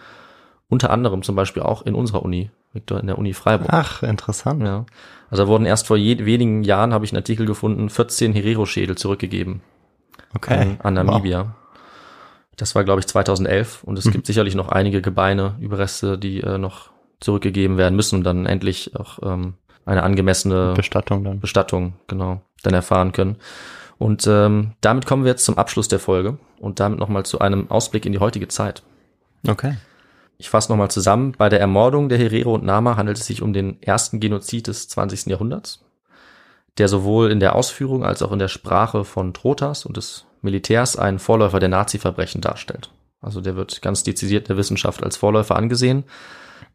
Unter 0.68 0.90
anderem 0.90 1.22
zum 1.22 1.36
Beispiel 1.36 1.62
auch 1.62 1.82
in 1.82 1.94
unserer 1.94 2.22
Uni, 2.24 2.50
Victor, 2.72 2.98
in 3.00 3.06
der 3.06 3.18
Uni 3.18 3.34
Freiburg. 3.34 3.68
Ach, 3.72 4.02
interessant. 4.02 4.62
Ja. 4.62 4.84
Also 5.30 5.44
da 5.44 5.48
wurden 5.48 5.64
erst 5.66 5.86
vor 5.86 5.96
je, 5.96 6.24
wenigen 6.24 6.62
Jahren, 6.64 6.92
habe 6.92 7.04
ich 7.04 7.12
einen 7.12 7.18
Artikel 7.18 7.46
gefunden, 7.46 7.88
14 7.88 8.32
Herero-Schädel 8.32 8.96
zurückgegeben 8.96 9.62
Okay. 10.34 10.54
an, 10.54 10.78
an 10.82 10.94
Namibia. 11.06 11.40
Wow. 11.42 11.48
Das 12.56 12.74
war, 12.74 12.84
glaube 12.84 13.00
ich, 13.00 13.06
2011 13.06 13.84
und 13.84 13.98
es 13.98 14.06
Mhm. 14.06 14.12
gibt 14.12 14.26
sicherlich 14.26 14.54
noch 14.54 14.68
einige 14.68 15.02
Gebeine, 15.02 15.56
Überreste, 15.60 16.18
die 16.18 16.40
äh, 16.40 16.58
noch 16.58 16.90
zurückgegeben 17.20 17.76
werden 17.76 17.94
müssen 17.96 18.16
und 18.16 18.24
dann 18.24 18.46
endlich 18.46 18.96
auch 18.96 19.18
ähm, 19.22 19.54
eine 19.84 20.02
angemessene 20.02 20.72
Bestattung 20.74 21.22
dann. 21.22 21.40
Bestattung, 21.40 21.94
genau, 22.08 22.40
dann 22.62 22.74
erfahren 22.74 23.12
können. 23.12 23.36
Und 23.98 24.26
ähm, 24.26 24.72
damit 24.80 25.06
kommen 25.06 25.24
wir 25.24 25.30
jetzt 25.30 25.44
zum 25.44 25.56
Abschluss 25.58 25.88
der 25.88 25.98
Folge 25.98 26.38
und 26.58 26.80
damit 26.80 26.98
nochmal 26.98 27.24
zu 27.24 27.38
einem 27.40 27.70
Ausblick 27.70 28.04
in 28.04 28.12
die 28.12 28.18
heutige 28.18 28.48
Zeit. 28.48 28.82
Okay. 29.48 29.76
Ich 30.38 30.50
fasse 30.50 30.70
nochmal 30.70 30.90
zusammen. 30.90 31.32
Bei 31.36 31.48
der 31.48 31.60
Ermordung 31.60 32.08
der 32.08 32.18
Herero 32.18 32.54
und 32.54 32.64
Nama 32.64 32.96
handelt 32.96 33.18
es 33.18 33.26
sich 33.26 33.42
um 33.42 33.52
den 33.52 33.82
ersten 33.82 34.20
Genozid 34.20 34.66
des 34.66 34.88
20. 34.88 35.26
Jahrhunderts, 35.26 35.84
der 36.78 36.88
sowohl 36.88 37.30
in 37.30 37.40
der 37.40 37.54
Ausführung 37.54 38.04
als 38.04 38.22
auch 38.22 38.32
in 38.32 38.38
der 38.38 38.48
Sprache 38.48 39.04
von 39.04 39.32
Trotas 39.32 39.86
und 39.86 39.96
des 39.96 40.26
Militärs 40.42 40.96
einen 40.96 41.18
Vorläufer 41.18 41.58
der 41.58 41.70
Nazi-Verbrechen 41.70 42.40
darstellt. 42.40 42.90
Also 43.20 43.40
der 43.40 43.56
wird 43.56 43.80
ganz 43.82 44.02
dezidiert 44.02 44.44
in 44.44 44.48
der 44.48 44.56
Wissenschaft 44.58 45.02
als 45.02 45.16
Vorläufer 45.16 45.56
angesehen. 45.56 46.04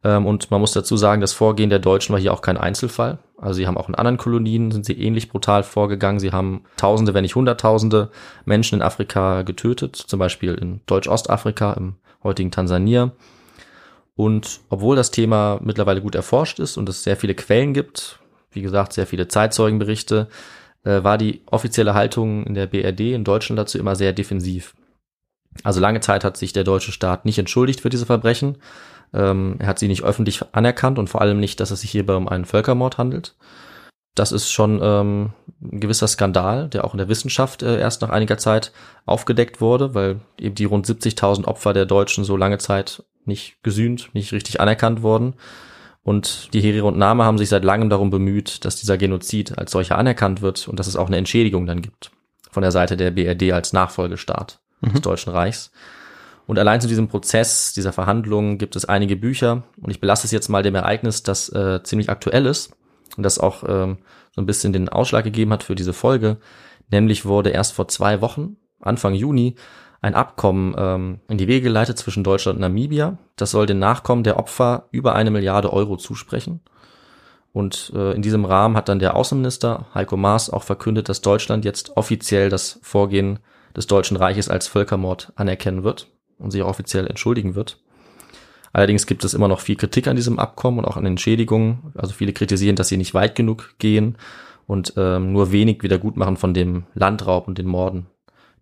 Ähm, 0.04 0.26
Und 0.26 0.50
man 0.52 0.60
muss 0.60 0.74
dazu 0.74 0.98
sagen, 0.98 1.22
das 1.22 1.34
Vorgehen 1.34 1.70
der 1.70 1.80
Deutschen 1.80 2.14
war 2.14 2.20
hier 2.20 2.34
auch 2.34 2.42
kein 2.42 2.58
Einzelfall. 2.58 3.20
Also 3.38 3.56
sie 3.56 3.68
haben 3.68 3.78
auch 3.78 3.90
in 3.90 3.96
anderen 3.96 4.18
Kolonien, 4.18 4.72
sind 4.72 4.86
sie 4.86 5.00
ähnlich 5.00 5.30
brutal 5.30 5.64
vorgegangen. 5.64 6.20
Sie 6.20 6.32
haben 6.32 6.64
Tausende, 6.78 7.14
wenn 7.14 7.22
nicht 7.22 7.36
Hunderttausende 7.36 8.10
Menschen 8.46 8.76
in 8.76 8.82
Afrika 8.82 9.44
getötet, 9.44 9.96
zum 9.96 10.20
Beispiel 10.20 10.56
in 10.56 10.82
Deutsch-Ostafrika, 10.88 11.74
im 11.74 11.96
heutigen 12.24 12.52
Tansania. 12.52 13.12
Und 14.22 14.60
obwohl 14.70 14.96
das 14.96 15.10
Thema 15.10 15.60
mittlerweile 15.64 16.00
gut 16.00 16.14
erforscht 16.14 16.60
ist 16.60 16.78
und 16.78 16.88
es 16.88 17.02
sehr 17.02 17.18
viele 17.18 17.34
Quellen 17.34 17.74
gibt, 17.74 18.20
wie 18.52 18.62
gesagt, 18.62 18.94
sehr 18.94 19.08
viele 19.08 19.28
Zeitzeugenberichte, 19.28 20.28
äh, 20.84 21.04
war 21.04 21.18
die 21.18 21.42
offizielle 21.48 21.96
Haltung 21.96 22.46
in 22.46 22.54
der 22.54 22.68
BRD 22.68 23.16
in 23.16 23.24
Deutschland 23.24 23.58
dazu 23.58 23.80
immer 23.80 23.96
sehr 23.96 24.14
defensiv. 24.14 24.76
Also 25.64 25.80
lange 25.80 26.02
Zeit 26.02 26.24
hat 26.24 26.38
sich 26.38 26.54
der 26.54 26.64
deutsche 26.64 26.92
Staat 26.92 27.26
nicht 27.26 27.40
entschuldigt 27.40 27.82
für 27.82 27.90
diese 27.90 28.06
Verbrechen. 28.06 28.60
Ähm, 29.12 29.56
er 29.58 29.66
hat 29.66 29.80
sie 29.80 29.88
nicht 29.88 30.04
öffentlich 30.04 30.44
anerkannt 30.52 31.00
und 31.00 31.10
vor 31.10 31.22
allem 31.22 31.40
nicht, 31.40 31.60
dass 31.60 31.72
es 31.72 31.82
sich 31.82 31.90
hierbei 31.90 32.14
um 32.14 32.28
einen 32.28 32.46
Völkermord 32.46 33.00
handelt. 33.00 33.36
Das 34.14 34.32
ist 34.32 34.52
schon 34.52 34.80
ähm, 34.84 35.34
ein 35.64 35.80
gewisser 35.80 36.08
Skandal, 36.08 36.70
der 36.70 36.86
auch 36.86 36.94
in 36.94 37.00
der 37.00 37.10
Wissenschaft 37.10 37.64
äh, 37.64 37.80
erst 37.80 38.04
nach 38.04 38.12
einiger 38.12 38.38
Zeit 38.38 38.72
aufgedeckt 39.08 39.62
wurde, 39.62 39.96
weil 39.96 40.20
eben 40.38 40.54
die 40.54 40.66
rund 40.66 40.86
70.000 40.86 41.46
Opfer 41.46 41.74
der 41.74 41.88
Deutschen 41.88 42.24
so 42.24 42.38
lange 42.38 42.60
Zeit 42.60 43.04
nicht 43.26 43.62
gesühnt, 43.64 44.10
nicht 44.14 44.32
richtig 44.32 44.60
anerkannt 44.60 45.02
wurden. 45.02 45.36
Und 46.04 46.54
die 46.54 46.62
Herero 46.62 46.88
und 46.88 46.98
Name 46.98 47.24
haben 47.24 47.38
sich 47.38 47.50
seit 47.50 47.64
langem 47.64 47.90
darum 47.90 48.10
bemüht, 48.10 48.66
dass 48.66 48.76
dieser 48.76 48.98
Genozid 48.98 49.58
als 49.58 49.72
solcher 49.72 49.98
anerkannt 49.98 50.42
wird 50.42 50.68
und 50.68 50.80
dass 50.80 50.88
es 50.88 50.96
auch 50.96 51.08
eine 51.08 51.18
Entschädigung 51.18 51.66
dann 51.66 51.82
gibt 51.82 52.12
von 52.50 52.64
der 52.64 52.72
Seite 52.72 52.98
der 52.98 53.12
BRD 53.12 53.54
als 53.54 53.74
Nachfolgestaat 53.74 54.60
des 54.82 55.02
Deutschen 55.02 55.32
Reichs. 55.32 55.72
Und 56.48 56.60
allein 56.60 56.82
zu 56.82 56.88
diesem 56.88 57.08
Prozess, 57.08 57.72
dieser 57.74 57.94
Verhandlungen 57.94 58.58
gibt 58.58 58.76
es 58.76 58.86
einige 58.86 59.16
Bücher. 59.16 59.64
Und 59.82 59.92
ich 59.92 60.02
belasse 60.02 60.26
es 60.26 60.32
jetzt 60.32 60.50
mal 60.50 60.64
dem 60.64 60.76
Ereignis, 60.76 61.24
das 61.24 61.50
äh, 61.50 61.82
ziemlich 61.84 62.10
aktuell 62.10 62.46
ist 62.46 62.74
und 63.16 63.24
das 63.24 63.40
auch 63.40 63.64
ähm, 63.68 64.00
so 64.36 64.42
ein 64.42 64.46
bisschen 64.46 64.74
den 64.74 64.90
Ausschlag 64.90 65.24
gegeben 65.24 65.54
hat 65.54 65.64
für 65.64 65.76
diese 65.76 65.94
Folge. 65.94 66.38
Nämlich 66.90 67.26
wurde 67.26 67.52
erst 67.52 67.74
vor 67.74 67.88
zwei 67.88 68.22
Wochen, 68.22 68.58
Anfang 68.82 69.14
Juni, 69.14 69.56
ein 70.02 70.16
Abkommen 70.16 70.76
ähm, 70.78 71.20
in 71.30 71.38
die 71.38 71.48
Wege 71.48 71.62
geleitet 71.62 71.98
zwischen 71.98 72.24
Deutschland 72.24 72.56
und 72.58 72.62
Namibia. 72.62 73.18
Das 73.36 73.52
soll 73.52 73.68
den 73.68 73.80
Nachkommen 73.80 74.24
der 74.24 74.38
Opfer 74.38 74.88
über 74.92 75.14
eine 75.16 75.32
Milliarde 75.32 75.72
Euro 75.72 75.96
zusprechen. 75.96 76.62
Und 77.54 77.92
äh, 77.96 78.14
in 78.14 78.22
diesem 78.22 78.46
Rahmen 78.46 78.76
hat 78.76 78.90
dann 78.90 79.00
der 79.00 79.16
Außenminister 79.16 79.86
Heiko 79.94 80.18
Maas 80.18 80.50
auch 80.50 80.64
verkündet, 80.64 81.10
dass 81.10 81.22
Deutschland 81.22 81.66
jetzt 81.66 81.98
offiziell 81.98 82.50
das 82.50 82.80
Vorgehen 82.82 83.40
des 83.76 83.88
Deutschen 83.88 84.18
Reiches 84.18 84.50
als 84.50 84.68
Völkermord 84.68 85.34
anerkennen 85.36 85.84
wird 85.84 86.08
und 86.40 86.52
sich 86.52 86.62
auch 86.62 86.70
offiziell 86.70 87.08
entschuldigen 87.08 87.56
wird. 87.56 87.80
Allerdings 88.74 89.06
gibt 89.06 89.24
es 89.26 89.34
immer 89.34 89.50
noch 89.50 89.60
viel 89.60 89.76
Kritik 89.76 90.08
an 90.08 90.16
diesem 90.16 90.40
Abkommen 90.40 90.80
und 90.80 90.86
auch 90.86 90.98
an 90.98 91.06
Entschädigungen. 91.06 91.92
Also 91.94 92.14
viele 92.14 92.34
kritisieren, 92.34 92.78
dass 92.78 92.88
sie 92.88 92.98
nicht 92.98 93.14
weit 93.14 93.36
genug 93.36 93.76
gehen 93.80 94.18
und 94.66 94.94
ähm, 94.96 95.34
nur 95.34 95.52
wenig 95.52 95.84
Wiedergutmachen 95.84 96.38
von 96.38 96.54
dem 96.54 96.86
Landraub 96.94 97.48
und 97.48 97.58
den 97.58 97.68
Morden, 97.68 98.08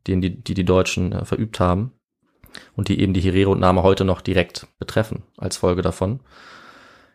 den 0.08 0.22
die 0.22 0.42
die, 0.44 0.54
die 0.54 0.66
Deutschen 0.66 1.12
äh, 1.12 1.26
verübt 1.26 1.60
haben 1.60 1.92
und 2.76 2.88
die 2.90 3.00
eben 3.02 3.14
die 3.14 3.22
Herero 3.22 3.52
und 3.52 3.60
Name 3.60 3.84
heute 3.84 4.06
noch 4.06 4.22
direkt 4.22 4.68
betreffen 4.80 5.24
als 5.38 5.58
Folge 5.58 5.82
davon. 5.82 6.20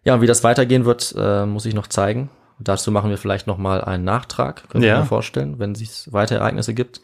Ja, 0.04 0.14
und 0.14 0.20
wie 0.20 0.26
das 0.26 0.44
weitergehen 0.44 0.84
wird, 0.84 1.14
äh, 1.18 1.46
muss 1.46 1.66
ich 1.66 1.74
noch 1.74 1.86
zeigen. 1.86 2.30
Dazu 2.60 2.92
machen 2.92 3.10
wir 3.10 3.18
vielleicht 3.18 3.46
noch 3.46 3.58
mal 3.58 3.82
einen 3.82 4.04
Nachtrag, 4.04 4.68
könnte 4.68 4.86
Ja. 4.86 4.94
ich 4.94 5.00
mir 5.00 5.06
vorstellen, 5.06 5.58
wenn 5.58 5.72
es 5.72 6.12
weitere 6.12 6.38
Ereignisse 6.38 6.72
gibt. 6.74 7.00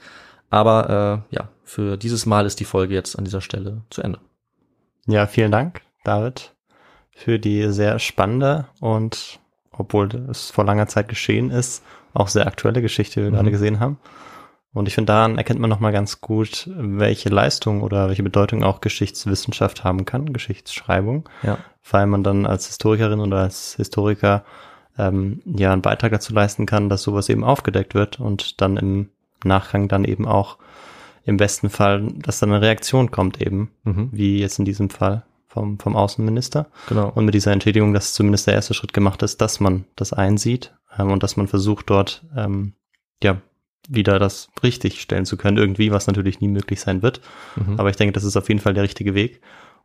Aber 0.48 1.24
äh, 1.30 1.34
ja, 1.34 1.48
für 1.64 1.96
dieses 1.96 2.26
Mal 2.26 2.46
ist 2.46 2.60
die 2.60 2.64
Folge 2.64 2.94
jetzt 2.94 3.16
an 3.18 3.24
dieser 3.24 3.40
Stelle 3.40 3.82
zu 3.90 4.02
Ende. 4.02 4.18
Ja, 5.06 5.26
vielen 5.26 5.50
Dank, 5.50 5.80
David, 6.04 6.54
für 7.10 7.38
die 7.38 7.70
sehr 7.72 7.98
spannende 7.98 8.66
und, 8.80 9.40
obwohl 9.72 10.08
es 10.30 10.50
vor 10.50 10.64
langer 10.64 10.86
Zeit 10.88 11.08
geschehen 11.08 11.50
ist, 11.50 11.82
auch 12.14 12.28
sehr 12.28 12.46
aktuelle 12.46 12.82
Geschichte, 12.82 13.20
die 13.20 13.24
wir 13.24 13.30
Mhm. 13.30 13.34
gerade 13.36 13.50
gesehen 13.50 13.80
haben. 13.80 13.98
Und 14.72 14.86
ich 14.86 14.94
finde, 14.94 15.12
daran 15.12 15.36
erkennt 15.36 15.58
man 15.60 15.68
nochmal 15.70 15.90
ganz 15.92 16.20
gut, 16.20 16.70
welche 16.76 17.28
Leistung 17.28 17.82
oder 17.82 18.08
welche 18.08 18.22
Bedeutung 18.22 18.62
auch 18.62 18.80
Geschichtswissenschaft 18.80 19.82
haben 19.82 20.04
kann, 20.04 20.32
Geschichtsschreibung, 20.32 21.28
Ja. 21.42 21.58
weil 21.90 22.06
man 22.06 22.22
dann 22.22 22.46
als 22.46 22.66
Historikerin 22.68 23.18
oder 23.20 23.38
als 23.38 23.74
Historiker 23.74 24.44
ähm, 24.96 25.40
ja 25.44 25.72
einen 25.72 25.82
Beitrag 25.82 26.12
dazu 26.12 26.32
leisten 26.32 26.66
kann, 26.66 26.88
dass 26.88 27.02
sowas 27.02 27.28
eben 27.28 27.42
aufgedeckt 27.42 27.94
wird 27.94 28.20
und 28.20 28.60
dann 28.60 28.76
im 28.76 29.08
Nachgang 29.44 29.88
dann 29.88 30.04
eben 30.04 30.26
auch 30.26 30.58
im 31.24 31.36
besten 31.36 31.68
Fall, 31.68 32.06
dass 32.16 32.38
dann 32.38 32.50
eine 32.52 32.62
Reaktion 32.62 33.10
kommt 33.10 33.40
eben, 33.42 33.70
Mhm. 33.84 34.08
wie 34.12 34.38
jetzt 34.38 34.58
in 34.58 34.64
diesem 34.64 34.88
Fall 34.90 35.24
vom, 35.48 35.78
vom 35.80 35.96
Außenminister. 35.96 36.66
Genau. 36.88 37.10
Und 37.12 37.24
mit 37.24 37.34
dieser 37.34 37.50
Entschädigung, 37.52 37.92
dass 37.92 38.12
zumindest 38.14 38.46
der 38.46 38.54
erste 38.54 38.74
Schritt 38.74 38.92
gemacht 38.92 39.22
ist, 39.22 39.40
dass 39.40 39.58
man 39.58 39.84
das 39.96 40.12
einsieht 40.12 40.74
ähm, 40.96 41.10
und 41.10 41.22
dass 41.24 41.36
man 41.36 41.48
versucht 41.48 41.90
dort 41.90 42.24
ähm, 42.36 42.74
ja 43.22 43.38
wieder 43.88 44.18
das 44.18 44.48
richtig 44.62 45.00
stellen 45.00 45.24
zu 45.24 45.36
können, 45.36 45.56
irgendwie, 45.56 45.90
was 45.90 46.06
natürlich 46.06 46.40
nie 46.40 46.48
möglich 46.48 46.80
sein 46.80 47.02
wird. 47.02 47.20
Mhm. 47.56 47.78
Aber 47.78 47.90
ich 47.90 47.96
denke, 47.96 48.12
das 48.12 48.24
ist 48.24 48.36
auf 48.36 48.48
jeden 48.48 48.60
Fall 48.60 48.74
der 48.74 48.84
richtige 48.84 49.14
Weg. 49.14 49.40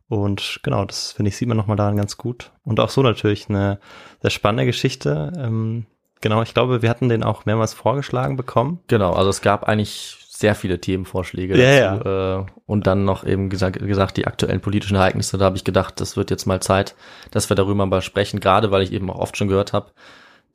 Und 0.08 0.60
genau, 0.62 0.84
das 0.84 1.12
finde 1.12 1.30
ich, 1.30 1.36
sieht 1.36 1.48
man 1.48 1.56
nochmal 1.56 1.76
daran 1.76 1.96
ganz 1.96 2.16
gut. 2.16 2.52
Und 2.62 2.78
auch 2.78 2.90
so 2.90 3.02
natürlich 3.02 3.48
eine 3.48 3.80
sehr 4.20 4.30
spannende 4.30 4.66
Geschichte. 4.66 5.32
Ähm, 5.36 5.86
Genau, 6.20 6.42
ich 6.42 6.54
glaube, 6.54 6.82
wir 6.82 6.90
hatten 6.90 7.08
den 7.08 7.22
auch 7.22 7.44
mehrmals 7.44 7.74
vorgeschlagen 7.74 8.36
bekommen. 8.36 8.80
Genau, 8.88 9.12
also 9.12 9.30
es 9.30 9.42
gab 9.42 9.64
eigentlich 9.64 10.16
sehr 10.28 10.54
viele 10.54 10.80
Themenvorschläge 10.80 11.56
Ja, 11.56 11.96
dazu. 11.96 12.08
Äh, 12.08 12.52
und 12.66 12.86
dann 12.86 13.04
noch 13.04 13.24
eben 13.24 13.48
gesagt, 13.48 13.78
gesagt, 13.78 14.16
die 14.16 14.26
aktuellen 14.26 14.60
politischen 14.60 14.96
Ereignisse, 14.96 15.38
da 15.38 15.46
habe 15.46 15.56
ich 15.56 15.64
gedacht, 15.64 16.00
das 16.00 16.16
wird 16.16 16.30
jetzt 16.30 16.46
mal 16.46 16.60
Zeit, 16.60 16.94
dass 17.30 17.48
wir 17.48 17.54
darüber 17.54 17.86
mal 17.86 18.02
sprechen, 18.02 18.40
gerade 18.40 18.70
weil 18.70 18.82
ich 18.82 18.92
eben 18.92 19.10
auch 19.10 19.18
oft 19.18 19.36
schon 19.36 19.48
gehört 19.48 19.72
habe, 19.72 19.92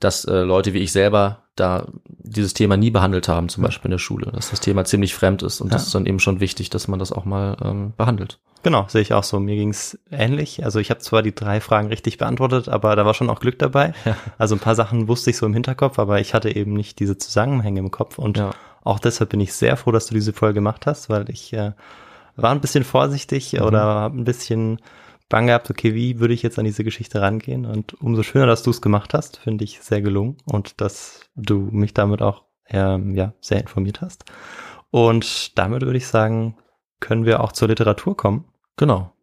dass 0.02 0.26
äh, 0.26 0.42
Leute 0.42 0.74
wie 0.74 0.80
ich 0.80 0.92
selber 0.92 1.38
da 1.56 1.88
dieses 2.08 2.54
Thema 2.54 2.76
nie 2.78 2.92
behandelt 2.92 3.28
haben, 3.28 3.48
zum 3.50 3.64
Beispiel 3.64 3.86
in 3.88 3.92
der 3.92 3.98
Schule, 4.00 4.32
dass 4.32 4.50
das 4.52 4.60
Thema 4.60 4.84
ziemlich 4.86 5.14
fremd 5.16 5.44
ist 5.44 5.62
und 5.62 5.68
Ja. 5.70 5.74
das 5.74 5.88
ist 5.88 5.96
dann 5.96 6.06
eben 6.06 6.20
schon 6.20 6.40
wichtig, 6.40 6.70
dass 6.70 6.88
man 6.88 7.00
das 7.00 7.12
auch 7.12 7.26
mal 7.26 7.56
ähm, 7.64 7.94
behandelt. 7.98 8.40
Genau, 8.64 8.86
sehe 8.88 9.02
ich 9.02 9.14
auch 9.14 9.24
so. 9.24 9.40
Mir 9.40 9.56
ging's 9.56 9.98
ähnlich. 10.12 10.64
Also 10.64 10.80
ich 10.80 10.92
habe 10.92 11.00
zwar 11.00 11.24
die 11.24 11.34
drei 11.34 11.60
Fragen 11.62 11.88
richtig 11.88 12.20
beantwortet, 12.20 12.70
aber 12.70 12.96
da 12.96 13.06
war 13.08 13.16
schon 13.16 13.30
auch 13.30 13.40
Glück 13.40 13.58
dabei. 13.58 13.94
Also 14.38 14.56
ein 14.56 14.60
paar 14.60 14.76
Sachen 14.76 15.08
wusste 15.08 15.30
ich 15.32 15.38
so 15.38 15.46
im 15.48 15.54
Hinterkopf, 15.54 15.98
aber 15.98 16.20
ich 16.20 16.34
hatte 16.36 16.56
eben 16.56 16.74
nicht 16.74 17.00
diese 17.00 17.18
Zusammenhänge 17.18 17.80
im 17.80 17.90
Kopf. 17.92 18.18
Und 18.20 18.38
Ja. 18.38 18.52
auch 18.84 19.00
deshalb 19.00 19.32
bin 19.32 19.40
ich 19.40 19.54
sehr 19.54 19.78
froh, 19.78 19.92
dass 19.92 20.06
du 20.08 20.14
diese 20.14 20.32
Folge 20.34 20.56
gemacht 20.56 20.86
hast, 20.86 21.10
weil 21.10 21.30
ich 21.30 21.54
äh, 21.54 21.72
war 22.36 22.52
ein 22.52 22.62
bisschen 22.62 22.84
vorsichtig 22.84 23.54
Mhm. 23.54 23.62
oder 23.62 24.06
ein 24.06 24.24
bisschen 24.24 24.80
Bang 25.32 25.48
gehabt, 25.48 25.70
okay, 25.70 25.96
wie 25.96 26.20
würde 26.20 26.34
ich 26.34 26.44
jetzt 26.44 26.60
an 26.60 26.66
diese 26.66 26.84
Geschichte 26.84 27.22
rangehen? 27.22 27.66
Und 27.66 27.94
umso 28.02 28.22
schöner, 28.22 28.48
dass 28.48 28.64
du 28.64 28.70
es 28.70 28.82
gemacht 28.82 29.14
hast, 29.14 29.38
finde 29.38 29.64
ich 29.64 29.82
sehr 29.82 30.02
gelungen 30.02 30.36
und 30.44 30.82
dass 30.82 31.22
du 31.36 31.70
mich 31.72 31.94
damit 31.94 32.22
auch 32.22 32.44
ähm, 32.68 33.16
ja, 33.16 33.34
sehr 33.40 33.62
informiert 33.62 34.02
hast. 34.02 34.26
Und 34.90 35.58
damit 35.58 35.84
würde 35.84 35.98
ich 35.98 36.08
sagen, 36.08 36.58
können 37.00 37.26
wir 37.26 37.40
auch 37.40 37.54
zur 37.54 37.70
Literatur 37.70 38.18
kommen. 38.18 38.44
Genau. 38.76 39.14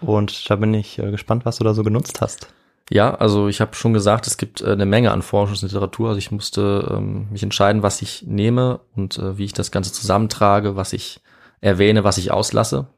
Und 0.00 0.50
da 0.50 0.56
bin 0.56 0.74
ich 0.74 0.98
äh, 0.98 1.12
gespannt, 1.12 1.46
was 1.46 1.58
du 1.58 1.64
da 1.64 1.74
so 1.74 1.84
genutzt 1.84 2.20
hast. 2.20 2.52
Ja, 2.90 3.14
also 3.14 3.46
ich 3.46 3.60
habe 3.60 3.76
schon 3.76 3.92
gesagt, 3.92 4.26
es 4.26 4.38
gibt 4.38 4.62
äh, 4.62 4.72
eine 4.72 4.84
Menge 4.84 5.12
an 5.12 5.22
Forschungsliteratur. 5.22 6.08
Also 6.08 6.18
ich 6.18 6.32
musste 6.32 6.92
ähm, 6.92 7.28
mich 7.30 7.44
entscheiden, 7.44 7.84
was 7.84 8.02
ich 8.02 8.24
nehme 8.26 8.80
und 8.96 9.16
äh, 9.16 9.38
wie 9.38 9.44
ich 9.44 9.52
das 9.52 9.70
Ganze 9.70 9.92
zusammentrage, 9.92 10.74
was 10.74 10.92
ich 10.92 11.20
erwähne, 11.60 12.02
was 12.02 12.18
ich 12.18 12.32
auslasse. 12.32 12.88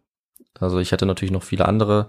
Also 0.58 0.78
ich 0.78 0.92
hätte 0.92 1.04
natürlich 1.04 1.32
noch 1.32 1.42
viele 1.42 1.68
andere 1.68 2.08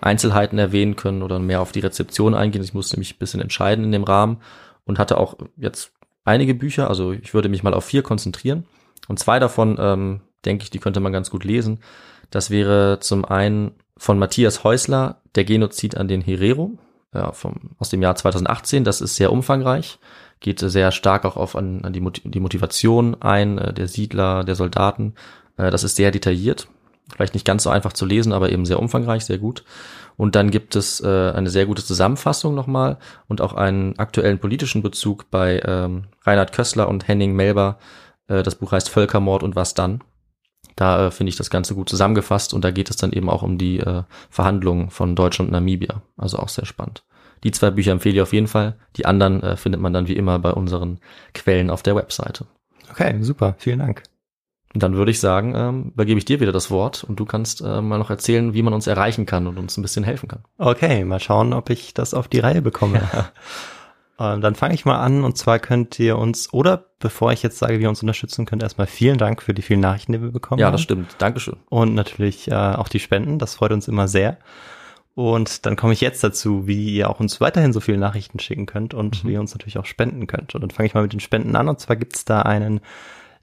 Einzelheiten 0.00 0.58
erwähnen 0.58 0.96
können 0.96 1.22
oder 1.22 1.38
mehr 1.38 1.60
auf 1.60 1.72
die 1.72 1.80
Rezeption 1.80 2.34
eingehen. 2.34 2.62
Ich 2.62 2.74
musste 2.74 2.98
mich 2.98 3.14
ein 3.14 3.18
bisschen 3.18 3.40
entscheiden 3.40 3.84
in 3.84 3.92
dem 3.92 4.04
Rahmen 4.04 4.38
und 4.84 4.98
hatte 4.98 5.18
auch 5.18 5.36
jetzt 5.56 5.92
einige 6.24 6.54
Bücher. 6.54 6.88
Also 6.88 7.12
ich 7.12 7.34
würde 7.34 7.48
mich 7.48 7.62
mal 7.62 7.74
auf 7.74 7.84
vier 7.84 8.02
konzentrieren. 8.02 8.64
Und 9.08 9.18
zwei 9.18 9.38
davon, 9.38 9.76
ähm, 9.78 10.20
denke 10.44 10.64
ich, 10.64 10.70
die 10.70 10.78
könnte 10.78 11.00
man 11.00 11.12
ganz 11.12 11.30
gut 11.30 11.44
lesen. 11.44 11.80
Das 12.30 12.50
wäre 12.50 12.98
zum 13.00 13.24
einen 13.24 13.72
von 13.96 14.18
Matthias 14.18 14.64
Häusler, 14.64 15.20
Der 15.34 15.44
Genozid 15.44 15.96
an 15.96 16.08
den 16.08 16.20
Herero, 16.20 16.78
ja, 17.14 17.32
vom, 17.32 17.54
aus 17.78 17.88
dem 17.88 18.02
Jahr 18.02 18.16
2018. 18.16 18.84
Das 18.84 19.00
ist 19.00 19.16
sehr 19.16 19.32
umfangreich, 19.32 19.98
geht 20.40 20.60
sehr 20.60 20.92
stark 20.92 21.24
auch 21.24 21.36
auf 21.36 21.56
an, 21.56 21.84
an 21.84 21.92
die, 21.92 22.02
die 22.24 22.40
Motivation 22.40 23.20
ein, 23.20 23.58
äh, 23.58 23.72
der 23.72 23.88
Siedler, 23.88 24.44
der 24.44 24.54
Soldaten. 24.54 25.14
Äh, 25.56 25.70
das 25.70 25.84
ist 25.84 25.96
sehr 25.96 26.10
detailliert, 26.10 26.68
vielleicht 27.14 27.34
nicht 27.34 27.46
ganz 27.46 27.62
so 27.62 27.70
einfach 27.70 27.92
zu 27.92 28.06
lesen, 28.06 28.32
aber 28.32 28.50
eben 28.50 28.66
sehr 28.66 28.80
umfangreich, 28.80 29.24
sehr 29.24 29.38
gut. 29.38 29.64
Und 30.16 30.34
dann 30.34 30.50
gibt 30.50 30.76
es 30.76 31.00
äh, 31.00 31.32
eine 31.32 31.50
sehr 31.50 31.66
gute 31.66 31.84
Zusammenfassung 31.84 32.54
nochmal 32.54 32.96
und 33.28 33.40
auch 33.40 33.52
einen 33.52 33.98
aktuellen 33.98 34.38
politischen 34.38 34.82
Bezug 34.82 35.30
bei 35.30 35.60
ähm, 35.64 36.04
Reinhard 36.22 36.52
Kössler 36.52 36.88
und 36.88 37.06
Henning 37.06 37.34
Melber. 37.34 37.78
Äh, 38.28 38.42
das 38.42 38.54
Buch 38.54 38.72
heißt 38.72 38.88
Völkermord 38.88 39.42
und 39.42 39.56
was 39.56 39.74
dann. 39.74 40.02
Da 40.74 41.06
äh, 41.06 41.10
finde 41.10 41.30
ich 41.30 41.36
das 41.36 41.50
Ganze 41.50 41.74
gut 41.74 41.88
zusammengefasst 41.88 42.54
und 42.54 42.64
da 42.64 42.70
geht 42.70 42.90
es 42.90 42.96
dann 42.96 43.12
eben 43.12 43.28
auch 43.28 43.42
um 43.42 43.58
die 43.58 43.78
äh, 43.78 44.02
Verhandlungen 44.30 44.90
von 44.90 45.14
Deutschland 45.14 45.48
und 45.48 45.52
Namibia. 45.52 46.02
Also 46.16 46.38
auch 46.38 46.48
sehr 46.48 46.66
spannend. 46.66 47.04
Die 47.44 47.50
zwei 47.50 47.70
Bücher 47.70 47.92
empfehle 47.92 48.16
ich 48.16 48.22
auf 48.22 48.32
jeden 48.32 48.48
Fall. 48.48 48.76
Die 48.96 49.06
anderen 49.06 49.42
äh, 49.42 49.56
findet 49.56 49.80
man 49.80 49.92
dann 49.92 50.08
wie 50.08 50.16
immer 50.16 50.38
bei 50.38 50.52
unseren 50.52 50.98
Quellen 51.34 51.70
auf 51.70 51.82
der 51.82 51.94
Webseite. 51.94 52.46
Okay, 52.90 53.22
super, 53.22 53.54
vielen 53.58 53.80
Dank. 53.80 54.02
Und 54.76 54.82
dann 54.82 54.94
würde 54.94 55.10
ich 55.10 55.20
sagen, 55.20 55.54
ähm, 55.56 55.84
übergebe 55.94 56.18
ich 56.18 56.26
dir 56.26 56.38
wieder 56.38 56.52
das 56.52 56.70
Wort 56.70 57.02
und 57.02 57.18
du 57.18 57.24
kannst 57.24 57.62
äh, 57.62 57.80
mal 57.80 57.96
noch 57.96 58.10
erzählen, 58.10 58.52
wie 58.52 58.60
man 58.60 58.74
uns 58.74 58.86
erreichen 58.86 59.24
kann 59.24 59.46
und 59.46 59.56
uns 59.56 59.78
ein 59.78 59.80
bisschen 59.80 60.04
helfen 60.04 60.28
kann. 60.28 60.40
Okay, 60.58 61.02
mal 61.06 61.18
schauen, 61.18 61.54
ob 61.54 61.70
ich 61.70 61.94
das 61.94 62.12
auf 62.12 62.28
die 62.28 62.40
Reihe 62.40 62.60
bekomme. 62.60 63.00
Ähm, 64.18 64.40
dann 64.40 64.54
fange 64.54 64.72
ich 64.72 64.86
mal 64.86 64.98
an 64.98 65.24
und 65.24 65.36
zwar 65.36 65.58
könnt 65.58 65.98
ihr 65.98 66.16
uns, 66.16 66.50
oder 66.50 66.86
bevor 67.00 67.32
ich 67.32 67.42
jetzt 67.42 67.58
sage, 67.58 67.78
wie 67.78 67.82
ihr 67.82 67.90
uns 67.90 68.00
unterstützen 68.02 68.46
könnt, 68.46 68.62
erstmal 68.62 68.86
vielen 68.86 69.18
Dank 69.18 69.42
für 69.42 69.52
die 69.52 69.60
vielen 69.60 69.80
Nachrichten, 69.80 70.12
die 70.12 70.22
wir 70.22 70.30
bekommen 70.30 70.58
Ja, 70.58 70.68
haben. 70.68 70.72
das 70.72 70.80
stimmt. 70.80 71.16
Dankeschön. 71.18 71.58
Und 71.68 71.94
natürlich 71.94 72.50
äh, 72.50 72.54
auch 72.54 72.88
die 72.88 72.98
Spenden, 72.98 73.38
das 73.38 73.56
freut 73.56 73.72
uns 73.72 73.88
immer 73.88 74.08
sehr. 74.08 74.38
Und 75.14 75.66
dann 75.66 75.76
komme 75.76 75.92
ich 75.92 76.00
jetzt 76.00 76.24
dazu, 76.24 76.66
wie 76.66 76.96
ihr 76.96 77.10
auch 77.10 77.20
uns 77.20 77.42
weiterhin 77.42 77.74
so 77.74 77.80
viele 77.80 77.98
Nachrichten 77.98 78.38
schicken 78.38 78.64
könnt 78.64 78.94
und 78.94 79.22
wie 79.26 79.34
ihr 79.34 79.40
uns 79.40 79.52
natürlich 79.52 79.76
auch 79.76 79.84
spenden 79.84 80.26
könnt. 80.26 80.54
Und 80.54 80.62
dann 80.62 80.70
fange 80.70 80.86
ich 80.86 80.94
mal 80.94 81.02
mit 81.02 81.12
den 81.12 81.20
Spenden 81.20 81.54
an. 81.54 81.68
Und 81.68 81.78
zwar 81.80 81.96
gibt's 81.96 82.24
da 82.24 82.40
einen 82.40 82.80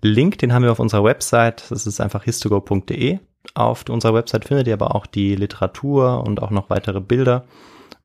Link, 0.03 0.37
den 0.37 0.53
haben 0.53 0.63
wir 0.63 0.71
auf 0.71 0.79
unserer 0.79 1.03
Website. 1.03 1.65
Das 1.69 1.87
ist 1.87 1.99
einfach 1.99 2.23
histogo.de. 2.23 3.19
Auf 3.55 3.85
unserer 3.89 4.13
Website 4.13 4.45
findet 4.45 4.67
ihr 4.67 4.73
aber 4.73 4.95
auch 4.95 5.05
die 5.05 5.35
Literatur 5.35 6.23
und 6.25 6.41
auch 6.41 6.49
noch 6.49 6.69
weitere 6.69 7.01
Bilder. 7.01 7.45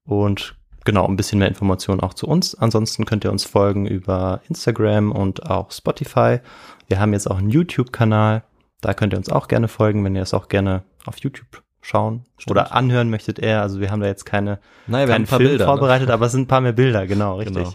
Und 0.04 0.56
genau, 0.84 1.06
ein 1.06 1.16
bisschen 1.16 1.38
mehr 1.38 1.48
Informationen 1.48 2.00
auch 2.00 2.14
zu 2.14 2.26
uns. 2.26 2.54
Ansonsten 2.54 3.04
könnt 3.04 3.24
ihr 3.24 3.30
uns 3.32 3.44
folgen 3.44 3.86
über 3.86 4.40
Instagram 4.48 5.12
und 5.12 5.48
auch 5.48 5.70
Spotify. 5.70 6.40
Wir 6.88 6.98
haben 7.00 7.12
jetzt 7.12 7.30
auch 7.30 7.38
einen 7.38 7.50
YouTube-Kanal. 7.50 8.42
Da 8.80 8.94
könnt 8.94 9.12
ihr 9.12 9.18
uns 9.18 9.30
auch 9.30 9.48
gerne 9.48 9.68
folgen, 9.68 10.04
wenn 10.04 10.16
ihr 10.16 10.22
es 10.22 10.34
auch 10.34 10.48
gerne 10.48 10.84
auf 11.04 11.18
YouTube 11.18 11.62
schauen 11.80 12.24
oder 12.48 12.72
anhören 12.74 13.10
möchtet 13.10 13.38
eher. 13.38 13.62
Also 13.62 13.80
wir 13.80 13.90
haben 13.90 14.00
da 14.00 14.06
jetzt 14.06 14.24
keine, 14.24 14.60
Naja, 14.86 15.06
wir 15.08 15.14
haben 15.14 15.22
ein 15.22 15.26
paar 15.26 15.38
Film 15.38 15.50
Bilder, 15.50 15.66
ne? 15.66 15.72
vorbereitet, 15.72 16.10
aber 16.10 16.26
es 16.26 16.32
sind 16.32 16.42
ein 16.42 16.46
paar 16.46 16.60
mehr 16.60 16.72
Bilder, 16.72 17.06
genau, 17.06 17.36
richtig. 17.36 17.56
Genau. 17.56 17.74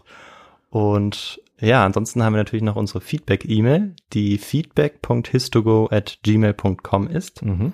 Und 0.70 1.42
ja, 1.64 1.86
ansonsten 1.86 2.24
haben 2.24 2.34
wir 2.34 2.40
natürlich 2.40 2.64
noch 2.64 2.76
unsere 2.76 3.02
Feedback-E-Mail, 3.02 3.96
die 4.12 4.38
feedback.histogo 4.38 5.88
at 5.92 6.20
gmail.com 6.24 7.08
ist. 7.08 7.44
Mhm. 7.44 7.74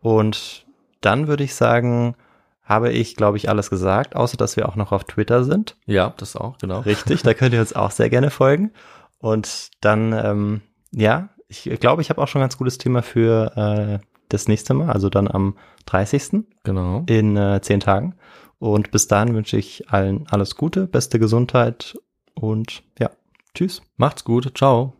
Und 0.00 0.66
dann 1.00 1.28
würde 1.28 1.44
ich 1.44 1.54
sagen, 1.54 2.16
habe 2.64 2.90
ich, 2.90 3.14
glaube 3.14 3.36
ich, 3.36 3.48
alles 3.48 3.70
gesagt, 3.70 4.16
außer 4.16 4.36
dass 4.36 4.56
wir 4.56 4.68
auch 4.68 4.76
noch 4.76 4.90
auf 4.90 5.04
Twitter 5.04 5.44
sind. 5.44 5.76
Ja, 5.86 6.14
das 6.16 6.34
auch, 6.34 6.58
genau. 6.58 6.80
Richtig, 6.80 7.22
da 7.24 7.34
könnt 7.34 7.54
ihr 7.54 7.60
uns 7.60 7.74
auch 7.74 7.90
sehr 7.90 8.10
gerne 8.10 8.30
folgen. 8.30 8.72
Und 9.18 9.70
dann, 9.80 10.12
ähm, 10.12 10.60
ja, 10.90 11.28
ich 11.48 11.64
glaube, 11.78 12.02
ich 12.02 12.10
habe 12.10 12.20
auch 12.20 12.28
schon 12.28 12.40
ein 12.40 12.44
ganz 12.44 12.58
gutes 12.58 12.78
Thema 12.78 13.02
für 13.02 14.00
äh, 14.02 14.04
das 14.28 14.48
nächste 14.48 14.74
Mal, 14.74 14.90
also 14.90 15.08
dann 15.08 15.28
am 15.28 15.56
30. 15.86 16.44
Genau. 16.64 17.04
in 17.06 17.36
äh, 17.36 17.60
zehn 17.60 17.80
Tagen. 17.80 18.16
Und 18.58 18.90
bis 18.90 19.08
dahin 19.08 19.34
wünsche 19.34 19.56
ich 19.56 19.90
allen 19.90 20.26
alles 20.30 20.56
Gute, 20.56 20.86
beste 20.86 21.18
Gesundheit 21.18 21.98
und 22.34 22.82
ja, 22.98 23.10
tschüss. 23.54 23.82
Macht's 23.96 24.24
gut. 24.24 24.56
Ciao. 24.56 24.94